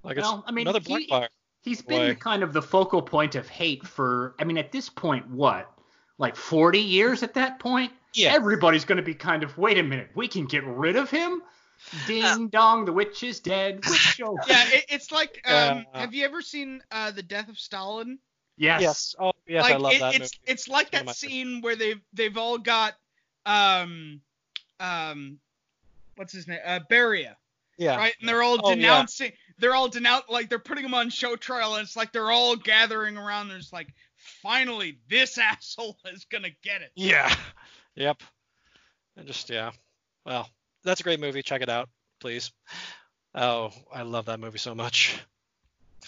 [0.03, 1.29] Like it's Well, I mean, another he- Blackfyre.
[1.63, 2.19] He's been Boy.
[2.19, 5.71] kind of the focal point of hate for, I mean, at this point, what?
[6.19, 7.93] Like 40 years at that point?
[8.15, 8.33] Yeah.
[8.35, 11.41] Everybody's going to be kind of, wait a minute, we can get rid of him?
[12.07, 13.81] Ding Uh, dong, the witch is dead.
[13.89, 14.41] Witch over.
[14.49, 18.19] Yeah, it, it's like um Uh, have you ever seen uh the Death of Stalin?
[18.57, 18.81] Yes.
[18.83, 19.15] Yes.
[19.19, 20.53] Oh, yes, like I love it, that it's movie.
[20.53, 22.95] it's like One that my scene where they've they've all got
[23.47, 24.21] um
[24.79, 25.39] um
[26.15, 27.35] what's his name uh Beria
[27.79, 27.97] yeah.
[27.97, 28.75] right and they're all Oh, yeah.
[28.77, 32.31] denouncing they're all denounce like they're putting them on show trial and it's like they're
[32.31, 33.89] all gathering around and it's like
[34.43, 37.35] finally this asshole is gonna get it Yeah.
[37.95, 38.23] Yep.
[39.17, 39.73] And just yeah.
[40.25, 40.49] Well,
[40.85, 41.43] that's a great movie.
[41.43, 41.89] Check it out,
[42.21, 42.51] please.
[43.35, 45.19] Oh, I love that movie so much.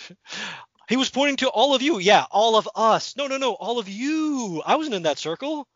[0.88, 1.98] he was pointing to all of you.
[1.98, 3.16] Yeah, all of us.
[3.16, 4.62] No, no, no, all of you.
[4.64, 5.68] I wasn't in that circle.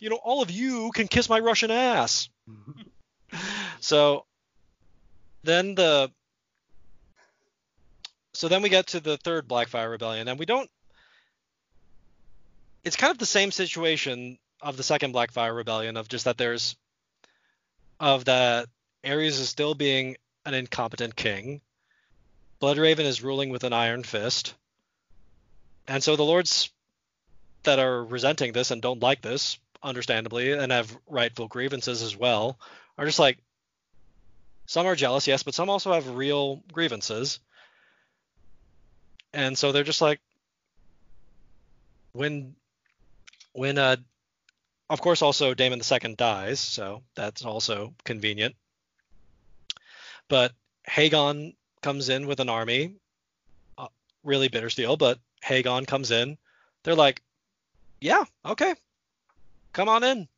[0.00, 2.28] You know, all of you can kiss my Russian ass.
[3.80, 4.24] So
[5.42, 6.10] then the
[8.38, 10.70] so then we get to the third Blackfyre Rebellion, and we don't.
[12.84, 16.76] It's kind of the same situation of the second Blackfyre Rebellion, of just that there's,
[17.98, 18.68] of that
[19.04, 20.16] Aerys is still being
[20.46, 21.60] an incompetent king.
[22.60, 24.54] Bloodraven is ruling with an iron fist,
[25.88, 26.70] and so the lords
[27.64, 32.58] that are resenting this and don't like this, understandably, and have rightful grievances as well,
[32.96, 33.38] are just like,
[34.68, 37.40] some are jealous, yes, but some also have real grievances.
[39.32, 40.20] And so they're just like
[42.12, 42.54] when
[43.52, 43.96] when uh
[44.90, 48.56] of course also Daemon II dies, so that's also convenient.
[50.28, 50.52] But
[50.86, 52.92] Haegon comes in with an army,
[53.78, 53.88] uh,
[54.22, 56.36] really Bittersteel, but Haegon comes in.
[56.82, 57.22] They're like,
[58.02, 58.74] "Yeah, okay.
[59.72, 60.28] Come on in.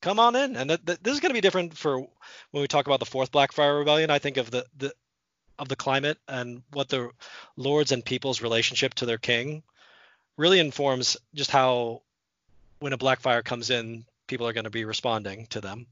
[0.00, 2.68] Come on in." And th- th- this is going to be different for when we
[2.68, 4.10] talk about the fourth Blackfyre Rebellion.
[4.10, 4.92] I think of the the
[5.60, 7.10] of the climate and what the
[7.56, 9.62] lords and people's relationship to their king
[10.36, 12.00] really informs just how
[12.78, 15.86] when a blackfyre comes in people are going to be responding to them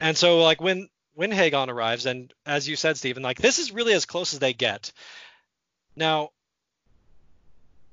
[0.00, 3.70] and so like when when Haegon arrives and as you said Steven like this is
[3.70, 4.92] really as close as they get
[5.94, 6.30] now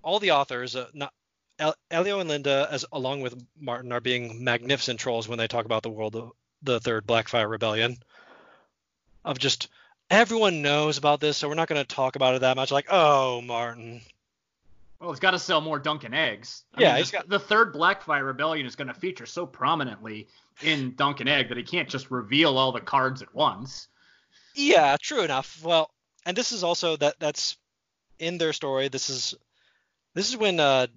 [0.02, 1.14] all the authors uh, not
[1.60, 5.66] El- Elio and Linda, as along with Martin, are being magnificent trolls when they talk
[5.66, 6.32] about the world of
[6.64, 7.98] the third Blackfyre Rebellion
[9.26, 9.68] of just
[10.10, 12.72] everyone knows about this, so we're not going to talk about it that much.
[12.72, 14.02] Like, oh, Martin.
[15.00, 16.64] Well, it's got to sell more Dunk and Eggs.
[16.74, 20.28] I Yeah, mean, the, got- the third Blackfyre Rebellion is going to feature so prominently
[20.62, 23.88] in Dunk and Egg that he can't just reveal all the cards at once.
[24.56, 25.62] Yeah, true enough.
[25.64, 25.90] Well,
[26.26, 27.56] and this is also that that's
[28.18, 28.90] in their story.
[28.90, 29.36] This is
[30.16, 30.88] this is when uh,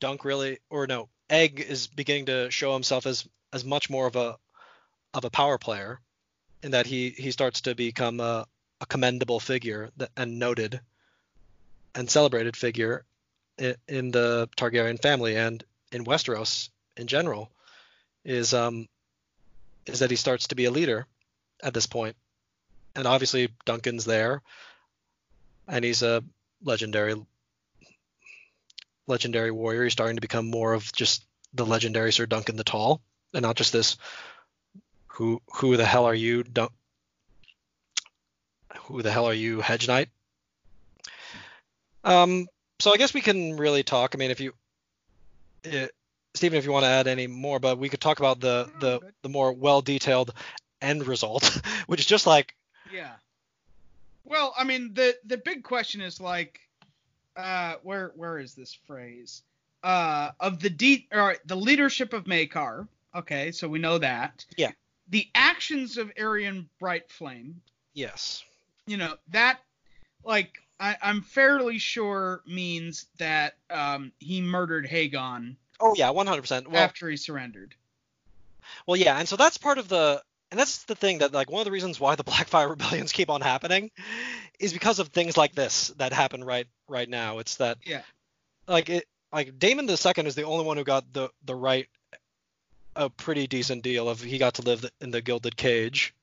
[0.00, 4.16] Dunk really, or no, Egg is beginning to show himself as as much more of
[4.16, 4.36] a
[5.14, 6.00] of a power player,
[6.62, 8.46] in that he he starts to become a,
[8.80, 10.80] a commendable figure that, and noted
[11.94, 13.04] and celebrated figure
[13.58, 17.50] in, in the Targaryen family and in Westeros in general.
[18.24, 18.88] Is um
[19.86, 21.06] is that he starts to be a leader
[21.62, 22.16] at this point
[22.96, 24.42] and obviously Duncan's there,
[25.68, 26.24] and he's a
[26.62, 27.14] legendary
[29.06, 29.84] legendary warrior.
[29.84, 31.24] He's starting to become more of just
[31.54, 33.00] the legendary Sir Duncan the Tall,
[33.34, 33.96] and not just this
[35.16, 36.42] who who the hell are you?
[36.42, 36.72] Don't
[38.82, 40.08] who the hell are you, Hedge Knight?
[42.04, 42.46] Um,
[42.78, 44.14] so I guess we can really talk.
[44.14, 44.52] I mean, if you,
[45.66, 45.86] uh,
[46.34, 49.00] Steven, if you want to add any more, but we could talk about the the
[49.22, 50.32] the more well detailed
[50.80, 52.54] end result, which is just like
[52.92, 53.12] Yeah.
[54.24, 56.60] Well, I mean, the the big question is like,
[57.36, 59.42] uh, where where is this phrase?
[59.82, 62.88] Uh, of the de- or the leadership of Maekar.
[63.14, 64.44] Okay, so we know that.
[64.56, 64.72] Yeah.
[65.08, 67.54] The actions of Aerion Brightflame.
[67.94, 68.42] yes,
[68.86, 69.60] You know that,
[70.24, 76.68] like, I, I'm fairly sure means that um he murdered Haegon oh yeah, 100%.
[76.68, 77.74] Well, after he surrendered.
[78.86, 81.60] Well, yeah, and so that's part of the, and that's the thing that like one
[81.60, 83.90] of the reasons why the Blackfyre rebellions keep on happening,
[84.58, 87.38] is because of things like this that happen right right now.
[87.38, 88.02] It's that Yeah.
[88.66, 91.88] like it like Daemon the Second is the only one who got the the right
[92.94, 96.14] a pretty decent deal of he got to live in the gilded cage.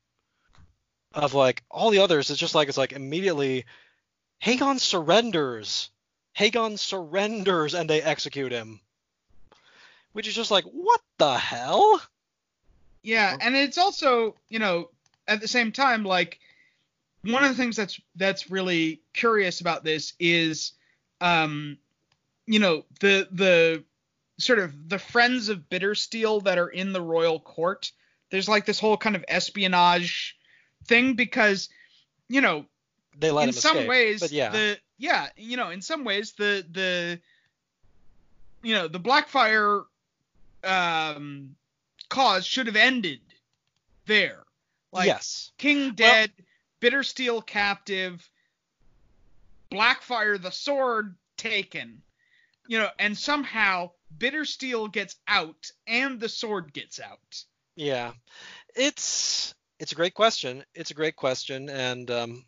[1.14, 3.66] Of like all the others, it's just like it's like immediately
[4.44, 5.92] Haegon surrenders.
[6.38, 8.80] Haegon surrenders and they execute him.
[10.14, 12.02] Which is just like, what the hell?
[13.04, 14.90] Yeah, and it's also, you know,
[15.28, 16.40] at the same time, like
[17.24, 20.74] one of the things that's that's really curious about this is,
[21.22, 21.78] um,
[22.46, 23.84] you know, the the
[24.38, 27.92] sort of the friends of Bittersteel that are in the royal court.
[28.30, 30.36] There's like this whole kind of espionage
[30.86, 31.70] thing because,
[32.28, 32.66] you know,
[33.20, 33.90] They let in him some escape.
[33.90, 34.50] ways but yeah.
[34.50, 37.20] the yeah you know in some ways the the
[38.64, 39.86] you know the blackfyre
[40.64, 41.56] um
[42.10, 43.20] cause should have ended
[44.08, 44.44] there
[44.92, 45.52] like yes.
[45.58, 46.32] king dead
[46.84, 48.30] bittersteel captive
[49.72, 52.02] blackfyre the sword taken
[52.68, 57.44] you know and somehow bittersteel gets out and the sword gets out
[57.76, 58.12] Yeah.
[58.76, 60.64] It's it's a great question.
[60.74, 62.46] It's a great question, and um,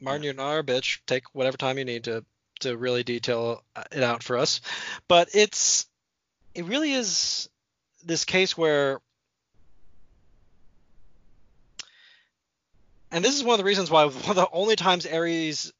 [0.00, 1.00] Martin, you're not our bitch.
[1.06, 2.24] Take whatever time you need to
[2.60, 4.60] to really detail it out for us.
[5.08, 5.86] But it's
[6.54, 7.48] it really is
[8.04, 9.00] this case where
[13.12, 15.70] and this is one of the reasons why one of the only times Aerys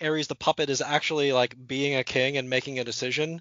[0.00, 3.40] Aerys the puppet is actually like being a king and making a decision.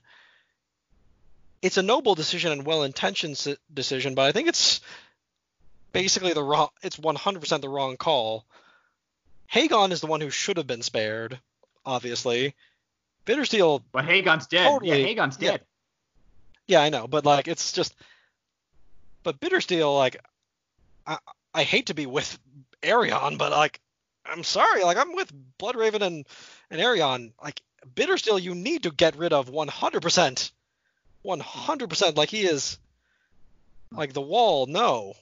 [1.61, 4.81] It's a noble decision and well-intentioned decision, but I think it's
[5.91, 6.69] basically the wrong.
[6.83, 8.45] It's 100% the wrong call.
[9.51, 11.39] Haegon is the one who should have been spared,
[11.85, 12.53] obviously.
[13.25, 14.67] Bittersteel, But Haegon's dead.
[14.69, 15.01] Totally.
[15.01, 15.51] Yeah, Haegon's Yeah.
[15.51, 15.61] dead.
[16.67, 17.95] yeah, I know, but like it's just.
[19.23, 20.23] But Bittersteel, like,
[21.07, 21.17] I
[21.53, 22.37] I hate to be with
[22.85, 23.79] Aerion, but like,
[24.25, 26.25] I'm sorry, like I'm with Bloodraven and
[26.69, 27.33] and Aerion.
[27.43, 27.61] Like
[27.93, 30.51] Bittersteel, you need to get rid of 100%,
[31.25, 32.17] 100%.
[32.17, 32.79] Like he is,
[33.91, 34.65] like the wall.
[34.65, 35.13] No.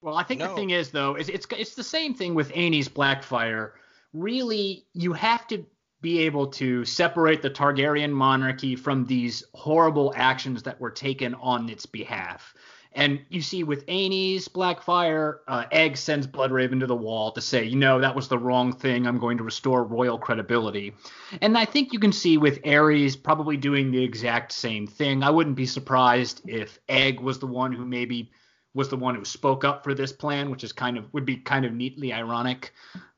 [0.00, 0.48] Well, I think No.
[0.48, 3.72] the thing is though, is it's it's the same thing with Aenys Blackfire.
[4.12, 5.64] Really, you have to
[6.00, 11.68] be able to separate the Targaryen monarchy from these horrible actions that were taken on
[11.68, 12.54] its behalf.
[12.94, 17.64] And you see with Aenys Blackfyre, uh, Egg sends Bloodraven to the wall to say,
[17.64, 19.06] you know, that was the wrong thing.
[19.06, 20.94] I'm going to restore royal credibility.
[21.40, 25.22] And I think you can see with Aerys probably doing the exact same thing.
[25.22, 28.30] I wouldn't be surprised if Egg was the one who maybe
[28.74, 31.36] was the one who spoke up for this plan, which is kind of would be
[31.36, 32.72] kind of neatly ironic,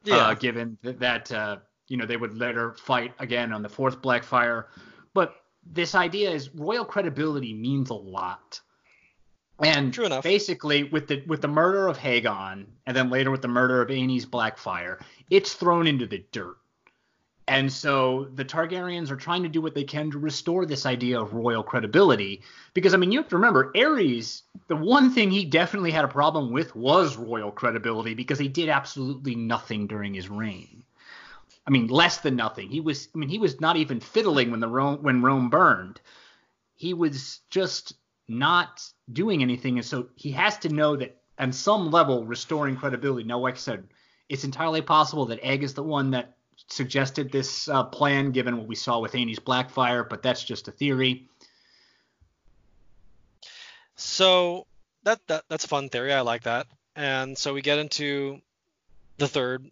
[0.04, 0.16] Yeah.
[0.16, 1.56] uh, given that, that uh,
[1.88, 4.64] you know they would later fight again on the fourth Blackfire.
[5.14, 5.34] But
[5.64, 8.60] this idea is royal credibility means a lot.
[9.60, 10.24] And True enough.
[10.24, 13.88] basically, with the with the murder of Haegon, and then later with the murder of
[13.88, 15.00] Aenys Blackfire,
[15.30, 16.56] it's thrown into the dirt.
[17.46, 21.20] And so the Targaryens are trying to do what they can to restore this idea
[21.20, 22.42] of royal credibility.
[22.72, 26.08] Because, I mean, you have to remember, Aerys, the one thing he definitely had a
[26.08, 30.84] problem with was royal credibility because he did absolutely nothing during his reign.
[31.66, 32.70] I mean, less than nothing.
[32.70, 36.00] He was, I mean, he was not even fiddling when the Rome, when Rome burned.
[36.76, 37.94] He was just
[38.28, 38.82] not
[39.12, 39.78] doing anything.
[39.78, 43.24] And so he has to know that on some level, restoring credibility.
[43.24, 43.84] Now, like I said,
[44.28, 46.36] it's entirely possible that Egg is the one that
[46.68, 50.72] suggested this uh, plan, given what we saw with Aenys Blackfyre, but that's just a
[50.72, 51.28] theory.
[53.96, 54.66] So
[55.04, 56.12] that, that that's a fun theory.
[56.12, 56.66] I like that.
[56.96, 58.40] And so we get into
[59.18, 59.70] the third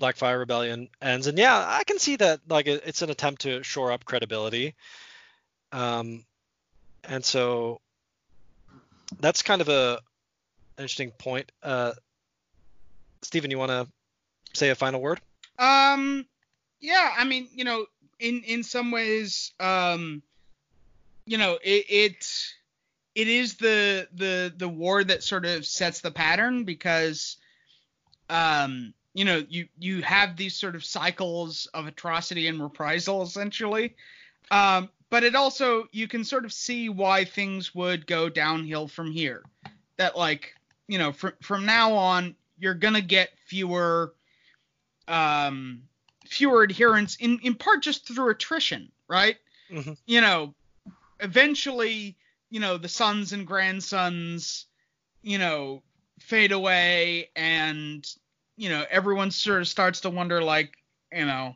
[0.00, 3.62] Blackfire Rebellion ends, and yeah, I can see that like it- it's an attempt to
[3.62, 4.74] shore up credibility.
[5.70, 6.24] Um,
[7.04, 7.80] and so
[9.20, 10.00] that's kind of a
[10.78, 11.50] interesting point.
[11.62, 11.92] Uh,
[13.22, 13.86] Steven, you want to
[14.54, 15.20] say a final word?
[15.58, 16.26] Um,
[16.80, 17.86] yeah, I mean, you know,
[18.18, 20.22] in in some ways, um,
[21.26, 22.26] you know, it, it
[23.14, 27.36] it is the the the war that sort of sets the pattern because
[28.30, 33.94] um you know you you have these sort of cycles of atrocity and reprisal essentially
[34.50, 39.12] um but it also you can sort of see why things would go downhill from
[39.12, 39.42] here
[39.98, 40.54] that like
[40.88, 44.14] you know from from now on you're gonna get fewer
[45.06, 45.82] um
[46.26, 49.36] fewer adherents in in part just through attrition right
[49.70, 49.98] Mhm.
[50.06, 50.54] you know
[51.20, 52.16] eventually
[52.50, 54.66] you know the sons and grandsons
[55.22, 55.82] you know
[56.20, 58.06] fade away and
[58.56, 60.72] you know everyone sort of starts to wonder like
[61.12, 61.54] you know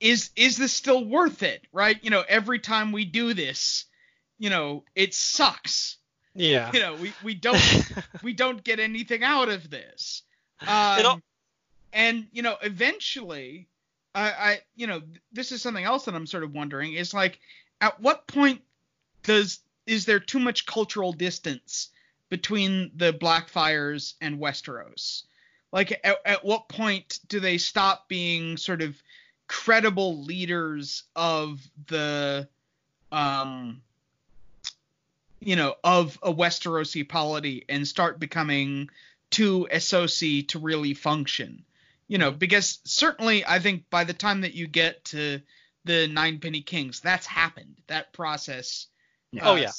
[0.00, 1.98] is is this still worth it right?
[2.02, 3.86] You know every time we do this
[4.38, 5.96] you know it sucks.
[6.34, 6.70] Yeah.
[6.72, 10.22] you know we we don't we don't get anything out of this.
[10.66, 11.22] Um,
[11.92, 13.68] and you know eventually
[14.14, 15.02] I, I you know
[15.32, 17.38] this is something else that i'm sort of wondering is like
[17.80, 18.60] at what point
[19.22, 21.88] does is there too much cultural distance
[22.28, 25.24] between the blackfyres and westeros?
[25.72, 28.96] Like at, at what point do they stop being sort of
[29.50, 32.48] credible leaders of the
[33.10, 33.82] um
[35.40, 38.88] you know of a westerosi polity and start becoming
[39.30, 41.64] too Essosi to really function.
[42.06, 45.40] You know, because certainly I think by the time that you get to
[45.84, 47.76] the Ninepenny Kings, that's happened.
[47.88, 48.86] That process.
[49.32, 49.48] Yeah.
[49.48, 49.72] Oh, yeah.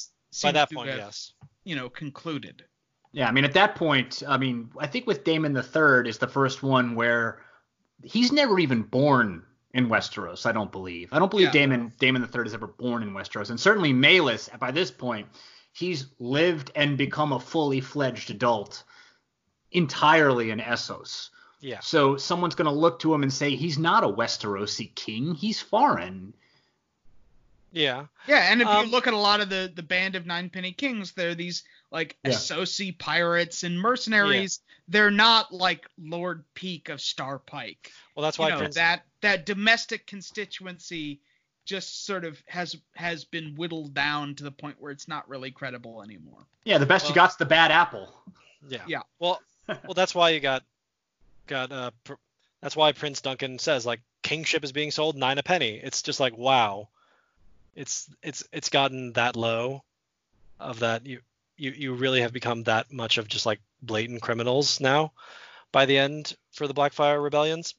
[0.44, 1.32] By that point, have, yes.
[1.64, 2.64] You know, concluded.
[3.14, 6.18] Yeah, I mean, at that point, I mean, I think with Daemon the Third is
[6.18, 7.42] the first one where
[8.04, 9.44] he's never even born
[9.74, 10.46] in Westeros.
[10.46, 11.10] I don't believe.
[11.12, 11.52] I don't believe Yeah.
[11.54, 15.28] Daemon Daemon the Third is ever born in Westeros, and certainly Maelys by this point,
[15.74, 18.84] he's lived and become a fully fledged adult
[19.72, 21.30] entirely in Essos.
[21.62, 21.80] Yeah.
[21.80, 25.36] So someone's going to look to him and say he's not a Westerosi king.
[25.36, 26.34] He's foreign.
[27.72, 28.08] Yeah.
[28.28, 30.74] Yeah, and if Um, you look at a lot of the the band of Ninepenny
[30.74, 32.32] Kings, they're these like Yeah.
[32.32, 34.60] Essosi pirates and mercenaries.
[34.88, 37.92] They're not like Lord Peake of Starpike.
[38.16, 38.76] Well, that's you why know Prince.
[38.76, 41.22] that that domestic constituency
[41.66, 45.52] just sort of has has been whittled down to the point where it's not really
[45.52, 46.46] credible anymore.
[46.66, 48.14] Yeah, the best you Well- got's the bad apple.
[48.68, 48.84] Yeah.
[48.88, 49.02] Yeah.
[49.20, 50.64] Well, well, that's why you got
[51.48, 51.92] got uh.
[52.04, 52.14] Pr-
[52.62, 55.80] that's why Prince Duncan says like kingship is being sold nine a penny.
[55.82, 56.90] It's just like wow.
[57.76, 59.84] It's it's it's gotten that low,
[60.60, 61.22] of that you
[61.58, 65.14] you you really have become that much of just like blatant criminals now,
[65.72, 67.76] by the end for the Blackfyre rebellions.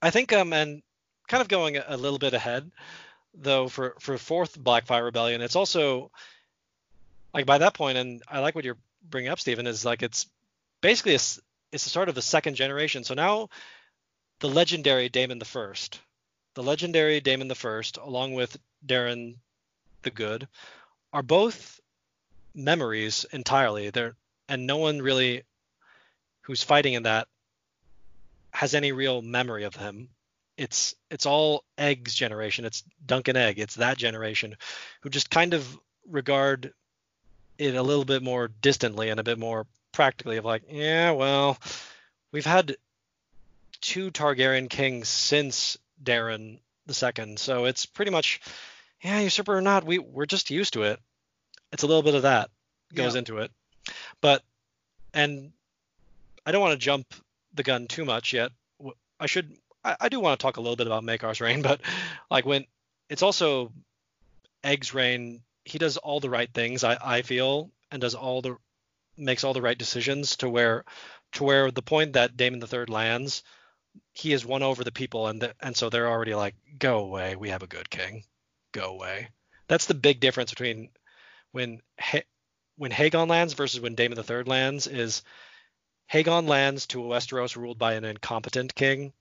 [0.00, 0.82] I think um and
[1.26, 2.70] kind of going a, little bit ahead
[3.34, 6.10] though for for fourth Blackfyre rebellion it's also
[7.34, 10.26] like by that point and I like what you're bringing up Steven is like it's
[10.80, 11.20] basically a,
[11.72, 13.48] it's the start of the second generation so now
[14.40, 16.00] the legendary Daemon the First
[16.54, 18.56] the legendary Daemon the First along with
[18.86, 19.36] Daeron
[20.02, 20.48] the Good
[21.12, 21.80] are both
[22.54, 23.90] memories entirely.
[23.90, 24.16] They're
[24.48, 25.42] and no one really
[26.42, 27.28] who's fighting in that
[28.52, 30.08] has any real memory of him.
[30.56, 32.64] It's it's all eggs generation.
[32.64, 33.58] It's Dunk and Egg.
[33.58, 34.56] It's that generation
[35.00, 36.72] who just kind of regard
[37.58, 41.56] it a little bit more distantly and a bit more practically of like yeah well
[42.30, 42.76] we've had
[43.80, 47.38] two targaryen kings since Daeron the second.
[47.38, 48.40] So it's pretty much
[49.02, 50.98] yeah usurper or not we we're just used to it
[51.72, 52.50] it's a little bit of that
[52.94, 53.18] goes Yeah.
[53.20, 53.50] into it
[54.20, 54.42] but
[55.14, 55.52] and
[56.44, 57.06] i don't want to jump
[57.54, 58.50] the gun too much yet
[59.18, 61.80] I should I, I do want to talk a little bit about Maekar's reign, but
[62.30, 62.66] like when
[63.08, 63.72] it's also
[64.62, 66.84] Egg's reign, he does all the right things.
[66.84, 68.56] I, I feel and does all the
[69.16, 70.84] makes all the right decisions to where
[71.32, 73.42] to where the point that Daemon the Third lands,
[74.12, 77.34] he has won over the people and the, and so they're already like, go away,
[77.36, 78.22] we have a good king,
[78.76, 79.28] go away.
[79.68, 80.90] That's the big difference between
[81.52, 82.26] when ha-
[82.76, 85.22] when Haegon lands versus when Daemon the Third lands is
[86.12, 89.12] Haegon lands to a Westeros ruled by an incompetent king.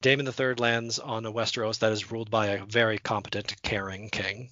[0.00, 4.50] Daemon III lands on a Westeros that is ruled by a very competent, caring king.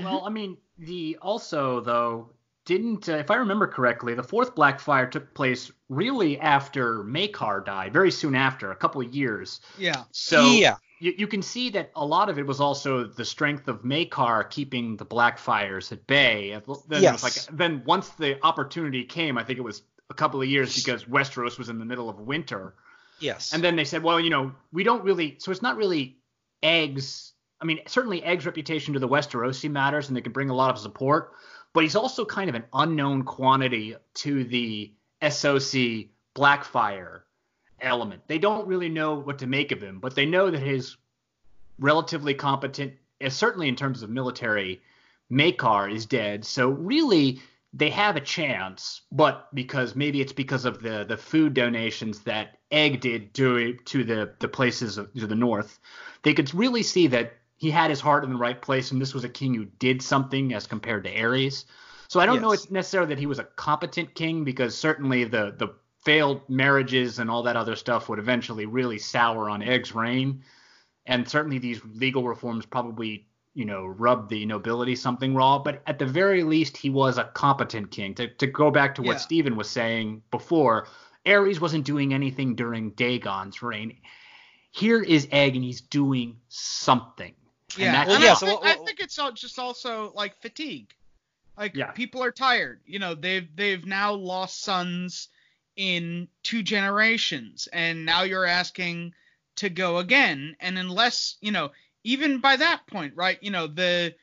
[0.00, 2.30] Well, I mean, the also though
[2.64, 7.92] didn't, uh, if I remember correctly, the fourth Blackfyre took place really after Maekar died,
[7.92, 9.60] very soon after, a couple of years.
[9.78, 10.04] Yeah.
[10.10, 13.68] So yeah, you, you can see that a lot of it was also the strength
[13.68, 16.50] of Maekar keeping the Blackfyres at bay.
[16.50, 17.22] Then, it was Yes.
[17.22, 21.04] like, then once the opportunity came, I think it was a couple of years because
[21.04, 22.74] Westeros was in the middle of winter.
[23.20, 25.36] yes, And then they said, well, you know, we don't really.
[25.40, 26.16] So it's not really
[26.62, 27.32] Egg's.
[27.60, 30.70] I mean, certainly Egg's reputation to the Westerosi matters, and they can bring a lot
[30.70, 31.32] of support.
[31.74, 37.20] But he's also kind of an unknown quantity to the Essosi Blackfyre
[37.80, 38.22] element.
[38.26, 40.96] They don't really know what to make of him, but they know that his
[41.78, 42.94] relatively competent
[43.24, 44.82] uh, certainly in terms of military,
[45.30, 46.44] Maekar is dead.
[46.44, 47.40] So really,
[47.72, 52.58] they have a chance, but because maybe it's because of the the food donations that
[52.70, 55.78] Egg did to to the the places of, to the north,
[56.22, 59.14] they could really see that he had his heart in the right place, and this
[59.14, 61.64] was a king who did something as compared to Aerys.
[62.08, 62.42] So I don't yes.
[62.42, 67.18] know it's necessarily that he was a competent king because certainly the the failed marriages
[67.18, 70.42] and all that other stuff would eventually really sour on Egg's reign,
[71.06, 75.98] and certainly these legal reforms probably you know, rub the nobility something raw, but at
[75.98, 78.14] the very least, he was a competent king.
[78.16, 79.18] To, to go back to what yeah.
[79.18, 80.88] Steven was saying before,
[81.24, 83.96] Aerys wasn't doing anything during Dagon's reign.
[84.72, 87.32] Here is Egg, and he's doing something.
[87.76, 88.32] Yeah, well, yeah.
[88.32, 90.92] I, think, I think it's just also like fatigue.
[91.56, 91.92] Like yeah.
[91.92, 92.80] people are tired.
[92.84, 95.28] You know, they've they've now lost sons
[95.76, 99.14] in two generations, and now you're asking
[99.56, 100.56] to go again.
[100.60, 101.72] And unless you know,
[102.04, 103.38] even by that point, right?
[103.42, 104.14] You know, the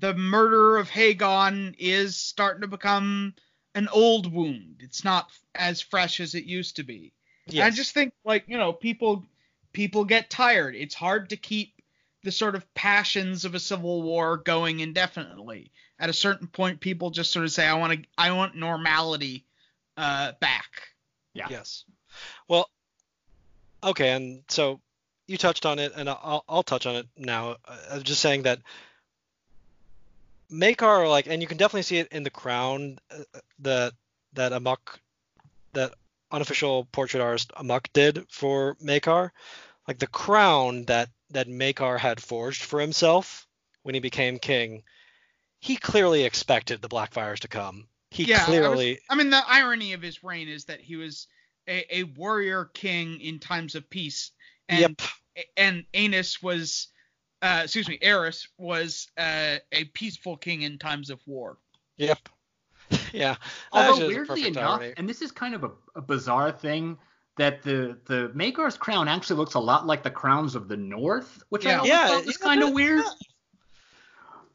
[0.00, 3.34] the murder of Haegon is starting to become
[3.74, 4.76] an old wound.
[4.80, 7.12] It's not as fresh as it used to be.
[7.46, 7.66] Yes.
[7.66, 9.24] I just think like, you know, people
[9.72, 10.74] people get tired.
[10.74, 11.74] It's hard to keep
[12.24, 15.70] the sort of passions of a civil war going indefinitely.
[15.98, 19.46] At a certain point people just sort of say I want to I want normality
[19.96, 20.88] uh back.
[21.34, 21.46] Yeah.
[21.50, 21.84] Yes.
[22.48, 22.68] Well,
[23.82, 24.80] okay, and so
[25.26, 27.56] you touched on it, and I'll, I'll touch on it now.
[27.90, 28.60] I'm just saying that
[30.50, 33.92] Maekar, like, and you can definitely see it in the crown uh, that
[34.32, 35.00] that Amok,
[35.74, 35.94] that
[36.30, 39.30] unofficial portrait artist Amok did for Maekar,
[39.86, 43.46] like the crown that that Maekar had forged for himself
[43.82, 44.82] when he became king.
[45.60, 47.88] He clearly expected the Blackfyres to come.
[48.10, 48.88] He yeah, clearly.
[48.88, 51.26] I, was, I mean, the irony of his reign is that he was
[51.68, 54.32] a, a warrior king in times of peace
[54.68, 55.00] and, yep.
[55.56, 56.88] And Aenys was,
[57.42, 61.58] uh, excuse me, Aerys was uh, a peaceful king in times of war.
[61.96, 62.28] Yep.
[63.12, 63.36] yeah.
[63.72, 64.94] Although weirdly enough, irony.
[64.96, 66.98] and this is kind of a, a bizarre thing,
[67.36, 71.40] that the the Maekar's crown actually looks a lot like the crowns of the North,
[71.50, 71.70] which yeah.
[71.70, 73.04] I always yeah, thought was kind of weird.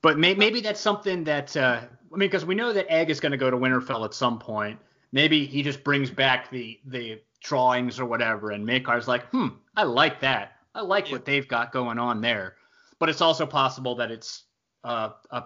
[0.03, 1.79] But may, maybe that's something that uh,
[2.13, 4.37] I mean, because we know that Egg is going to go to Winterfell at some
[4.37, 4.79] point.
[5.11, 9.83] Maybe he just brings back the the drawings or whatever, and Maekar's like, hmm, I
[9.83, 10.57] like that.
[10.75, 11.13] I like yeah.
[11.13, 12.55] what they've got going on there.
[12.99, 14.43] But it's also possible that it's
[14.83, 15.45] uh, a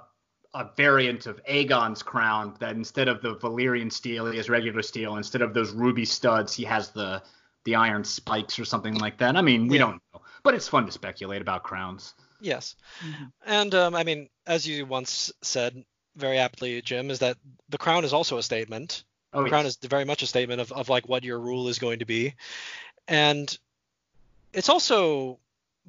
[0.53, 5.17] a variant of Aegon's crown that instead of the Valyrian steel, he has regular steel.
[5.17, 7.21] Instead of those ruby studs, he has the
[7.65, 9.35] the iron spikes or something like that.
[9.35, 9.85] I mean, we yeah.
[9.85, 12.15] don't know, but it's fun to speculate about crowns.
[12.39, 13.25] Yes, mm-hmm.
[13.45, 15.83] and um, I mean, as you once said
[16.15, 17.37] very aptly, Jim, is that
[17.69, 19.03] the crown is also a statement.
[19.33, 19.77] Oh, the crown yes.
[19.81, 22.35] is very much a statement of, of like what your rule is going to be,
[23.07, 23.57] and
[24.53, 25.39] it's also,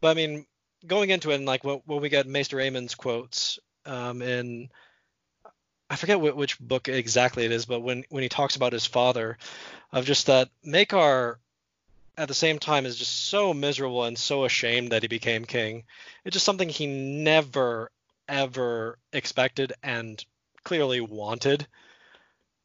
[0.00, 0.46] but I mean,
[0.86, 4.68] going into it and like when, when we get Maester Aemon's quotes um, in,
[5.90, 9.38] I forget which book exactly it is, but when when he talks about his father,
[9.92, 11.36] of just that Maekar
[12.18, 15.84] at the same time is just so miserable and so ashamed that he became king.
[16.24, 17.92] It's just something he never
[18.28, 20.22] ever expected and
[20.64, 21.66] clearly wanted.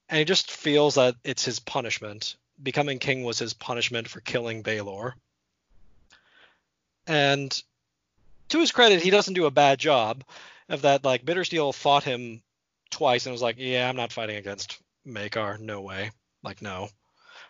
[0.10, 2.36] And he just feels that it's his punishment.
[2.62, 5.14] Becoming king was his punishment for killing Baelor.
[7.06, 7.64] And
[8.50, 10.24] to his credit, he doesn't do a bad job
[10.68, 11.06] of that.
[11.06, 12.42] Like Bittersteel fought him
[12.90, 15.60] twice and was like, "Yeah, I'm not fighting against Maekar.
[15.60, 16.12] No way.
[16.42, 16.90] Like, no."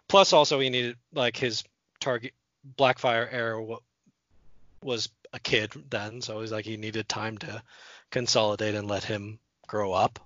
[0.10, 1.64] Plus, also he needed like his
[2.04, 2.34] target
[2.78, 3.62] Blackfyre heir
[4.82, 7.64] was a kid then, so he's like he needed time to
[8.12, 10.20] consolidate and let him grow up.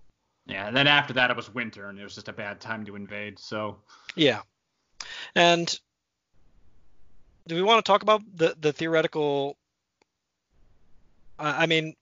[0.48, 2.86] Yeah, and then after that it was winter and it was just a bad time
[2.86, 3.38] to invade.
[3.40, 3.78] So
[4.16, 4.42] yeah,
[5.36, 5.80] and
[7.48, 9.58] do we want to talk about the the theoretical?
[11.40, 11.96] I mean,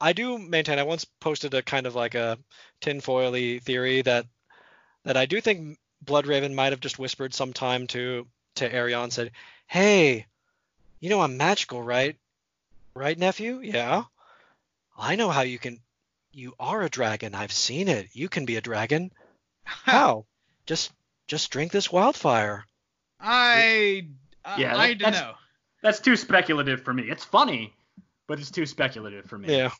[0.00, 0.78] I do maintain.
[0.78, 2.38] I once posted a kind of like a
[2.82, 4.26] tinfoily theory that
[5.04, 9.32] that I do think Bloodraven might have just whispered sometime to to Aerion said,
[9.66, 10.26] "Hey,
[11.00, 12.16] you know I'm magical, right?
[12.94, 13.60] Right, nephew?
[13.62, 14.04] Yeah.
[14.98, 15.80] I know how you can.
[16.32, 17.34] You are a dragon.
[17.34, 18.08] I've seen it.
[18.12, 19.10] You can be a dragon.
[19.64, 20.26] How?
[20.66, 20.92] just
[21.26, 22.64] just drink this wildfire."
[23.20, 24.06] I
[24.56, 25.34] yeah, I don't know.
[25.82, 27.04] That's too speculative for me.
[27.04, 27.74] It's funny,
[28.26, 29.56] but it's too speculative for me.
[29.56, 29.70] Yeah.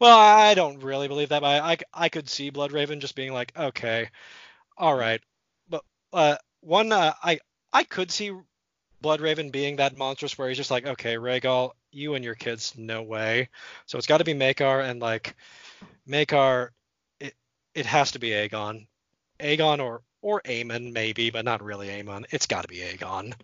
[0.00, 3.32] Well, I don't really believe that, but I, I, I could see Bloodraven just being
[3.32, 4.10] like, okay,
[4.76, 5.20] all right,
[5.68, 5.82] but
[6.12, 7.38] uh, one uh, I
[7.72, 8.32] I could see
[9.02, 13.02] Bloodraven being that monstrous where he's just like, okay, Rhaegel, you and your kids, no
[13.02, 13.48] way.
[13.86, 15.36] So it's got to be Maekar and like
[16.08, 16.70] Maekar,
[17.18, 17.34] it
[17.74, 18.86] it has to be Aegon,
[19.38, 22.26] Aegon or or Aemon maybe, but not really Aemon.
[22.30, 23.34] It's got to be Aegon.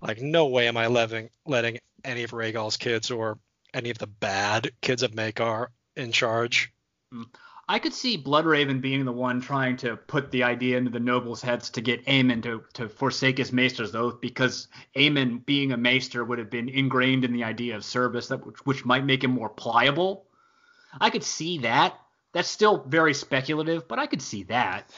[0.00, 3.38] Like, no way am I letting letting any of Rhaegel's kids or
[3.74, 6.72] any of the bad kids of Maekar in charge.
[7.12, 7.24] Hmm.
[7.68, 11.42] I could see Bloodraven being the one trying to put the idea into the nobles'
[11.42, 16.24] heads to get Aemon to, to forsake his maester's oath because Aemon being a maester
[16.24, 19.32] would have been ingrained in the idea of service that which, which might make him
[19.32, 20.26] more pliable.
[21.00, 21.98] I could see that.
[22.32, 24.88] That's still very speculative, but I could see that.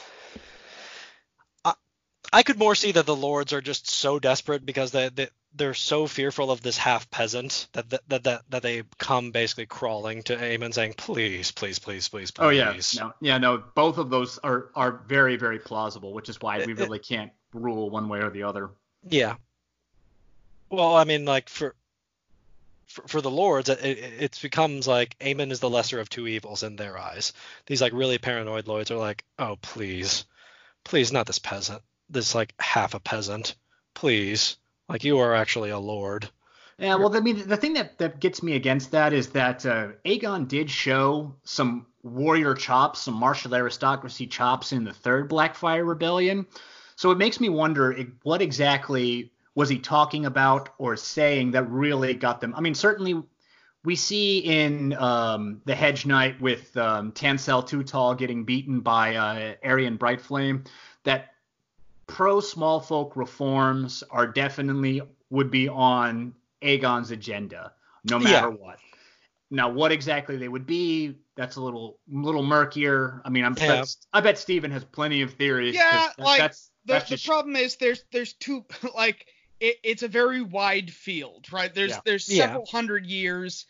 [2.31, 5.29] I could more see that the lords are just so desperate because they, they
[5.59, 10.23] they're so fearful of this half peasant that that, that that they come basically crawling
[10.25, 13.63] to Aemon saying, "Please, please, please, please, please." Oh yeah, no, yeah, no.
[13.75, 17.91] Both of those are are very very plausible, which is why we really can't rule
[17.91, 18.71] one way or the other.
[19.09, 19.37] Yeah.
[20.71, 21.75] Well, I mean, like for
[22.87, 26.63] for, for the lords, it, it becomes like Aemon is the lesser of two evils
[26.63, 27.33] in their eyes.
[27.67, 30.25] These like really paranoid lords are like, "Oh please,
[30.85, 33.55] please, not this peasant." this like half a peasant.
[33.95, 34.57] Please,
[34.89, 36.29] like you are actually a lord.
[36.79, 39.89] Yeah, well, I mean, the thing that, that gets me against that is that uh,
[40.05, 46.47] Aegon did show some warrior chops, some martial aristocracy chops in the third Blackfyre Rebellion.
[46.95, 52.15] So it makes me wonder what exactly was he talking about or saying that really
[52.15, 52.55] got them.
[52.57, 53.21] I mean, certainly
[53.85, 59.17] we see in um, the Hedge Knight with um, Tanselle Too Tall getting beaten by
[59.17, 60.67] uh, Aerion Brightflame
[61.05, 61.31] that
[62.09, 67.73] pro small folk reforms are definitely would be on Aegon's agenda,
[68.05, 68.55] no matter yeah.
[68.55, 68.79] what.
[69.51, 73.23] Now, what exactly they would be, that's a little little murkier.
[73.25, 73.81] I mean, I'm yeah.
[73.81, 75.75] bet, I bet Steven has plenty of theories.
[75.75, 77.27] Yeah, like that's, the, that's just...
[77.27, 78.65] problem is there's there's two
[78.95, 79.27] like
[79.61, 81.73] it, it's a very wide field, right?
[81.73, 82.01] There's yeah.
[82.05, 83.67] there's several hundred years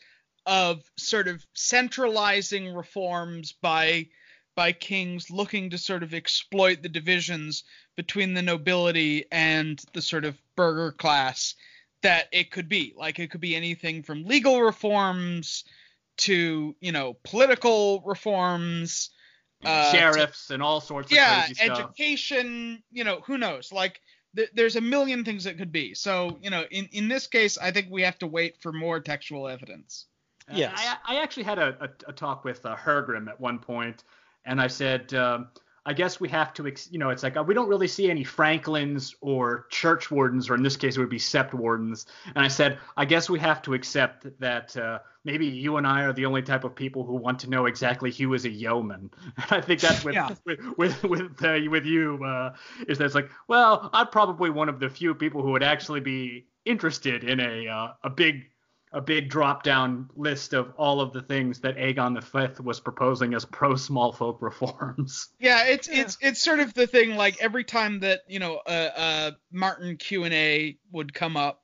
[0.47, 4.09] of sort of centralizing reforms by
[4.59, 7.63] by kings looking to sort of exploit the divisions
[7.95, 11.55] between the nobility and the sort of burger class
[12.03, 12.93] that it could be.
[12.97, 15.63] Like it could be anything from legal reforms
[16.27, 19.11] to, you know, political reforms,
[19.65, 23.71] uh, sheriffs to, and all sorts yeah, of Yeah, education, you know, who knows?
[23.71, 24.01] Like
[24.35, 25.95] th- there's a million things it could be.
[25.95, 28.99] So, you know, in in this case, I think we have to wait for more
[28.99, 30.07] textual evidence.
[30.51, 30.73] Yes.
[30.75, 34.03] I, I actually had a, a, a talk with uh, Hergrim at one point
[34.49, 35.49] and I said, um,
[35.87, 38.23] I guess we have to, you know, it's like uh, we don't really see any
[38.23, 42.05] Franklins or church wardens, or in this case, it would be sept wardens.
[42.35, 46.03] And I said, I guess we have to accept that uh, maybe you and I
[46.03, 49.11] are the only type of people who want to know exactly who is a yeoman.
[49.37, 50.35] And I think that's with yeah.
[50.45, 52.55] with with with, uh, with you uh,
[52.87, 56.01] is that it's like, well, I'm probably one of the few people who would actually
[56.01, 58.51] be interested in a uh, a big
[58.93, 63.35] a big drop down list of all of the things that Aegon V was proposing
[63.35, 65.29] as pro small folk reforms.
[65.39, 66.03] Yeah, it's yeah.
[66.03, 69.97] it's it's sort of the thing like every time that you know uh, uh Martin
[69.97, 71.63] Q and A would come up,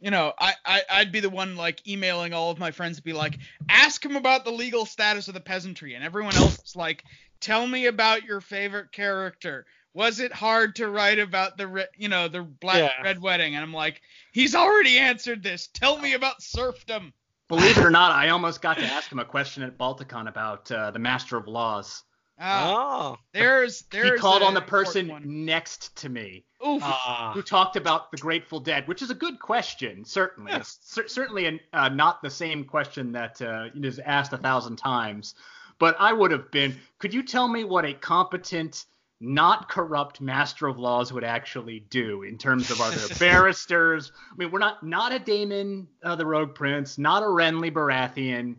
[0.00, 3.02] you know, I, I I'd be the one like emailing all of my friends to
[3.02, 3.38] be like,
[3.68, 7.04] ask him about the legal status of the peasantry, and everyone else is like,
[7.40, 12.08] tell me about your favorite character was it hard to write about the re- you
[12.08, 13.02] know the black yeah.
[13.02, 13.54] red wedding?
[13.54, 14.00] And i'm like
[14.32, 15.68] he's already answered this.
[15.68, 17.12] Tell me about serfdom.
[17.48, 20.70] Believe it or not i almost got to ask him a question at balticon about
[20.70, 22.04] uh, the master of laws.
[22.42, 28.10] Oh, there's there's he called on the person next to me uh, who talked about
[28.10, 30.52] the grateful dead which is a good question certainly.
[30.52, 30.62] Yeah.
[30.62, 35.34] C- certainly an, uh, not the same question that uh, is asked a thousand times.
[35.78, 38.86] But i would have been could you tell me what a competent
[39.20, 44.12] not corrupt master of laws would actually do in terms of are there barristers?
[44.32, 48.56] I mean, we're not not a Daemon uh, the Rogue Prince, not a Renly Baratheon.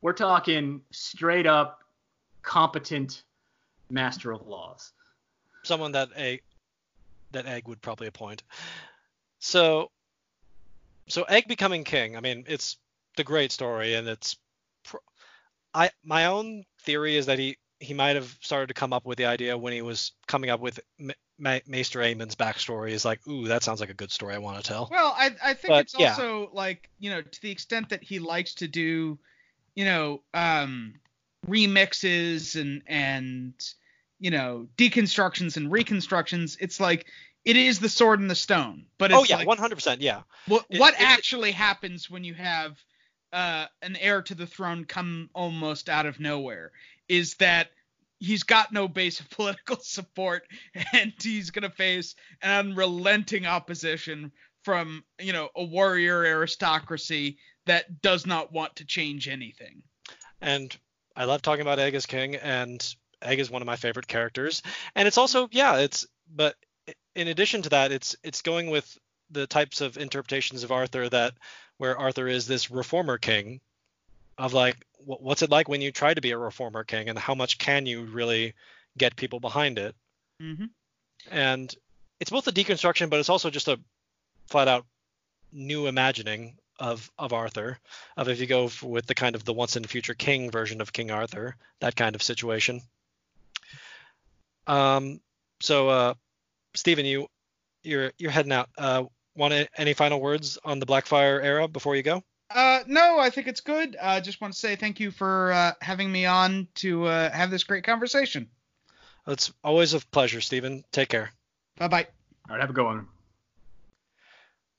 [0.00, 1.80] We're talking straight up
[2.42, 3.24] competent
[3.90, 4.92] master of laws.
[5.64, 6.40] Someone that a
[7.32, 8.44] that Egg would probably appoint.
[9.40, 9.90] So
[11.08, 12.16] so Egg becoming king.
[12.16, 12.76] I mean, it's
[13.16, 14.36] the great story, and it's.
[15.74, 19.18] I my own theory is that he he might have started to come up with
[19.18, 22.90] the idea when he was coming up with Ma- Ma- Maester Aemon's backstory.
[22.90, 24.88] Is like, ooh, that sounds like a good story I want to tell.
[24.90, 26.10] Well, I I think but, it's yeah.
[26.10, 29.18] also like you know to the extent that he likes to do,
[29.74, 30.94] you know, um,
[31.46, 33.54] remixes and and
[34.18, 36.56] you know deconstructions and reconstructions.
[36.60, 37.06] It's like
[37.44, 38.86] it is the sword and the stone.
[38.98, 40.22] But oh yeah, one hundred percent, yeah.
[40.46, 42.82] What what it, actually it, happens when you have
[43.32, 46.72] uh, an heir to the throne come almost out of nowhere
[47.08, 47.68] is that
[48.18, 50.44] he's got no base of political support
[50.92, 54.32] and he's going to face an unrelenting opposition
[54.64, 59.82] from, you know, a warrior aristocracy that does not want to change anything.
[60.40, 60.76] And
[61.14, 64.62] I love talking about Egg as king and Egg is one of my favorite characters.
[64.94, 66.56] And it's also, yeah, it's but
[67.14, 68.98] in addition to that, it's it's going with
[69.30, 71.34] the types of interpretations of Arthur that
[71.78, 73.60] where Arthur is this reformer king
[74.38, 77.34] of like what's it like when you try to be a reformer king and how
[77.34, 78.54] much can you really
[78.98, 79.94] get people behind it.
[80.42, 80.64] Mm-hmm.
[81.30, 81.74] And
[82.20, 83.78] it's both a deconstruction, but it's also just a
[84.48, 84.86] flat out
[85.52, 87.78] new imagining of of Arthur,
[88.16, 90.92] of if you go with the kind of the once in future king version of
[90.92, 92.82] King Arthur, that kind of situation.
[94.66, 95.20] Um,
[95.60, 96.14] so uh,
[96.74, 97.28] Steven, you
[97.82, 98.68] you're you're heading out.
[98.76, 99.04] Uh,
[99.34, 102.22] want any final words on the Blackfyre era before you go?
[102.50, 103.96] Uh, no, I think it's good.
[104.00, 107.30] I uh, just want to say thank you for uh, having me on to uh,
[107.30, 108.48] have this great conversation.
[109.26, 110.84] It's always a pleasure, Steven.
[110.92, 111.32] Take care.
[111.76, 112.06] Bye bye.
[112.48, 113.08] All right, have a good one.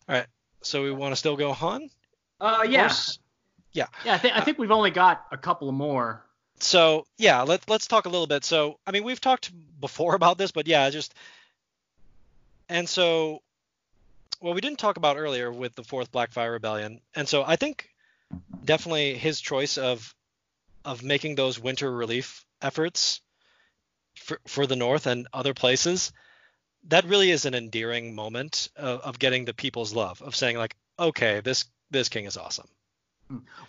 [0.08, 0.28] All right.
[0.62, 1.90] So we want to still go on?
[2.40, 2.92] Uh, yeah.
[3.74, 3.88] Yeah.
[4.06, 6.26] Yeah, I, th- I think we've only got a couple more.
[6.60, 8.44] So yeah, let's let's talk a little bit.
[8.44, 11.14] So I mean, we've talked before about this, but yeah, just
[12.70, 13.42] and so
[14.42, 17.90] well, we didn't talk about earlier with the fourth Blackfyre Rebellion, and so I think
[18.64, 20.14] definitely his choice of
[20.86, 23.22] of making those winter relief efforts
[24.16, 26.12] for for the North and other places
[26.88, 30.76] that really is an endearing moment of, of, getting the people's love of saying like
[31.00, 32.68] okay this this king is awesome.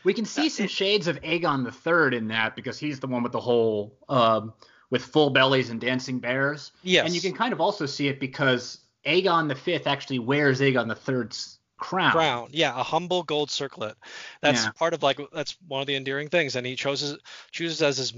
[0.04, 3.22] We can see some shades of aegon the third in that because he's the one
[3.24, 4.52] with the whole um,
[4.90, 6.72] with full bellies and dancing bears.
[6.82, 7.06] Yes.
[7.06, 10.88] And you can kind of also see it because aegon the fifth actually wears aegon
[10.88, 13.94] the third's crown crown yeah a humble gold circlet
[14.40, 14.70] that's yeah.
[14.72, 17.18] part of like that's one of the endearing things and he chooses
[17.52, 18.12] chooses as his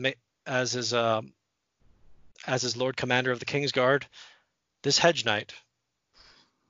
[0.47, 1.33] as his um
[2.47, 4.07] as his lord commander of the king's guard
[4.83, 5.55] this hedge knight.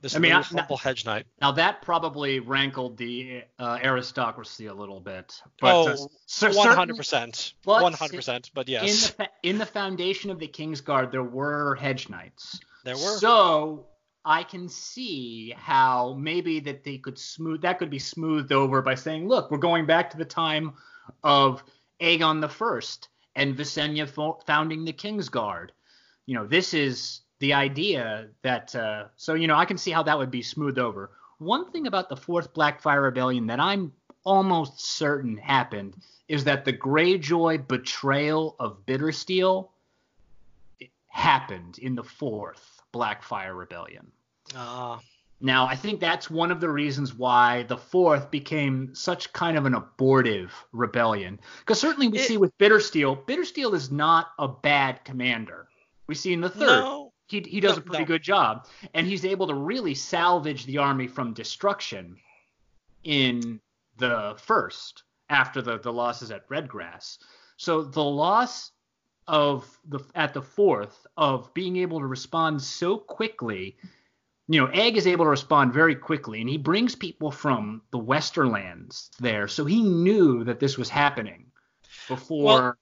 [0.01, 1.27] This I mean, I, humble hedge knight.
[1.39, 5.39] Now that probably rankled the uh, aristocracy a little bit.
[5.59, 6.07] But, oh,
[6.41, 8.49] uh, one hundred percent, one hundred percent.
[8.53, 12.59] But yes, in the, in the foundation of the King's Guard, there were hedge knights.
[12.83, 13.17] There were.
[13.17, 13.85] So
[14.23, 18.95] I can see how maybe that they could smooth that could be smoothed over by
[18.95, 20.73] saying, look, we're going back to the time
[21.23, 21.63] of
[21.99, 24.07] Aegon the First and Visenya
[24.45, 25.69] founding the Kingsguard.
[26.27, 30.03] You know, this is the idea that uh, so you know I can see how
[30.03, 31.11] that would be smoothed over.
[31.39, 33.93] One thing about the fourth Blackfyre Rebellion that I'm
[34.23, 39.69] almost certain happened is that the Greyjoy betrayal of Bittersteel
[41.07, 44.11] happened in the fourth Blackfyre Rebellion.
[44.55, 44.97] Ah.
[44.97, 44.99] Uh.
[45.43, 49.65] Now, I think that's one of the reasons why the fourth became such kind of
[49.65, 51.39] an abortive rebellion.
[51.59, 55.67] Because certainly we it, see with Bittersteel, Bittersteel is not a bad commander.
[56.05, 56.81] We see in the third.
[56.81, 58.07] No, he he does no, a pretty no.
[58.07, 62.17] good job, and he's able to really salvage the army from destruction
[63.03, 63.59] in
[63.97, 67.17] the first after the the losses at Redgrass.
[67.57, 68.71] So the loss
[69.27, 73.75] of the at the fourth of being able to respond so quickly
[74.47, 77.99] you know, Egg is able to respond very quickly, and he brings people from the
[77.99, 81.45] Westerlands there, so he knew that this was happening
[82.09, 82.43] before.
[82.43, 82.75] Well,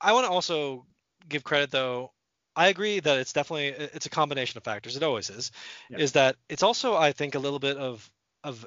[0.00, 0.86] I want to also
[1.28, 2.12] give credit though
[2.56, 4.96] I agree that it's definitely it's a combination of factors.
[4.96, 5.52] It always is.
[5.90, 8.10] Is that it's also I think a little bit of
[8.44, 8.66] of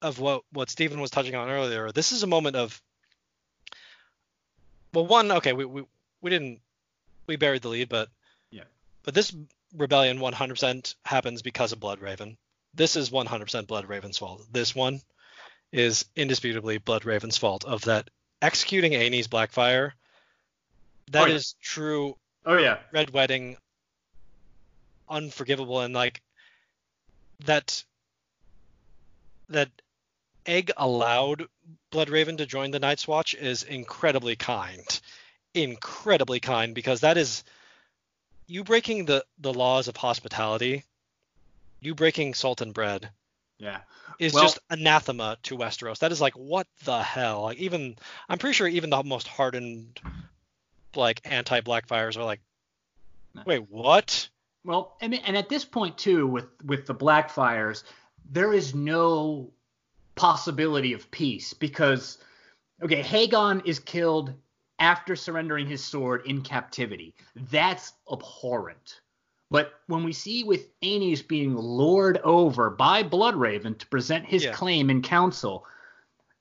[0.00, 1.90] of what what Steven was touching on earlier.
[1.90, 2.80] This is a moment of
[4.92, 5.84] well, one okay, we we,
[6.20, 6.60] we didn't
[7.26, 8.08] we buried the lead, but
[8.50, 8.64] yeah,
[9.02, 9.34] but this
[9.76, 12.36] rebellion 100% happens because of Bloodraven.
[12.74, 13.26] This is 100%
[13.66, 14.46] Bloodraven's fault.
[14.50, 15.00] This one
[15.72, 18.10] is indisputably Bloodraven's fault of that
[18.42, 19.92] executing Aenys Blackfyre.
[21.10, 21.34] That oh, yeah.
[21.34, 22.78] is true Oh yeah.
[22.92, 23.56] Red Wedding
[25.08, 26.22] unforgivable and like
[27.44, 27.84] that
[29.48, 29.70] that
[30.46, 31.46] Egg allowed
[31.92, 35.00] Bloodraven to join the Night's Watch is incredibly kind.
[35.54, 37.44] Incredibly kind because that is
[38.46, 40.84] you breaking the the laws of hospitality,
[41.80, 43.10] you breaking salt and bread.
[43.58, 43.80] Yeah.
[44.18, 45.98] Is well, just anathema to Westeros.
[46.00, 47.42] That is like what the hell?
[47.42, 47.96] Like even
[48.28, 50.00] I'm pretty sure even the most hardened
[50.96, 52.40] like anti Blackfyres are like,
[53.46, 54.28] wait, what?
[54.64, 57.82] Well, and, and at this point too, with with the Blackfyres,
[58.30, 59.52] there is no
[60.14, 62.18] possibility of peace because
[62.82, 64.34] okay, Haegon is killed
[64.78, 67.14] after surrendering his sword in captivity.
[67.50, 69.00] That's abhorrent.
[69.50, 74.52] But when we see with Aenys being lured over by Bloodraven to present his yeah.
[74.52, 75.66] claim in council,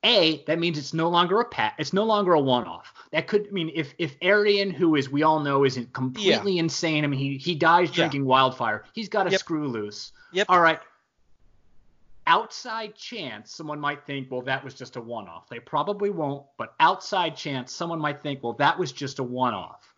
[0.03, 1.73] a, that means it's no longer a pat.
[1.77, 2.93] It's no longer a one-off.
[3.11, 6.61] That could I mean if if Aerion, who is we all know isn't completely yeah.
[6.61, 7.03] insane.
[7.03, 8.27] I mean he he dies drinking yeah.
[8.27, 8.85] wildfire.
[8.93, 9.39] He's got a yep.
[9.41, 10.13] screw loose.
[10.31, 10.47] Yep.
[10.49, 10.79] All right.
[12.27, 15.49] Outside chance, someone might think, well, that was just a one-off.
[15.49, 19.93] They probably won't, but outside chance, someone might think, well, that was just a one-off.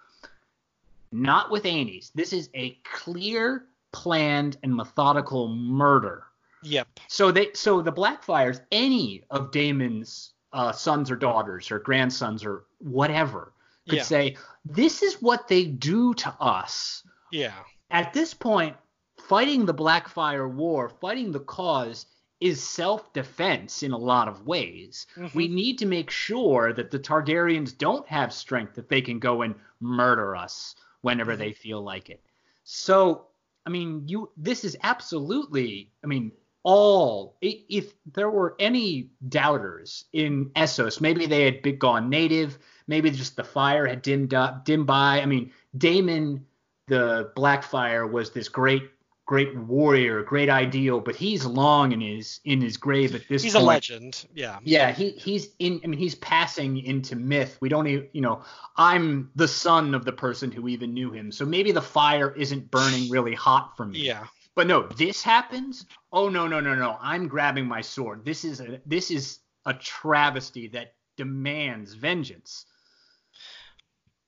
[1.11, 2.11] Not with Aenys.
[2.15, 6.25] This is a clear, planned, and methodical murder
[6.63, 6.99] Yep.
[7.07, 12.65] So they so the Blackfyres, any of Daemon's uh, sons or daughters or grandsons or
[12.79, 13.53] whatever
[13.89, 14.03] could Yeah.
[14.03, 17.53] say, "This is what they do to us." Yeah.
[17.91, 18.77] At this point,
[19.17, 22.05] fighting the Blackfyre War, fighting the cause,
[22.39, 25.07] is self-defense in a lot of ways.
[25.15, 25.33] Mhm.
[25.33, 29.41] We need to make sure that the Targaryens don't have strength that they can go
[29.43, 32.21] and murder us whenever they feel like it.
[32.63, 33.27] So,
[33.65, 36.31] I mean, you this is absolutely, I mean,
[36.63, 42.57] all if there were any doubters in Essos, maybe they had been gone native,
[42.87, 45.21] maybe just the fire had dimmed up, dimmed by.
[45.21, 46.45] I mean, Daemon
[46.87, 48.89] the Blackfyre was this great
[49.25, 53.43] great warrior, great ideal, but he's long in his in his grave at this point.
[53.43, 54.25] He's a legend.
[54.33, 54.59] Yeah.
[54.63, 55.81] Yeah, he he's in.
[55.83, 57.57] I mean, he's passing into myth.
[57.61, 58.43] We don't even, you know,
[58.75, 62.69] I'm the son of the person who even knew him, so maybe the fire isn't
[62.71, 63.99] burning really hot for me.
[63.99, 64.25] Yeah.
[64.55, 65.85] But no, this happens.
[66.11, 66.97] Oh no, no, no, no!
[67.01, 68.23] I'm grabbing my sword.
[68.23, 72.65] This is a this is a travesty that demands vengeance.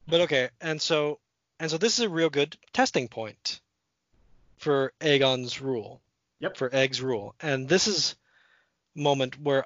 [0.07, 1.19] But okay, and so
[1.59, 3.61] and so this is a real good testing point
[4.65, 6.01] for Aegon's rule.
[6.39, 6.57] Yep.
[6.57, 7.35] For Egg's rule.
[7.39, 8.15] And this is
[8.97, 9.65] a moment where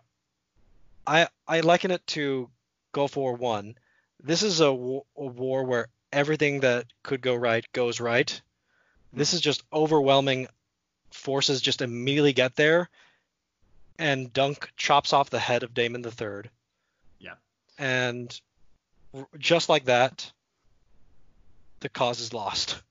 [1.07, 2.49] I I liken it to
[2.91, 3.75] Gulf War One.
[4.21, 4.69] This is a, a
[5.15, 8.41] war where everything that could go right goes right.
[9.13, 9.35] This hmm.
[9.35, 10.47] is just overwhelming
[11.11, 12.89] forces just immediately get there,
[13.97, 16.49] and Dunk chops off the head of Daemon the Third.
[17.19, 17.35] Yeah.
[17.77, 18.39] And
[19.37, 20.29] just like that,
[21.79, 22.81] the cause is lost.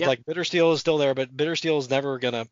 [0.00, 0.08] Yep.
[0.08, 2.46] Like Bittersteel is still there, but Bittersteel is never gonna.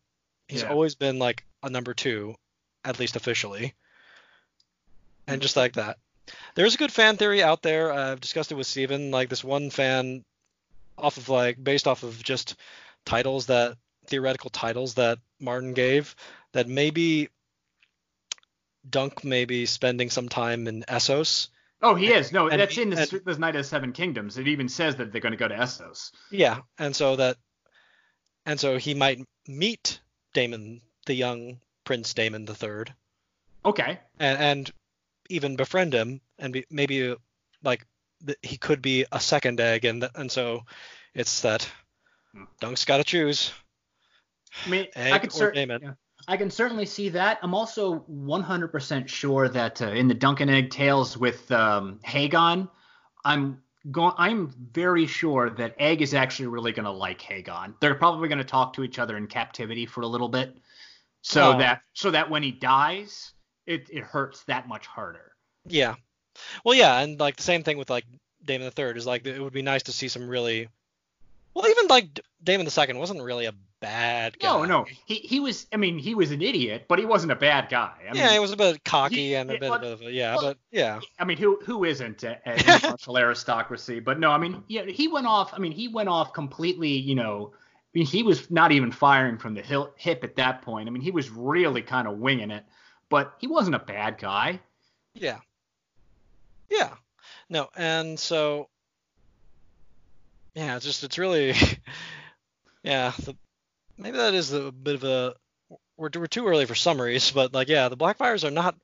[0.48, 0.70] He's Yeah.
[0.70, 2.36] always been like a number two,
[2.84, 3.74] at least officially.
[5.26, 5.98] And just like that,
[6.54, 7.92] there's a good fan theory out there.
[7.92, 9.10] I've discussed it with Steven.
[9.10, 10.24] Like this one fan,
[10.98, 12.56] off of like based off of just
[13.04, 16.14] titles that theoretical titles that Martin gave,
[16.52, 17.28] that maybe
[18.88, 21.48] Dunk may be spending some time in Essos.
[21.82, 22.30] Oh, he is.
[22.32, 24.38] No, And that's in the, and- the Knight of Seven Kingdoms.
[24.38, 26.12] It even says that they're going to go to Essos.
[26.30, 27.36] Yeah, and so that,
[28.46, 30.00] and so he might meet
[30.32, 32.94] Daemon, the young Prince Daemon the Third,
[33.64, 33.98] Okay.
[34.20, 34.70] and and
[35.28, 37.14] even befriend him, and be, maybe
[37.64, 37.84] like
[38.24, 40.62] th- he could be a second egg, and th- and so
[41.14, 41.68] it's that
[42.32, 42.44] Hmm.
[42.60, 43.52] Dunk's got to choose.
[44.66, 45.82] I mean, I Egg could or cer- Daemon.
[45.82, 45.92] yeah.
[46.28, 47.38] I can certainly see that.
[47.42, 52.68] I'm also 100% sure that uh, in the Dunk and Egg Tales with um, Haegon,
[53.24, 54.14] I'm going.
[54.16, 57.74] I'm very sure that Egg is actually really going to like Haegon.
[57.80, 60.56] They're probably going to talk to each other in captivity for a little bit,
[61.22, 61.58] so Oh.
[61.58, 63.32] that so that when he dies,
[63.66, 65.32] it it hurts that much harder.
[65.66, 65.94] Yeah,
[66.64, 68.04] well, yeah, and like the same thing with like
[68.44, 70.68] Daemon the Third is like it would be nice to see some really,
[71.54, 74.48] well, even like Daemon the Second wasn't really a bad guy.
[74.48, 75.66] No, no, he he was.
[75.72, 77.92] I mean, he was an idiot, but he wasn't a bad guy.
[78.00, 80.36] I yeah, mean, he was a bit cocky he- and a bit, of a yeah,
[80.36, 84.00] well, but yeah, I mean, who who isn't at intellectual aristocracy?
[84.00, 85.52] But no, I mean, yeah, he went off.
[85.52, 86.90] I mean, he went off completely.
[86.90, 89.62] You know, I mean, he was not even firing from the
[89.96, 90.88] hip at that point.
[90.88, 92.64] I mean, he was really kind of winging it.
[93.10, 94.60] But he wasn't a bad guy.
[95.14, 95.40] yeah,
[96.70, 96.94] yeah,
[97.50, 98.68] no, and so
[100.54, 101.54] yeah, it's just it's really
[102.82, 103.36] yeah, the,
[103.98, 105.34] maybe that is a bit of a
[105.96, 108.74] we're we're too early for summaries, but like yeah, the Blackfyres are not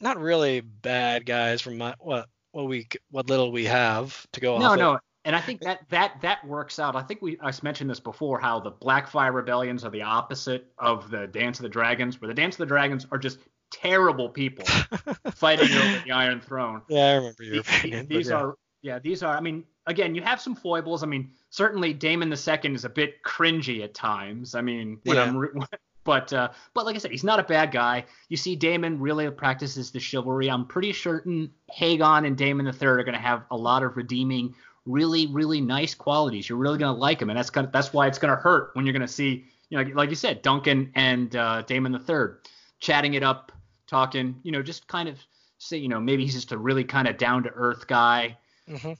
[0.00, 4.58] not really bad guys from my, what what we what little we have to go
[4.58, 4.72] No, off.
[4.74, 4.78] of.
[4.78, 4.98] no.
[5.24, 6.94] And I think that that that works out.
[6.94, 11.10] I think we I mentioned this before how the Blackfyre rebellions are the opposite of
[11.10, 13.38] the Dance of the Dragons, where the Dance of the Dragons are just
[13.72, 14.64] terrible people
[15.34, 16.82] fighting over the Iron Throne.
[16.88, 18.06] Yeah, I remember your These- opinion.
[18.06, 18.36] but these yeah.
[18.36, 21.02] are yeah these are i mean again you have some foibles.
[21.02, 24.54] I mean certainly daemon the second is a bit cringy at times.
[24.54, 25.22] I mean when Yeah.
[25.24, 25.48] i'm re-
[26.04, 28.04] but uh but like i said he's not a bad guy.
[28.28, 30.48] You see daemon really practices the chivalry.
[30.50, 33.96] I'm pretty certain haegon and daemon the third are going to have a lot of
[33.96, 34.54] redeeming
[34.84, 36.48] really really nice qualities.
[36.48, 38.86] You're really going to like him and that's that's why it's going to hurt when
[38.86, 42.38] you're going to see you know like you said duncan and uh daemon the third
[42.78, 43.50] chatting it up
[43.88, 45.18] talking you know just kind of
[45.58, 48.36] say you know maybe he's just a really kind of down to earth guy.
[48.68, 48.96] Mhm.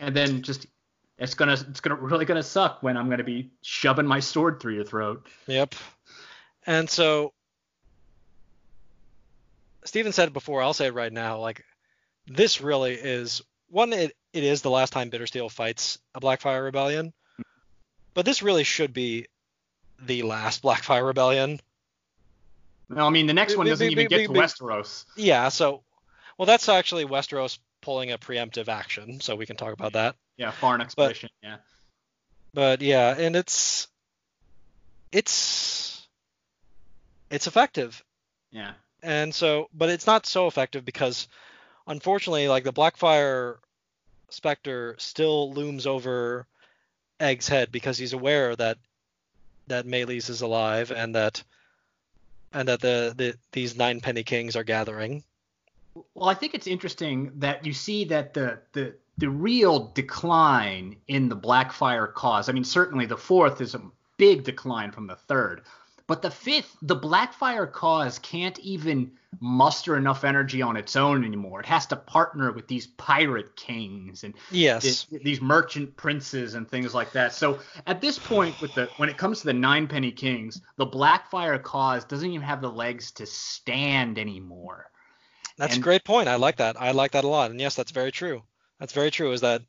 [0.00, 0.66] And then just
[1.18, 4.74] it's gonna it's gonna really gonna suck when I'm gonna be shoving my sword through
[4.74, 5.26] your throat.
[5.46, 5.74] Yep.
[6.66, 7.32] And so
[9.84, 11.64] Steven said it before, I'll say it right now, like
[12.26, 17.12] this really is one it, it is the last time Bittersteel fights a Blackfyre rebellion.
[18.14, 19.26] But this really should be
[20.02, 21.60] the last Blackfyre rebellion.
[22.88, 25.04] No, I mean the next one doesn't be- even be- get be- to be- Westeros.
[25.16, 25.82] Yeah, so
[26.38, 30.16] well that's actually Westeros pulling a preemptive action, so we can talk about that.
[30.36, 31.30] Yeah, foreign expedition.
[31.42, 31.56] yeah.
[32.52, 33.88] But yeah, and it's
[35.12, 36.06] it's
[37.30, 38.02] it's effective.
[38.50, 38.72] Yeah.
[39.02, 41.28] And so, but it's not so effective because,
[41.86, 43.56] unfortunately, like the Blackfyre
[44.28, 46.46] Spectre still looms over
[47.18, 48.78] Egg's head because he's aware that
[49.68, 51.42] that Maelys is alive and that
[52.52, 55.22] and that the, the these nine penny kings are gathering.
[55.94, 61.28] Well, I think it's interesting that you see that the the the real decline in
[61.28, 62.48] the Blackfyre cause.
[62.48, 63.82] I mean, certainly the fourth is a
[64.16, 65.62] big decline from the third,
[66.06, 71.60] but the fifth, the Blackfyre cause can't even muster enough energy on its own anymore.
[71.60, 76.68] It has to partner with these pirate kings and yes, th- these merchant princes and
[76.68, 77.32] things like that.
[77.32, 81.62] So at this point, with the when it comes to the Ninepenny kings, the Blackfyre
[81.62, 84.90] cause doesn't even have the legs to stand anymore.
[85.60, 86.26] That's And- a great point.
[86.26, 86.80] I like that.
[86.80, 87.50] I like that a lot.
[87.50, 88.42] And yes, that's very true.
[88.78, 89.32] That's very true.
[89.32, 89.60] Is that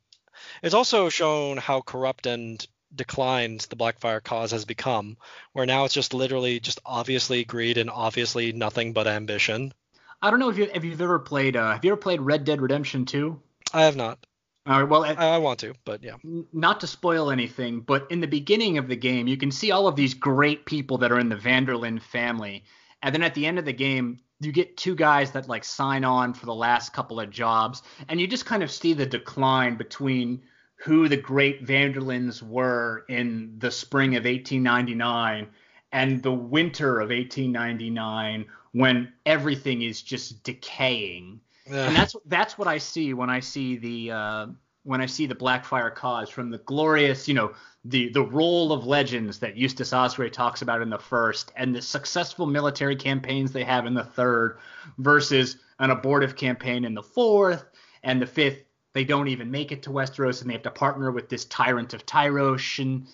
[0.62, 2.66] it's also shown how corrupt and
[2.96, 5.18] declined the Blackfyre cause has become,
[5.52, 9.74] where now it's just literally just obviously greed and obviously nothing but ambition.
[10.22, 12.44] I don't know if you if you've ever played uh, have you ever played Red
[12.44, 13.38] Dead Redemption 2?
[13.74, 14.18] I have not.
[14.64, 16.16] All right, well, I, I want to, but yeah.
[16.52, 19.88] not to spoil anything, but in the beginning of the game, you can see all
[19.88, 22.64] of these great people that are in the Van der Linde family,
[23.02, 26.04] and then at the end of the game, you get two guys that like sign
[26.04, 29.76] on for the last couple of jobs, and you just kind of see the decline
[29.76, 30.42] between
[30.76, 35.48] who the great Van der Lindes were in the spring of 1899
[35.92, 41.40] and the winter of 1899 when everything is just decaying.
[41.66, 44.46] And that's that's what I see when I see the uh,
[44.82, 47.52] when I see the Blackfyre cause from the glorious, you know,
[47.84, 51.82] the the role of legends that Eustace Osprey talks about in the first, and the
[51.82, 54.58] successful military campaigns they have in the third,
[54.98, 57.64] versus an abortive campaign in the fourth
[58.02, 58.64] and the fifth.
[58.92, 61.94] They don't even make it to Westeros, and they have to partner with this tyrant
[61.94, 63.06] of Tyrosh, and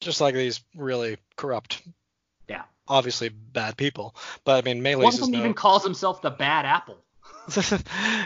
[0.00, 1.82] just like these really corrupt,
[2.48, 4.14] yeah, obviously bad people.
[4.44, 5.38] But I mean, one Maelys of them no.
[5.38, 6.98] even calls himself the Bad Apple.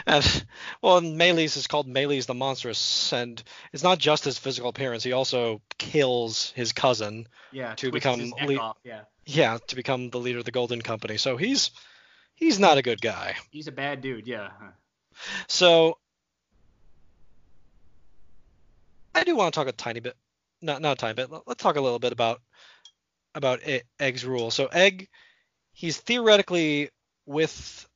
[0.07, 0.45] And
[0.81, 3.41] well, and Maelys is called Maelys the Monstrous, and
[3.73, 5.03] it's not just his physical appearance.
[5.03, 10.39] He also kills his cousin, Yeah, To become le- yeah, yeah, to become the leader
[10.39, 11.17] of the Golden Company.
[11.17, 11.71] So he's
[12.35, 13.35] he's not a good guy.
[13.51, 14.49] he's a bad dude, yeah.
[15.47, 15.97] So
[19.13, 20.15] I do want to talk a tiny bit,
[20.61, 21.29] not not a tiny bit.
[21.29, 22.41] let- Let's talk a little bit about
[23.35, 23.59] about
[23.99, 24.49] Egg's rule.
[24.51, 25.09] So Egg,
[25.73, 26.89] he's theoretically
[27.25, 27.87] with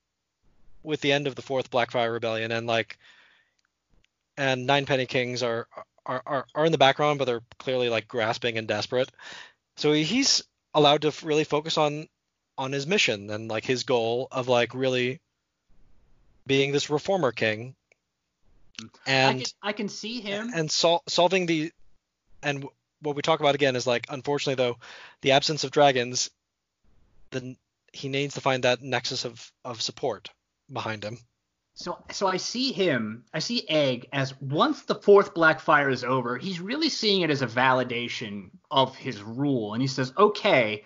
[0.84, 2.97] with the end of the fourth Blackfyre Rebellion, and like,
[4.38, 5.68] and Nine Penny Kings are
[6.05, 9.10] are are, are in the background, but they're clearly like grasping and desperate.
[9.77, 10.43] So he's
[10.73, 12.07] allowed to really focus on
[12.57, 15.19] on his mission and like his goal of like really
[16.45, 17.76] being this reformer king
[18.80, 20.51] I and can, I can see him.
[20.53, 21.72] and sol- solving the
[22.41, 24.77] and w- what we talk about again is like unfortunately though
[25.22, 26.30] the absence of dragons
[27.31, 27.57] then
[27.91, 30.30] he needs to find that nexus of of support
[30.72, 31.18] behind him
[31.76, 36.38] So so I see him, I see Egg as once the fourth Blackfyre is over,
[36.38, 40.85] he's really seeing it as a validation of his rule, and he says, okay,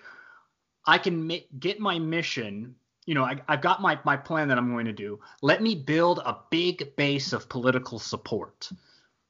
[0.86, 2.74] I can get my mission.
[3.04, 5.20] You know, I, I've got my, my plan that I'm going to do.
[5.42, 8.70] Let me build a big base of political support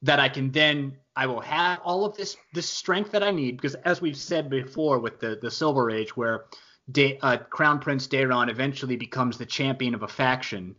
[0.02, 3.56] that I can then I will have all of this this strength that I need
[3.56, 6.44] because as we've said before with the the Silver Age where
[6.90, 10.74] da- uh, Crown Prince Daeron eventually becomes the champion of a faction.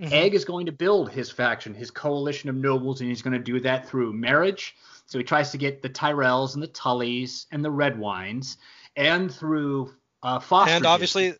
[0.00, 0.12] Mhm.
[0.12, 3.42] Egg is going to build his faction, his coalition of nobles, and he's going to
[3.42, 4.76] do that through marriage.
[5.06, 8.56] So he tries to get the Tyrells and the Tullys and the Redwynes,
[8.96, 10.72] and through uh, foster.
[10.74, 11.34] and obviously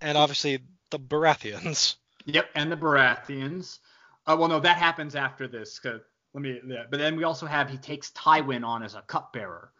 [0.00, 0.60] and obviously
[0.90, 1.96] the Baratheons
[2.26, 3.78] Yep, and the Baratheons.
[4.26, 5.78] Uh, well, no, that happens after this.
[5.84, 6.02] let
[6.34, 6.60] me.
[6.66, 9.70] Yeah, but then we also have he takes Tywin on as a cupbearer.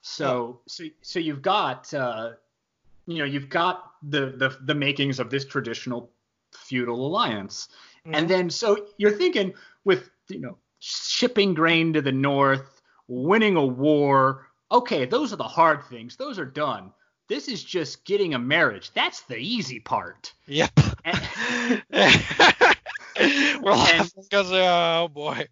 [0.00, 2.32] So, so, so you've got, uh,
[3.06, 6.10] you know, you've got the, the the makings of this traditional
[6.52, 7.68] feudal alliance,
[8.06, 8.16] Mhm.
[8.16, 9.54] and then so you're thinking
[9.84, 14.46] with you know shipping grain to the north, winning a war.
[14.70, 16.16] Okay, those are the hard things.
[16.16, 16.92] Those are done.
[17.28, 18.90] This is just getting a marriage.
[18.92, 20.32] That's the easy part.
[20.46, 20.70] yep
[21.04, 21.82] And-
[23.62, 25.46] we're laughing because oh boy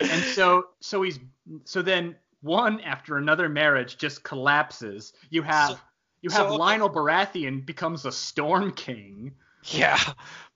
[0.00, 1.18] and so so he's
[1.64, 5.12] so then one after another marriage just collapses.
[5.30, 5.78] You have So-
[6.26, 9.32] you have so- Lyonel Baratheon becomes a Storm King.
[9.64, 9.98] Yeah,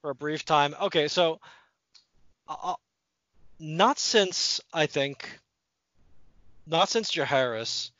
[0.01, 0.75] for a brief time.
[0.81, 1.41] Okay, so
[2.49, 2.75] uh,
[3.59, 5.29] not since I think,
[6.67, 7.91] not since Jaehaerys,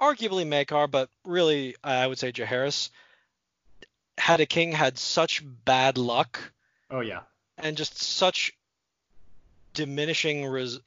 [0.00, 2.90] arguably Maekar, but really I would say Jaehaerys
[4.18, 6.38] had a king had such bad luck
[6.90, 7.20] Oh yeah.
[7.58, 8.52] and just such
[9.74, 10.80] diminishing res-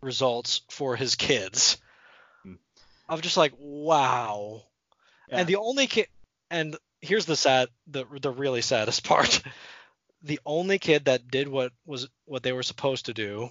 [0.00, 1.78] results for his kids.
[3.08, 4.62] I'm just like wow,
[5.30, 5.38] Yeah.
[5.38, 6.08] and the only kid,
[6.50, 9.42] and here's the sad, the the really saddest part.
[10.22, 13.50] The only kid that did what was what they were supposed to do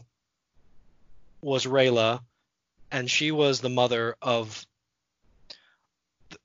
[1.42, 2.22] was Rhaelle,
[2.92, 4.66] and she was the mother of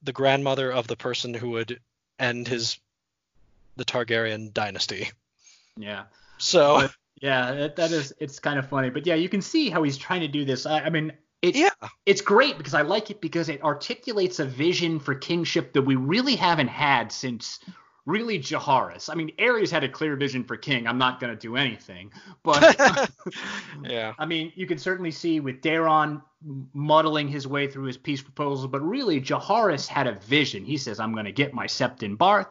[0.03, 1.81] the grandmother of the person who would
[2.19, 2.79] end his
[3.77, 5.11] the Targaryen dynasty.
[5.77, 6.05] Yeah.
[6.39, 9.71] So But, yeah, that, that is it's kind of funny, but yeah, you can see
[9.71, 10.67] how he's trying to do this.
[10.67, 11.70] I, I mean, it, yeah,
[12.06, 15.97] it's great because I like it because it articulates a vision for kingship that we
[15.97, 17.60] really haven't had since
[18.06, 19.09] really Jaehaerys.
[19.10, 20.86] I mean, Aerys had a clear vision for king.
[20.86, 22.10] I'm not going to do anything,
[22.43, 22.77] but
[23.85, 26.23] yeah, I mean, you can certainly see with Daeron
[26.74, 30.64] muddling his way through his peace proposal, but really Jaehaerys had a vision.
[30.64, 32.48] He says, "I'm going to get my Septon Barth.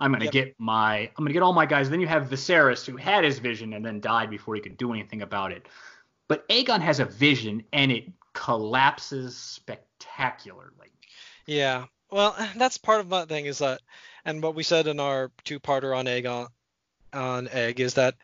[0.00, 0.32] I'm going to Yep.
[0.32, 3.24] get my I'm going to get all my guys." Then you have Viserys who had
[3.24, 5.66] his vision and then died before he could do anything about it.
[6.26, 8.04] But Aegon has a vision and it
[8.38, 10.92] collapses spectacularly.
[11.46, 11.86] yeah.
[12.10, 13.80] Well, that's part of my thing is that,
[14.24, 16.46] and what we said in our two-parter on egg on,
[17.12, 18.14] on egg is that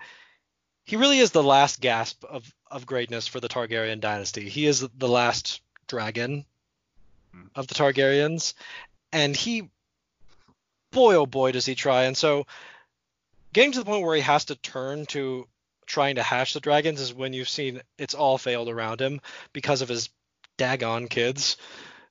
[0.85, 4.49] he really is the last gasp of of greatness for the Targaryen dynasty.
[4.49, 6.45] He is the last dragon
[7.33, 7.47] Hmm.
[7.57, 8.55] of the Targaryens,
[9.13, 9.71] and he,
[10.93, 12.05] boy oh boy, does he try.
[12.05, 12.47] And so,
[13.53, 15.49] getting to the point where he has to turn to
[15.87, 19.21] trying to hatch the dragons is when you've seen it's all failed around him
[19.53, 20.11] because of his
[20.59, 21.57] daggone kids.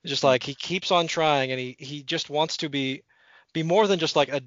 [0.06, 3.04] Just like he keeps on trying, and he he just wants to be
[3.54, 4.41] be more than just like a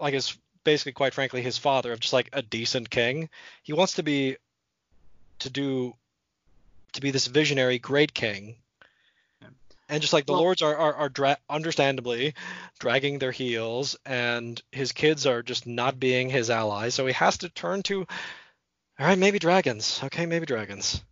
[0.00, 3.28] like his basically quite frankly his father of just like a decent king.
[3.62, 4.36] He wants to be
[5.40, 5.94] to do
[6.92, 8.56] to be this visionary great king.
[9.42, 9.48] Yeah.
[9.88, 12.34] And just like the Well- lords are are, are dra- understandably
[12.78, 17.36] dragging their heels, and his kids are just not being his allies, so he has
[17.38, 18.06] to turn to,
[19.02, 20.00] all right, maybe dragons.
[20.04, 21.02] Okay, maybe dragons.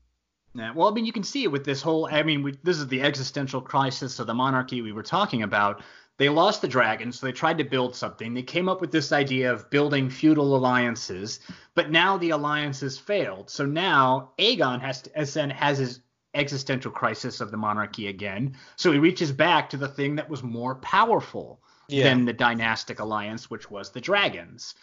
[0.55, 2.09] Yeah, well, I mean, you can see it with this whole.
[2.11, 5.83] I mean, we, this is the existential crisis of the monarchy we were talking about.
[6.17, 8.33] They lost the dragons, so they tried to build something.
[8.33, 11.41] They came up with this idea of building feudal alliances,
[11.75, 13.51] but now the alliances failed.
[13.51, 16.01] So now Aegon has to, has his
[16.35, 18.55] existential crisis of the monarchy again.
[18.77, 22.05] So he reaches back to the thing that was more powerful Yeah.
[22.05, 24.77] than the dynastic alliance, which was the dragons.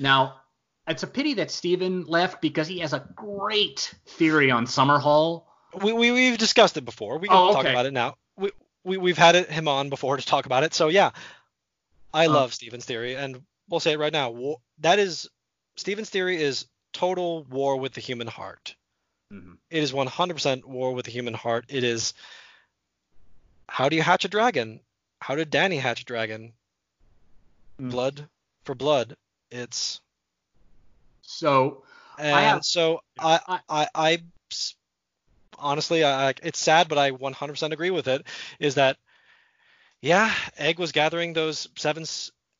[0.00, 0.40] Now,
[0.88, 5.44] it's a pity that Steven left because he has a great theory on Summerhall.
[5.82, 7.18] We, we we've discussed it before.
[7.18, 7.70] We can Oh, talk okay.
[7.70, 8.16] about it now.
[8.36, 8.50] We,
[8.84, 10.72] we we've had it, him on before to talk about it.
[10.74, 11.10] So yeah,
[12.12, 12.30] I Uh.
[12.32, 14.56] love Steven's theory, and we'll say it right now.
[14.78, 15.28] That is
[15.76, 18.74] Steven's theory is total war with the human heart.
[19.32, 19.58] Mhm.
[19.70, 21.66] It is 100% war with the human heart.
[21.68, 22.14] It is
[23.68, 24.80] how do you hatch a dragon?
[25.20, 26.54] How did Dany hatch a dragon?
[27.78, 27.90] Mm.
[27.90, 28.28] Blood
[28.64, 29.16] for blood.
[29.50, 30.00] It's
[31.28, 31.82] So
[32.18, 34.22] and have- so I honestly, I, I-
[35.58, 38.26] honestly I, it's sad, but I 100% agree with it.
[38.58, 38.96] Is that,
[40.00, 42.06] yeah, Egg was gathering those seven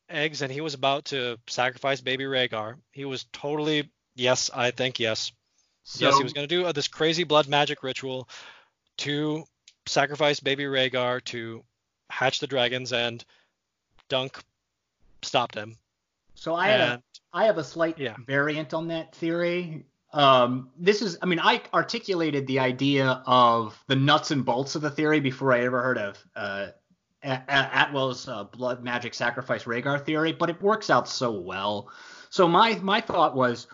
[0.07, 2.75] eggs, and he was about to sacrifice baby Rhaegar.
[2.91, 5.31] He was totally, yes, I think yes,
[5.83, 8.29] so yes, he was going to do uh, this crazy blood magic ritual
[8.97, 9.45] to
[9.87, 11.63] sacrifice baby Rhaegar to
[12.11, 13.25] hatch the dragons, and
[14.09, 14.37] Dunk
[15.23, 15.77] stopped him.
[16.35, 17.03] so I had a and
[17.33, 18.15] I have a slight Yeah.
[18.25, 19.85] variant on that theory.
[20.11, 24.81] Um, this is, I mean, I articulated the idea of the nuts and bolts of
[24.81, 26.67] the theory before I ever heard of uh,
[27.23, 31.89] A- A- Attewell's uh, blood magic sacrifice Rhaegar theory, but it works out so well.
[32.31, 33.67] So my my thought was,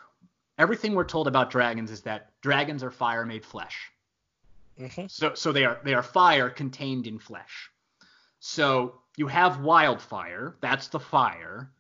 [0.58, 3.92] everything we're told about dragons is that dragons are fire made flesh.
[4.78, 5.10] Mhm.
[5.10, 7.70] So so they are they are fire contained in flesh.
[8.40, 11.72] So you have wildfire, that's the fire,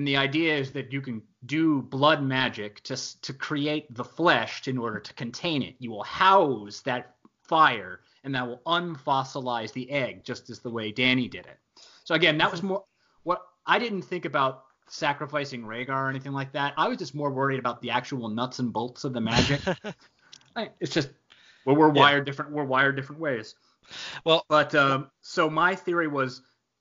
[0.00, 4.66] and the idea is that you can do blood magic to to create the flesh
[4.66, 5.74] in order to contain it.
[5.78, 7.16] You will house that
[7.46, 11.58] fire, and that will unfossilize the egg, just as the way Dany did it.
[12.04, 12.82] So again, that was more
[13.24, 16.72] what I didn't think about sacrificing Rhaegar or anything like that.
[16.78, 19.60] I was just more worried about the actual nuts and bolts of the magic.
[20.80, 21.10] It's just
[21.66, 22.00] well, we're Yeah.
[22.00, 22.52] wired different.
[22.52, 23.54] We're wired different ways.
[24.24, 26.40] Well, But um, so my theory was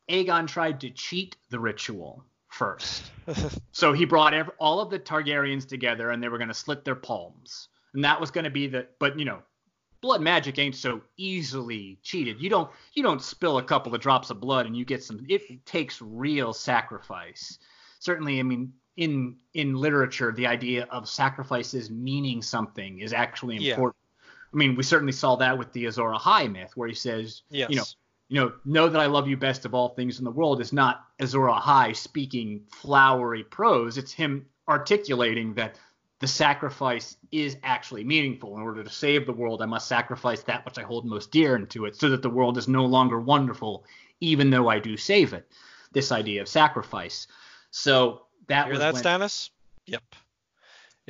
[0.09, 2.23] Aegon tried to cheat the ritual
[2.59, 3.11] first.
[3.71, 6.83] so he brought ev- all of the Targaryens together, and they were going to slit
[6.85, 8.85] their palms, and that was going to be the.
[8.99, 9.39] But you know,
[10.01, 12.39] blood magic ain't so easily cheated.
[12.39, 15.25] You don't you don't spill a couple of drops of blood and you get some.
[15.29, 17.57] It takes real sacrifice.
[17.99, 18.73] Certainly, I mean.
[18.97, 23.75] In, in literature, the idea of sacrifices meaning something is actually Yeah.
[23.75, 23.95] important.
[24.53, 27.69] I mean, we certainly saw that with the Azor Ahai myth, where he says, yes.
[27.69, 27.85] you know,
[28.29, 30.71] you know, know that I love you best of all things in the world is
[30.71, 33.97] not Azor Ahai speaking flowery prose.
[33.97, 35.75] It's him articulating that
[36.19, 38.55] the sacrifice is actually meaningful.
[38.55, 41.55] In order to save the world, I must sacrifice that which I hold most dear
[41.55, 43.85] into it, so that the world is no longer wonderful,
[44.19, 45.49] even though I do save it.
[45.91, 47.27] this idea of sacrifice.
[47.71, 49.49] So that Hear was that, when, Stannis?
[49.87, 50.03] Yep.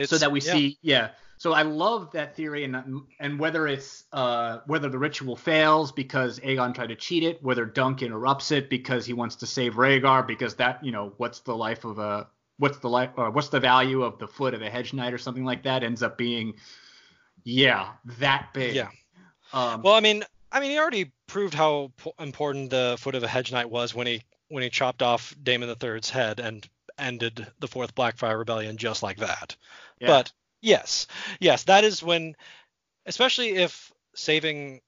[0.05, 0.53] so that we yeah.
[0.53, 1.09] see yeah
[1.39, 6.39] so i love that theory and and whether it's uh whether the ritual fails because
[6.41, 10.27] aegon tried to cheat it whether dunk interrupts it because he wants to save Rhaegar
[10.27, 13.59] because that you know what's the life of a what's the life or what's the
[13.59, 16.53] value of the foot of a hedge knight or something like that ends up being
[17.43, 18.89] yeah that big Yeah.
[19.53, 23.27] um Well, I mean, I mean, he already proved how important the foot of a
[23.27, 26.67] hedge knight was when he when he chopped off Daemon III's head and
[26.97, 29.55] ended the Fourth Blackfire Rebellion just like that.
[30.01, 30.07] yeah.
[30.07, 31.07] But yes,
[31.39, 32.35] yes, that is when,
[33.05, 34.81] especially if saving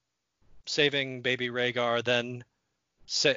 [0.65, 2.43] saving baby Rhaegar then
[3.07, 3.33] sa-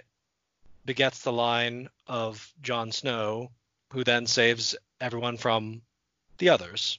[0.85, 3.51] begets the line of Jon Snow,
[3.93, 5.81] who then saves everyone from
[6.39, 6.99] the others.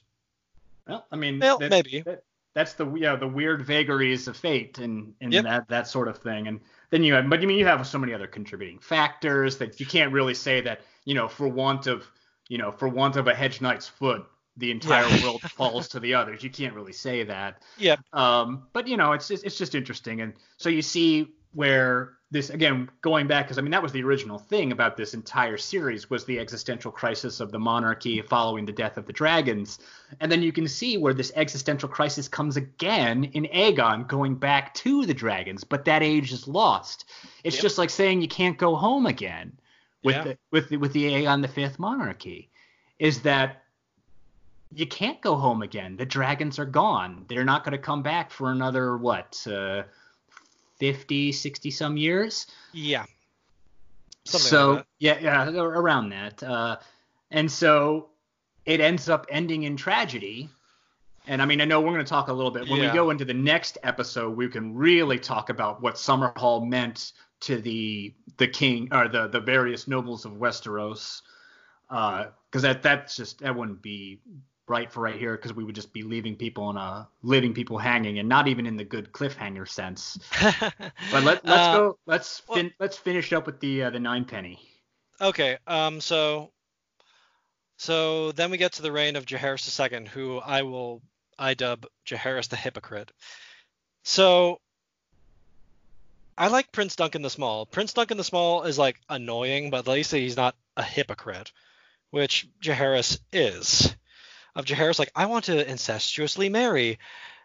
[0.88, 2.00] well, i mean Well, that- maybe.
[2.02, 5.44] that- that's the yeah the weird vagaries of fate and and Yep.
[5.44, 6.60] that that sort of thing and
[6.90, 9.84] then you have but you mean you have so many other contributing factors that you
[9.84, 12.06] can't really say that you know for want of
[12.48, 14.24] you know for want of a hedge knight's foot
[14.56, 15.22] the entire Yeah.
[15.22, 17.96] world falls to the others you can't really say that Yeah.
[18.12, 22.50] um but you know it's just, it's just interesting and so you see where this
[22.50, 26.10] again going back because i mean that was the original thing about this entire series
[26.10, 29.78] was the existential crisis of the monarchy following the death of the dragons
[30.20, 34.74] and then you can see where this existential crisis comes again in aegon going back
[34.74, 37.04] to the dragons but that age is lost
[37.44, 37.62] it's Yep.
[37.62, 39.52] just like saying you can't go home again
[40.02, 40.24] with Yeah.
[40.24, 42.50] the, with the, with the aegon the fifth monarchy
[42.98, 43.62] is that
[44.74, 45.96] you can't go home again.
[45.96, 47.24] The dragons are gone.
[47.28, 49.84] They're not going to come back for another what, uh,
[50.78, 52.46] 50, 60 some years.
[52.72, 53.04] Yeah.
[54.24, 54.86] Something so like that.
[54.98, 56.42] yeah, yeah, around that.
[56.42, 56.76] Uh,
[57.30, 58.08] and so
[58.64, 60.50] it ends up ending in tragedy.
[61.28, 62.90] And I mean, I know we're going to talk a little bit when Yeah.
[62.90, 64.36] we go into the next episode.
[64.36, 69.40] We can really talk about what Summerhall meant to the the king or the the
[69.40, 71.22] various nobles of Westeros.
[71.88, 74.20] Because that that's just that wouldn't be
[74.68, 77.78] right for right here because we would just be leaving people in a leaving people
[77.78, 80.18] hanging and not even in the good cliffhanger sense.
[81.12, 81.98] But let, let's Uh, go.
[82.06, 84.58] Let's well- fin- let's finish up with the uh, the nine penny.
[85.20, 86.50] Okay, um, so
[87.78, 91.02] so then we get to the reign of Jaehaerys II, who I will
[91.38, 93.12] I dub Jaehaerys the hypocrite.
[94.02, 94.60] So
[96.38, 97.66] I like Prince Duncan the Small.
[97.66, 101.52] Prince Duncan the Small is like annoying, but at least he's not a hypocrite,
[102.10, 103.94] which Jaehaerys is.
[104.56, 106.98] Of Jaehaerys, like I want to incestuously marry,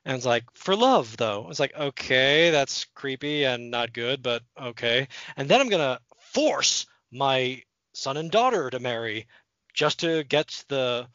[0.06, 1.48] and it's like for love though.
[1.50, 5.10] It's like okay, that's creepy and not good, but okay.
[5.36, 6.00] And then I'm gonna
[6.34, 7.62] force my
[7.94, 9.28] son and daughter to marry
[9.74, 11.08] just to get the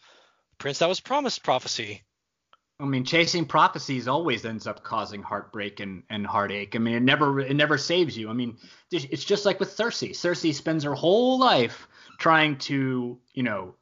[0.58, 2.02] prince that was promised prophecy.
[2.78, 6.76] I mean, chasing prophecies always ends up causing heartbreak and, and heartache.
[6.76, 8.28] I mean, it never it never saves you.
[8.28, 8.58] I mean,
[8.90, 10.10] it's just like with Cersei.
[10.10, 13.74] Cersei spends her whole life trying to, you know,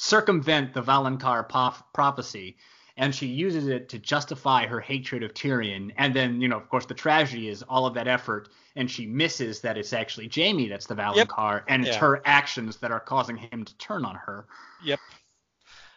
[0.00, 2.56] circumvent the Valonqar pof- prophecy,
[2.96, 5.92] and she uses it to justify her hatred of Tyrion.
[5.98, 9.06] And then, you know, of course, the tragedy is all of that effort, and she
[9.06, 13.36] misses that it's actually Jaime that's the Valonqar, and it's her actions that are causing
[13.36, 14.46] him to turn on her.
[14.84, 15.00] Yep.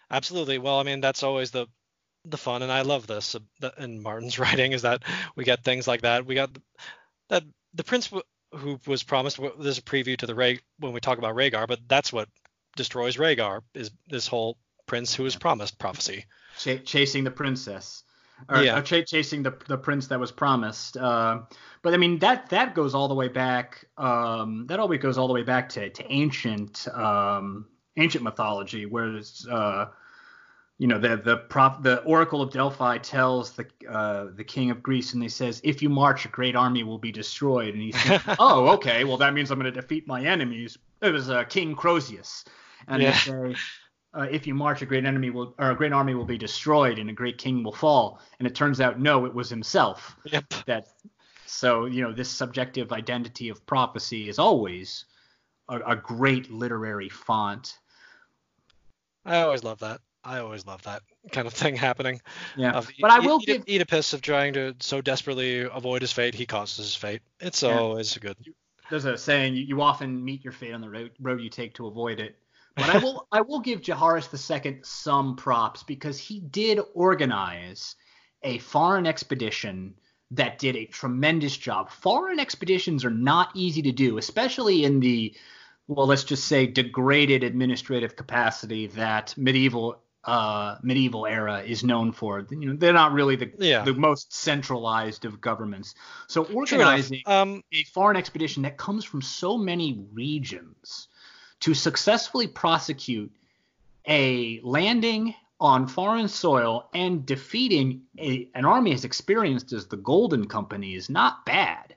[0.10, 0.58] Absolutely.
[0.58, 1.68] Well, I mean, that's always the
[2.26, 5.04] the fun, and I love this uh, in Martin's writing is that
[5.36, 6.26] we get things like that.
[6.26, 6.50] We got
[7.30, 7.44] that
[7.76, 9.40] the prince w- who was promised.
[9.60, 12.28] There's a preview to the Ray when we talk about Rhaegar, but that's what
[12.76, 16.26] destroys Rhaegar is this whole prince who was promised prophecy.
[16.58, 18.04] Ch- chasing the princess,
[18.50, 18.78] or, Yeah.
[18.78, 20.98] or ch- chasing the the prince that was promised.
[20.98, 21.40] Uh,
[21.82, 23.86] but I mean that that goes all the way back.
[23.98, 27.68] Um, that always goes all the way back to to ancient um,
[27.98, 29.88] ancient mythology, where it's uh,
[30.82, 34.82] you know the the prop the oracle of Delphi tells the uh, the king of
[34.82, 37.92] Greece, and he says, "If you march, a great army will be destroyed." And he
[37.92, 41.44] says "Oh, okay, well that means I'm going to defeat my enemies." It was uh,
[41.44, 42.46] King Croesus,
[42.88, 43.12] and Yeah.
[43.12, 43.56] they say,
[44.16, 46.98] uh, "If you march, a great enemy will or a great army will be destroyed,
[46.98, 50.46] and a great king will fall." And it turns out, no, it was himself Yep.
[50.66, 50.88] that.
[51.46, 55.06] So you know, this subjective identity of prophecy is always
[55.70, 57.78] a, a great literary font.
[59.26, 60.02] I always love that.
[60.24, 62.22] I always love that kind of thing happening.
[62.58, 66.02] Yeah, Of but I E- will Oedi- give Oedipus of trying to so desperately avoid
[66.02, 67.22] his fate, he causes his fate.
[67.40, 67.70] It's Yeah.
[67.80, 68.38] always good.
[68.90, 71.74] there's a saying you, you often meet your fate on the road, road you take
[71.76, 72.38] to avoid it.
[72.76, 74.30] But I will I will give Jaehaerys
[74.64, 77.96] II some props because he did organize
[78.44, 79.96] a foreign expedition
[80.32, 81.90] that did a tremendous job.
[81.90, 85.36] Foreign expeditions are not easy to do, especially in the
[85.88, 92.46] well, let's just say degraded administrative capacity that medieval uh, medieval era is known for.
[92.50, 93.84] You know, they're not really the Yeah.
[93.84, 95.96] the most centralized of governments.
[96.28, 101.08] So organizing Um, a foreign expedition that comes from so many regions
[101.62, 103.32] to successfully prosecute
[104.08, 110.48] a landing on foreign soil and defeating a, an army as experienced as the Golden
[110.48, 111.96] Company is not bad.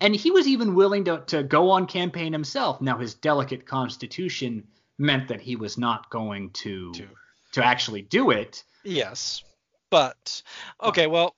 [0.00, 2.80] And he was even willing to, to go on campaign himself.
[2.80, 4.66] Now, his delicate constitution
[4.98, 7.08] meant that he was not going to To.
[7.56, 8.62] To actually do it.
[8.84, 9.42] Yes,
[9.88, 10.42] but
[10.82, 11.06] okay.
[11.06, 11.34] Well,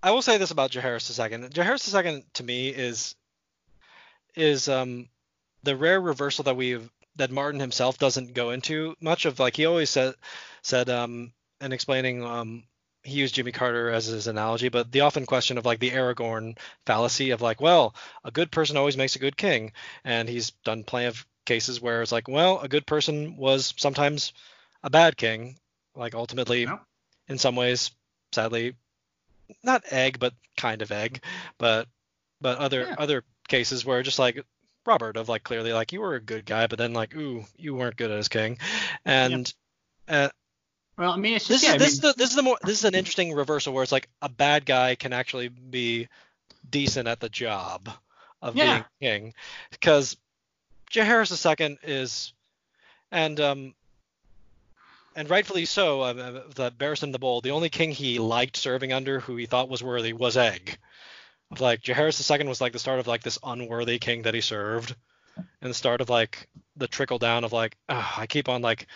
[0.00, 1.48] I will say this about Jaehaerys II.
[1.48, 3.16] Jaehaerys II to me is
[4.36, 5.08] is um
[5.64, 9.40] the rare reversal that we've that Martin himself doesn't go into much of.
[9.40, 10.14] Like he always said
[10.62, 12.62] said um in explaining um
[13.02, 16.58] he used Jimmy Carter as his analogy, but the often question of like the Aragorn
[16.86, 19.72] fallacy of like, well, a good person always makes a good king,
[20.04, 24.32] and he's done plenty of cases where it's like, well, a good person was sometimes
[24.82, 25.56] a bad king,
[25.94, 26.80] like ultimately No.
[27.28, 27.90] in some ways,
[28.32, 28.74] sadly,
[29.62, 31.22] not egg, but kind of egg,
[31.58, 31.88] but
[32.40, 32.94] but other Yeah.
[32.98, 34.44] other cases where just like
[34.86, 37.74] Robert of like clearly like you were a good guy, but then like ooh you
[37.74, 38.58] weren't good as king,
[39.04, 39.52] and
[40.08, 40.28] uh,
[40.96, 42.42] Well, I mean, it's this just yeah, is I this is the this is the
[42.42, 46.08] more this is an interesting reversal where it's like a bad guy can actually be
[46.68, 47.88] decent at the job
[48.42, 48.64] of Yeah.
[48.64, 49.34] being king
[49.70, 50.16] because
[50.92, 52.32] Jaehaerys II is
[53.10, 53.74] and um
[55.16, 56.12] and rightfully so uh,
[56.54, 59.82] the Barristan the Bold the only king he liked serving under who he thought was
[59.82, 60.78] worthy was Egg
[61.58, 64.94] like Jaehaerys II was like the start of like this unworthy king that he served
[65.60, 68.86] and the start of like the trickle down of like "Ugh, I keep on like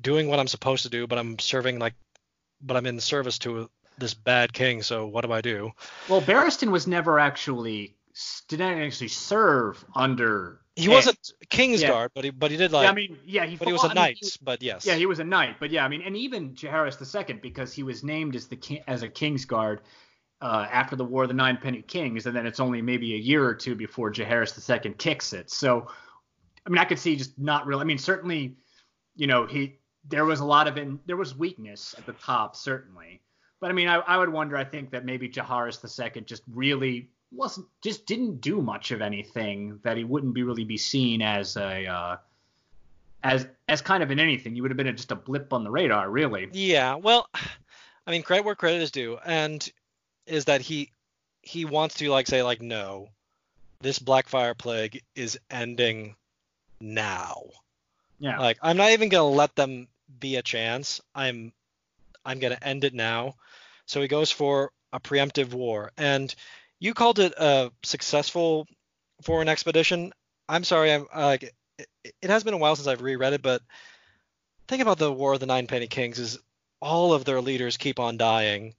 [0.00, 1.94] doing what I'm supposed to do, but I'm serving like,
[2.60, 4.82] but I'm in service to this bad king.
[4.82, 5.72] So what do I do?
[6.08, 7.96] well, Barristan was never actually
[8.48, 10.60] didn't actually serve under.
[10.78, 11.88] He wasn't King's Yeah.
[11.88, 13.56] Guard, but he but he did like, yeah, I mean, yeah, he.
[13.56, 14.38] but he was a fought- I mean, knight.
[14.42, 17.36] but yes, Yeah, he was a knight, but yeah, I mean, and even Jaehaerys II,
[17.42, 19.80] because he was named as the king, as a king's guard
[20.40, 23.18] uh, after the War of the Nine Penny Kings, and then it's only maybe a
[23.18, 25.50] year or two before Jaehaerys II kicks it.
[25.50, 25.88] So,
[26.64, 27.80] I mean, I could see just not really.
[27.80, 28.56] I mean, certainly,
[29.16, 29.78] you know, he
[30.08, 33.20] there was a lot of in, there was weakness at the top, certainly,
[33.60, 34.56] but I mean, I, I would wonder.
[34.56, 35.82] I think that maybe Jaehaerys
[36.16, 40.64] II just really wasn't just didn't do much of anything that he wouldn't be really
[40.64, 42.16] be seen as a uh,
[43.22, 44.56] as as kind of in anything.
[44.56, 46.48] You would have been just a blip on the radar, really.
[46.52, 47.28] Yeah, well,
[48.06, 49.68] I mean, credit where credit is due, and
[50.26, 50.90] is that he
[51.42, 53.08] he wants to like say like no,
[53.80, 56.16] this Blackfyre plague is ending
[56.80, 57.42] now.
[58.18, 58.38] Yeah.
[58.38, 59.88] Like I'm not even gonna let them
[60.20, 61.00] be a chance.
[61.14, 61.52] I'm
[62.24, 63.36] I'm gonna end it now.
[63.86, 66.34] So he goes for a preemptive war, and
[66.80, 68.66] you called it a successful
[69.22, 70.12] foreign expedition.
[70.48, 71.88] I'm sorry, I'm uh, like it,
[72.22, 73.62] it has been a while since I've reread it, but
[74.66, 76.38] think about the War of the Nine Penny Kings is
[76.80, 78.74] all of their leaders keep on dying,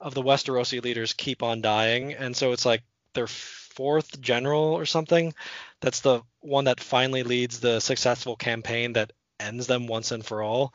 [0.00, 2.82] of the Westerosi leaders keep on dying, and so it's like
[3.14, 5.34] their fourth general or something.
[5.80, 10.42] That's the one that finally leads the successful campaign that ends them once and for
[10.42, 10.74] all.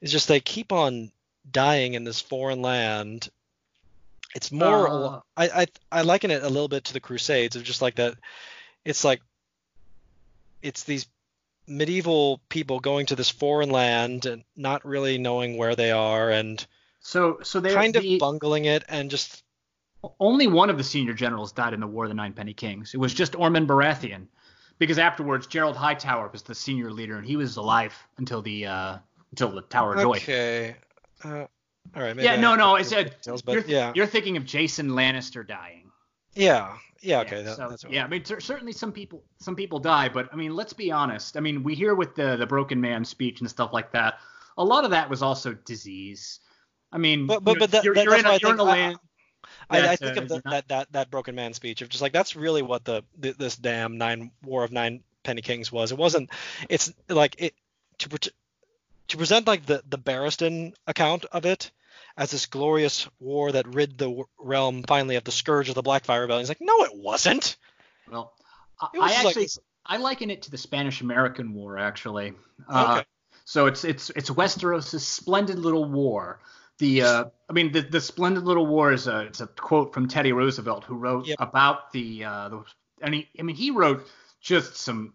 [0.00, 1.12] It's just they keep on
[1.50, 3.28] dying in this foreign land.
[4.34, 5.20] It's more Uh.
[5.36, 8.14] I, I I liken it a little bit to the Crusades of just like that.
[8.84, 9.20] It's like
[10.62, 11.06] it's these
[11.66, 16.66] medieval people going to this foreign land and not really knowing where they are and
[17.00, 19.42] So so they kind of the, bungling it and just
[20.18, 22.94] only one of the senior generals died in the War of the Nine Penny Kings.
[22.94, 24.26] It was just Ormond Baratheon,
[24.78, 28.98] because afterwards Gerold Hightower was the senior leader and he was alive until the uh,
[29.30, 30.16] until the Tower of Joy.
[30.16, 30.76] okay.
[31.22, 31.44] Uh,
[31.96, 32.16] all right.
[32.16, 35.90] Yeah, no, no, it's a, details, but you're, yeah, you're thinking of Jason Lannister dying.
[36.34, 37.20] yeah, yeah.
[37.20, 38.04] Okay, that, so, that's yeah.
[38.04, 41.36] I mean, cer- certainly some people some people die, but I mean, let's be honest.
[41.36, 44.18] I mean, we hear with the the broken man speech and stuff like that.
[44.58, 46.40] A lot of that was also disease.
[46.92, 48.56] I mean, But but but that, you're, that- you're that's in a, I you're in
[48.58, 48.94] think a I-.
[49.70, 52.02] I, I think uh, of the, not- that that that broken man speech of just
[52.02, 55.92] like that's really what the th- this damn nine War of Nine Penny Kings was.
[55.92, 56.30] It wasn't.
[56.68, 57.54] It's like it
[57.98, 58.08] to
[59.08, 61.70] to present like the the Barristan account of it
[62.20, 66.20] as this glorious war that rid the realm finally of the scourge of the Blackfyre
[66.20, 66.42] Rebellion.
[66.42, 67.56] He's like no, it wasn't.
[68.10, 68.32] Well,
[68.80, 69.48] I, It was I like- actually
[69.86, 72.34] I liken it to the Spanish American War actually.
[72.68, 73.06] Uh, Okay.
[73.46, 76.40] So it's it's it's Westeros' splendid little war.
[76.78, 80.06] The uh, I mean the the splendid little war is a it's a quote from
[80.06, 81.36] Teddy Roosevelt who wrote Yep.
[81.40, 82.64] about the uh the
[83.02, 84.06] and he I mean he wrote
[84.40, 85.14] just some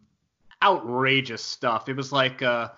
[0.61, 1.87] outrageous stuff.
[1.89, 2.69] It was like uh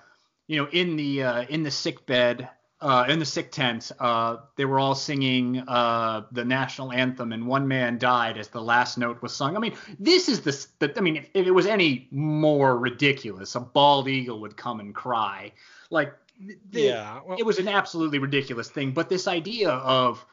[0.47, 2.49] you know in the uh, in the sick bed
[2.79, 7.47] uh, in the sick tent, uh, they were all singing uh, the national anthem, and
[7.47, 9.55] one man died as the last note was sung.
[9.55, 10.67] I mean, this is the.
[10.79, 14.79] the I mean, if, if it was any more ridiculous, a bald eagle would come
[14.79, 15.51] and cry.
[15.89, 17.19] Like the, yeah.
[17.25, 18.91] Well, it was an absolutely ridiculous thing.
[18.91, 20.23] But this idea of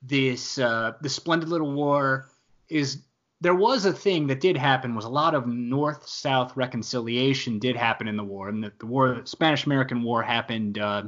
[0.00, 2.26] this uh, the splendid little war
[2.68, 3.02] is
[3.42, 7.76] there was a thing that did happen was a lot of north south reconciliation did
[7.76, 11.04] happen in the war and the, the war Spanish American War happened uh,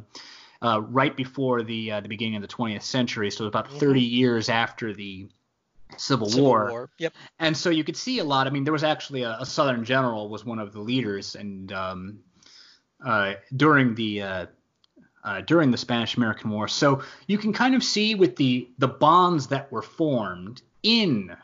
[0.65, 4.49] uh, right before the uh, the beginning of the 20th century so about 30 years
[4.49, 5.29] after the
[5.97, 6.71] Civil, Civil War.
[6.71, 6.91] War.
[6.99, 7.15] Yep.
[7.39, 8.47] and so you could see a lot.
[8.47, 11.73] I mean, there was actually a, a Southern general was one of the leaders, and
[11.73, 12.19] um,
[13.05, 14.47] uh, during the uh,
[15.23, 18.89] uh, during the Spanish American War, so you can kind of see with the the
[18.89, 21.37] bonds that were formed in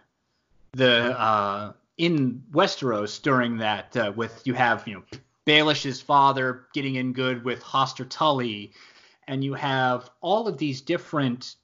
[0.72, 3.96] the uh, in Westeros during that.
[3.96, 5.02] Uh, with you have you know
[5.46, 8.72] Baelish's father getting in good with Hoster Tully,
[9.30, 11.54] and you have all of these different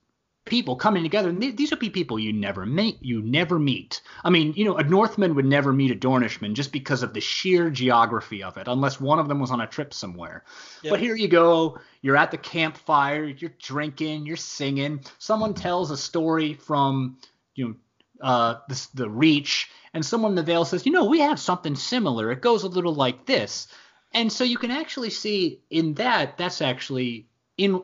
[0.45, 4.01] people coming together and th- these would be people you never meet you never meet.
[4.23, 7.21] I mean you know a northman would never meet a dornishman just because of the
[7.21, 10.45] sheer geography of it unless one of them was on a trip somewhere.
[10.83, 10.91] Yep.
[10.93, 15.01] but here you go you're at the campfire you're drinking you're singing.
[15.19, 17.19] Someone tells a story from
[17.57, 17.75] you know
[18.21, 21.75] uh the, the reach and someone in the vale says you know we have something
[21.75, 22.31] similar.
[22.31, 23.67] It goes a little like this.
[24.13, 27.27] And so you can actually see in that that's actually
[27.59, 27.83] in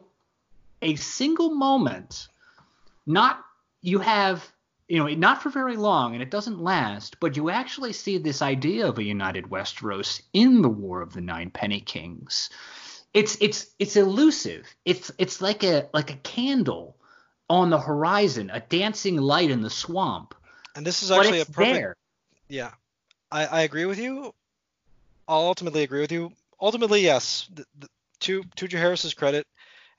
[0.80, 2.28] a single moment
[3.06, 3.44] not
[3.80, 4.52] you have
[4.88, 8.42] you know not for very long and it doesn't last but you actually see this
[8.42, 12.50] idea of a united westeros in the war of the nine penny kings
[13.14, 16.96] it's it's it's elusive it's it's like a like a candle
[17.48, 20.34] on the horizon a dancing light in the swamp
[20.74, 21.74] And this is actually a perfect.
[21.74, 21.96] there
[22.48, 22.72] Yeah,
[23.30, 24.34] I, I agree with you.
[25.26, 26.32] I'll ultimately agree with you.
[26.60, 27.48] Ultimately, yes.
[27.54, 27.88] The, the,
[28.20, 29.46] to to Jaehaerys's credit,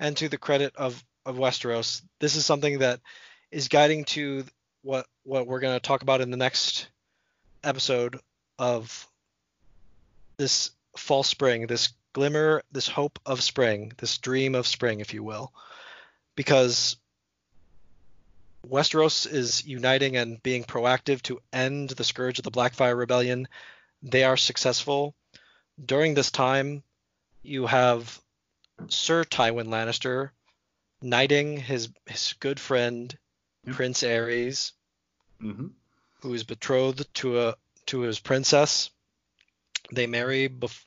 [0.03, 2.99] and to the credit of of Westeros, this is something that
[3.49, 4.43] is guiding to
[4.83, 6.89] what what we're going to talk about in the next
[7.63, 8.19] episode
[8.59, 9.07] of
[10.37, 15.23] this fall spring, this glimmer, this hope of spring, this dream of spring, if you
[15.23, 15.53] will,
[16.35, 16.97] because
[18.67, 23.47] Westeros is uniting and being proactive to end the scourge of the Blackfyre Rebellion.
[24.01, 25.15] They are successful.
[25.83, 26.83] During this time,
[27.41, 28.21] you have
[28.89, 30.31] Sir Tywin Lannister
[31.01, 33.17] knighting his his good friend
[33.65, 33.75] Yep.
[33.75, 34.71] Prince Aerys,
[35.39, 35.67] hmm
[36.21, 37.55] who is betrothed to a
[37.87, 38.89] to his princess.
[39.91, 40.85] They marry, bef-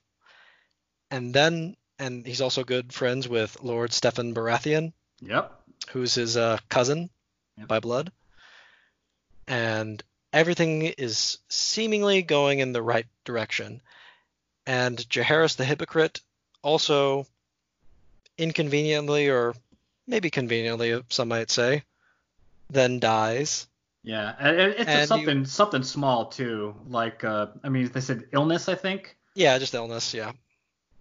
[1.10, 5.52] and then and he's also good friends with Lord Steffon Baratheon yep
[5.90, 7.08] who's his uh, cousin
[7.58, 7.68] Yep.
[7.68, 8.12] by blood.
[9.46, 10.02] And
[10.32, 13.80] everything is seemingly going in the right direction.
[14.66, 16.20] And Jaehaerys the hypocrite
[16.62, 17.26] also
[18.38, 19.54] inconveniently, or
[20.06, 21.82] maybe conveniently, some might say,
[22.70, 23.66] then dies.
[24.02, 28.68] yeah it's And you- something something small too like uh i mean they said illness
[28.68, 30.14] i think Yeah, just illness.
[30.14, 30.32] Yeah,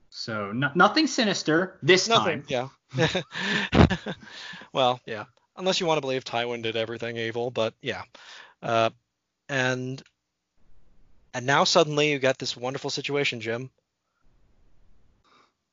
[0.10, 2.44] so no, nothing sinister this nothing.
[2.44, 2.70] time Yeah.
[4.74, 5.26] well, yeah.
[5.57, 8.03] Unless you want to believe Tywin did everything evil, but yeah.
[8.62, 8.90] Uh,
[9.49, 10.02] and
[11.34, 13.70] and now suddenly you got this wonderful situation, Jim.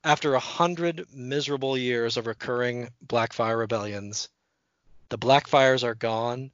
[0.04, 4.28] After a hundred miserable years of recurring Blackfyre rebellions,
[5.10, 6.50] the Blackfyres are gone,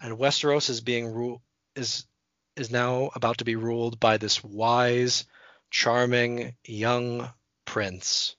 [0.00, 1.40] and Westeros is being ruled
[1.74, 2.06] is
[2.54, 5.24] is now about to be ruled by this wise,
[5.70, 7.30] charming young
[7.64, 8.36] prince.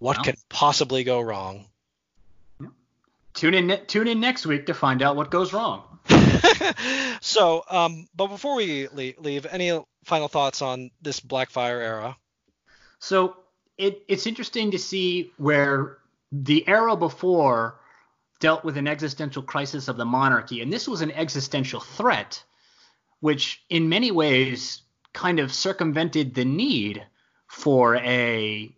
[0.00, 0.22] What Wow.
[0.24, 1.66] can possibly go wrong?
[3.34, 5.84] Tune in ne- tune in next week to find out what goes wrong.
[7.20, 12.16] so, um, but before we le- leave, any final thoughts on this Blackfyre era?
[12.98, 13.36] So
[13.76, 15.98] it, it's interesting to see where
[16.32, 17.80] the era before
[18.40, 22.42] dealt with an existential crisis of the monarchy, and this was an existential threat,
[23.20, 27.04] which in many ways kind of circumvented the need
[27.46, 28.74] for a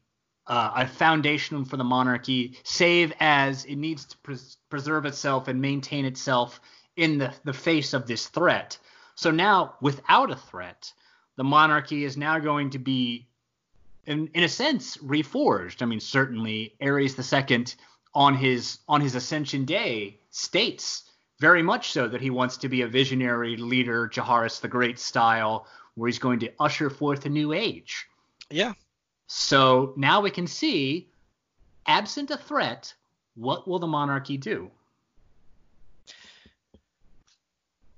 [0.47, 5.61] uh, a foundation for the monarchy, save as it needs to pres- preserve itself and
[5.61, 6.61] maintain itself
[6.97, 8.77] in the, the face of this threat.
[9.15, 10.93] So now, without a threat,
[11.37, 13.29] the monarchy is now going to be
[14.07, 15.83] in, in a sense reforged.
[15.83, 17.67] I mean, certainly Aerys II
[18.15, 22.83] on his on his ascension day states very much so that he wants to be
[22.83, 27.53] a visionary leader, Jaehaerys the Great style, where he's going to usher forth a new
[27.53, 28.07] age.
[28.51, 28.75] Yeah,
[29.27, 31.09] So now we can see,
[31.87, 32.93] absent a threat,
[33.37, 34.71] what will the monarchy do?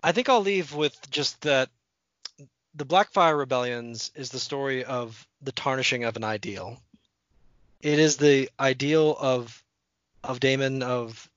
[0.02, 1.70] I think I'll leave with just that
[2.74, 6.80] the Blackfyre Rebellions is the story of the tarnishing of an ideal.
[7.80, 9.62] It is the ideal of
[10.24, 11.28] of Daemon of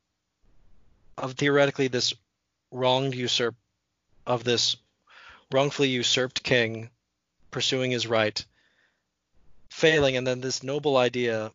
[1.18, 2.14] of theoretically this
[2.72, 3.56] wronged usurp
[4.26, 4.76] of this
[5.52, 6.90] wrongfully usurped king
[7.52, 8.46] pursuing his right
[9.70, 11.52] failing and then this noble idea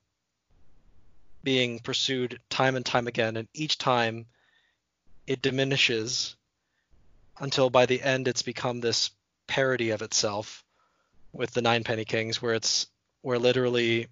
[1.43, 4.27] being pursued time and time again and each time
[5.27, 6.36] it diminishes
[7.39, 9.11] until by the end it's become this
[9.51, 10.64] parody of itself
[11.32, 12.86] with the nine penny kings where it's
[13.22, 14.06] where literally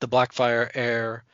[0.00, 1.24] the blackfyre heir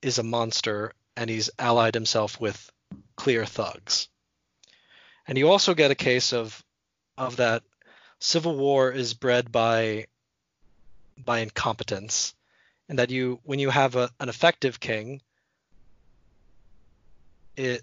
[0.00, 2.70] is a monster and he's allied himself with
[3.16, 4.08] clear thugs
[5.26, 6.64] and you also get a case of
[7.18, 7.62] of that
[8.20, 10.06] civil war is bred by
[11.18, 12.34] by incompetence
[12.88, 15.20] and that you when you have a, an effective king
[17.56, 17.82] it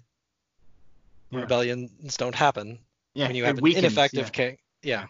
[1.30, 1.40] Yeah.
[1.40, 2.78] rebellions don't happen
[3.14, 4.30] Yeah, when you have an weakens, ineffective yeah.
[4.30, 5.06] king yeah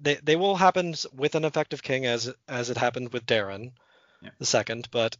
[0.00, 3.72] they they will happen with an effective king as as it happened with Daeron
[4.22, 4.30] Yeah.
[4.38, 5.16] the second but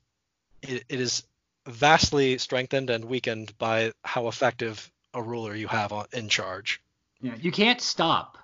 [0.62, 1.24] it, it is
[1.66, 6.80] vastly strengthened and weakened by how effective a ruler you have on, in charge
[7.20, 8.38] Yeah, you can't stop.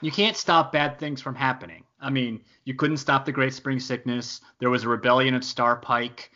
[0.00, 1.84] You can't stop bad things from happening.
[2.00, 4.40] I mean, you couldn't stop the Great Spring Sickness.
[4.58, 6.30] There was a rebellion at Starpike.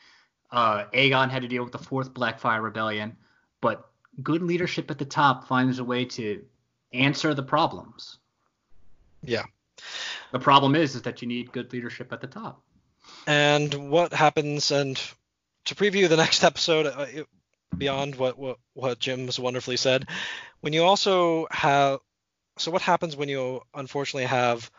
[0.53, 3.17] Uh, Aegon had to deal with the Fourth Blackfyre Rebellion.
[3.61, 3.91] But
[4.23, 6.45] good leadership at the top finds a way to
[6.93, 8.19] answer the problems.
[9.23, 9.45] Yeah.
[10.33, 12.63] The problem is, is that you need good leadership at the top.
[13.27, 15.01] and what happens and
[15.67, 17.29] to preview the next episode uh, it-
[17.77, 20.09] beyond what, what what Jim's wonderfully said
[20.61, 21.99] when you also have
[22.59, 24.71] so what happens when you unfortunately have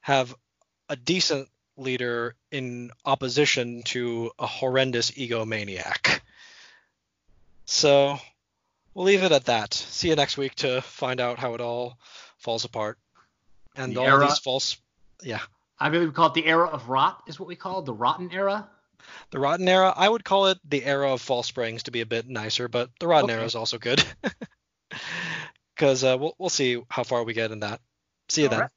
[0.00, 0.34] have
[0.88, 6.20] a decent leader in opposition to a horrendous egomaniac?
[7.66, 8.18] So
[8.94, 9.72] we'll leave it at that.
[9.74, 11.98] See you next week to find out how it all
[12.38, 12.98] falls apart
[13.76, 14.76] and The all era- these false
[15.22, 15.40] yeah
[15.80, 17.92] I believe we call it the era of rot, is what we call it, the
[17.94, 18.68] rotten era.
[19.30, 22.06] The Rotten Era, I would call it the era of False Springs to be a
[22.06, 23.34] bit nicer, but the Rotten Okay.
[23.34, 24.04] Era is also good.
[25.74, 27.80] Because uh, we'll, we'll see how far we get in that.
[28.28, 28.60] See you All then.
[28.60, 28.70] right.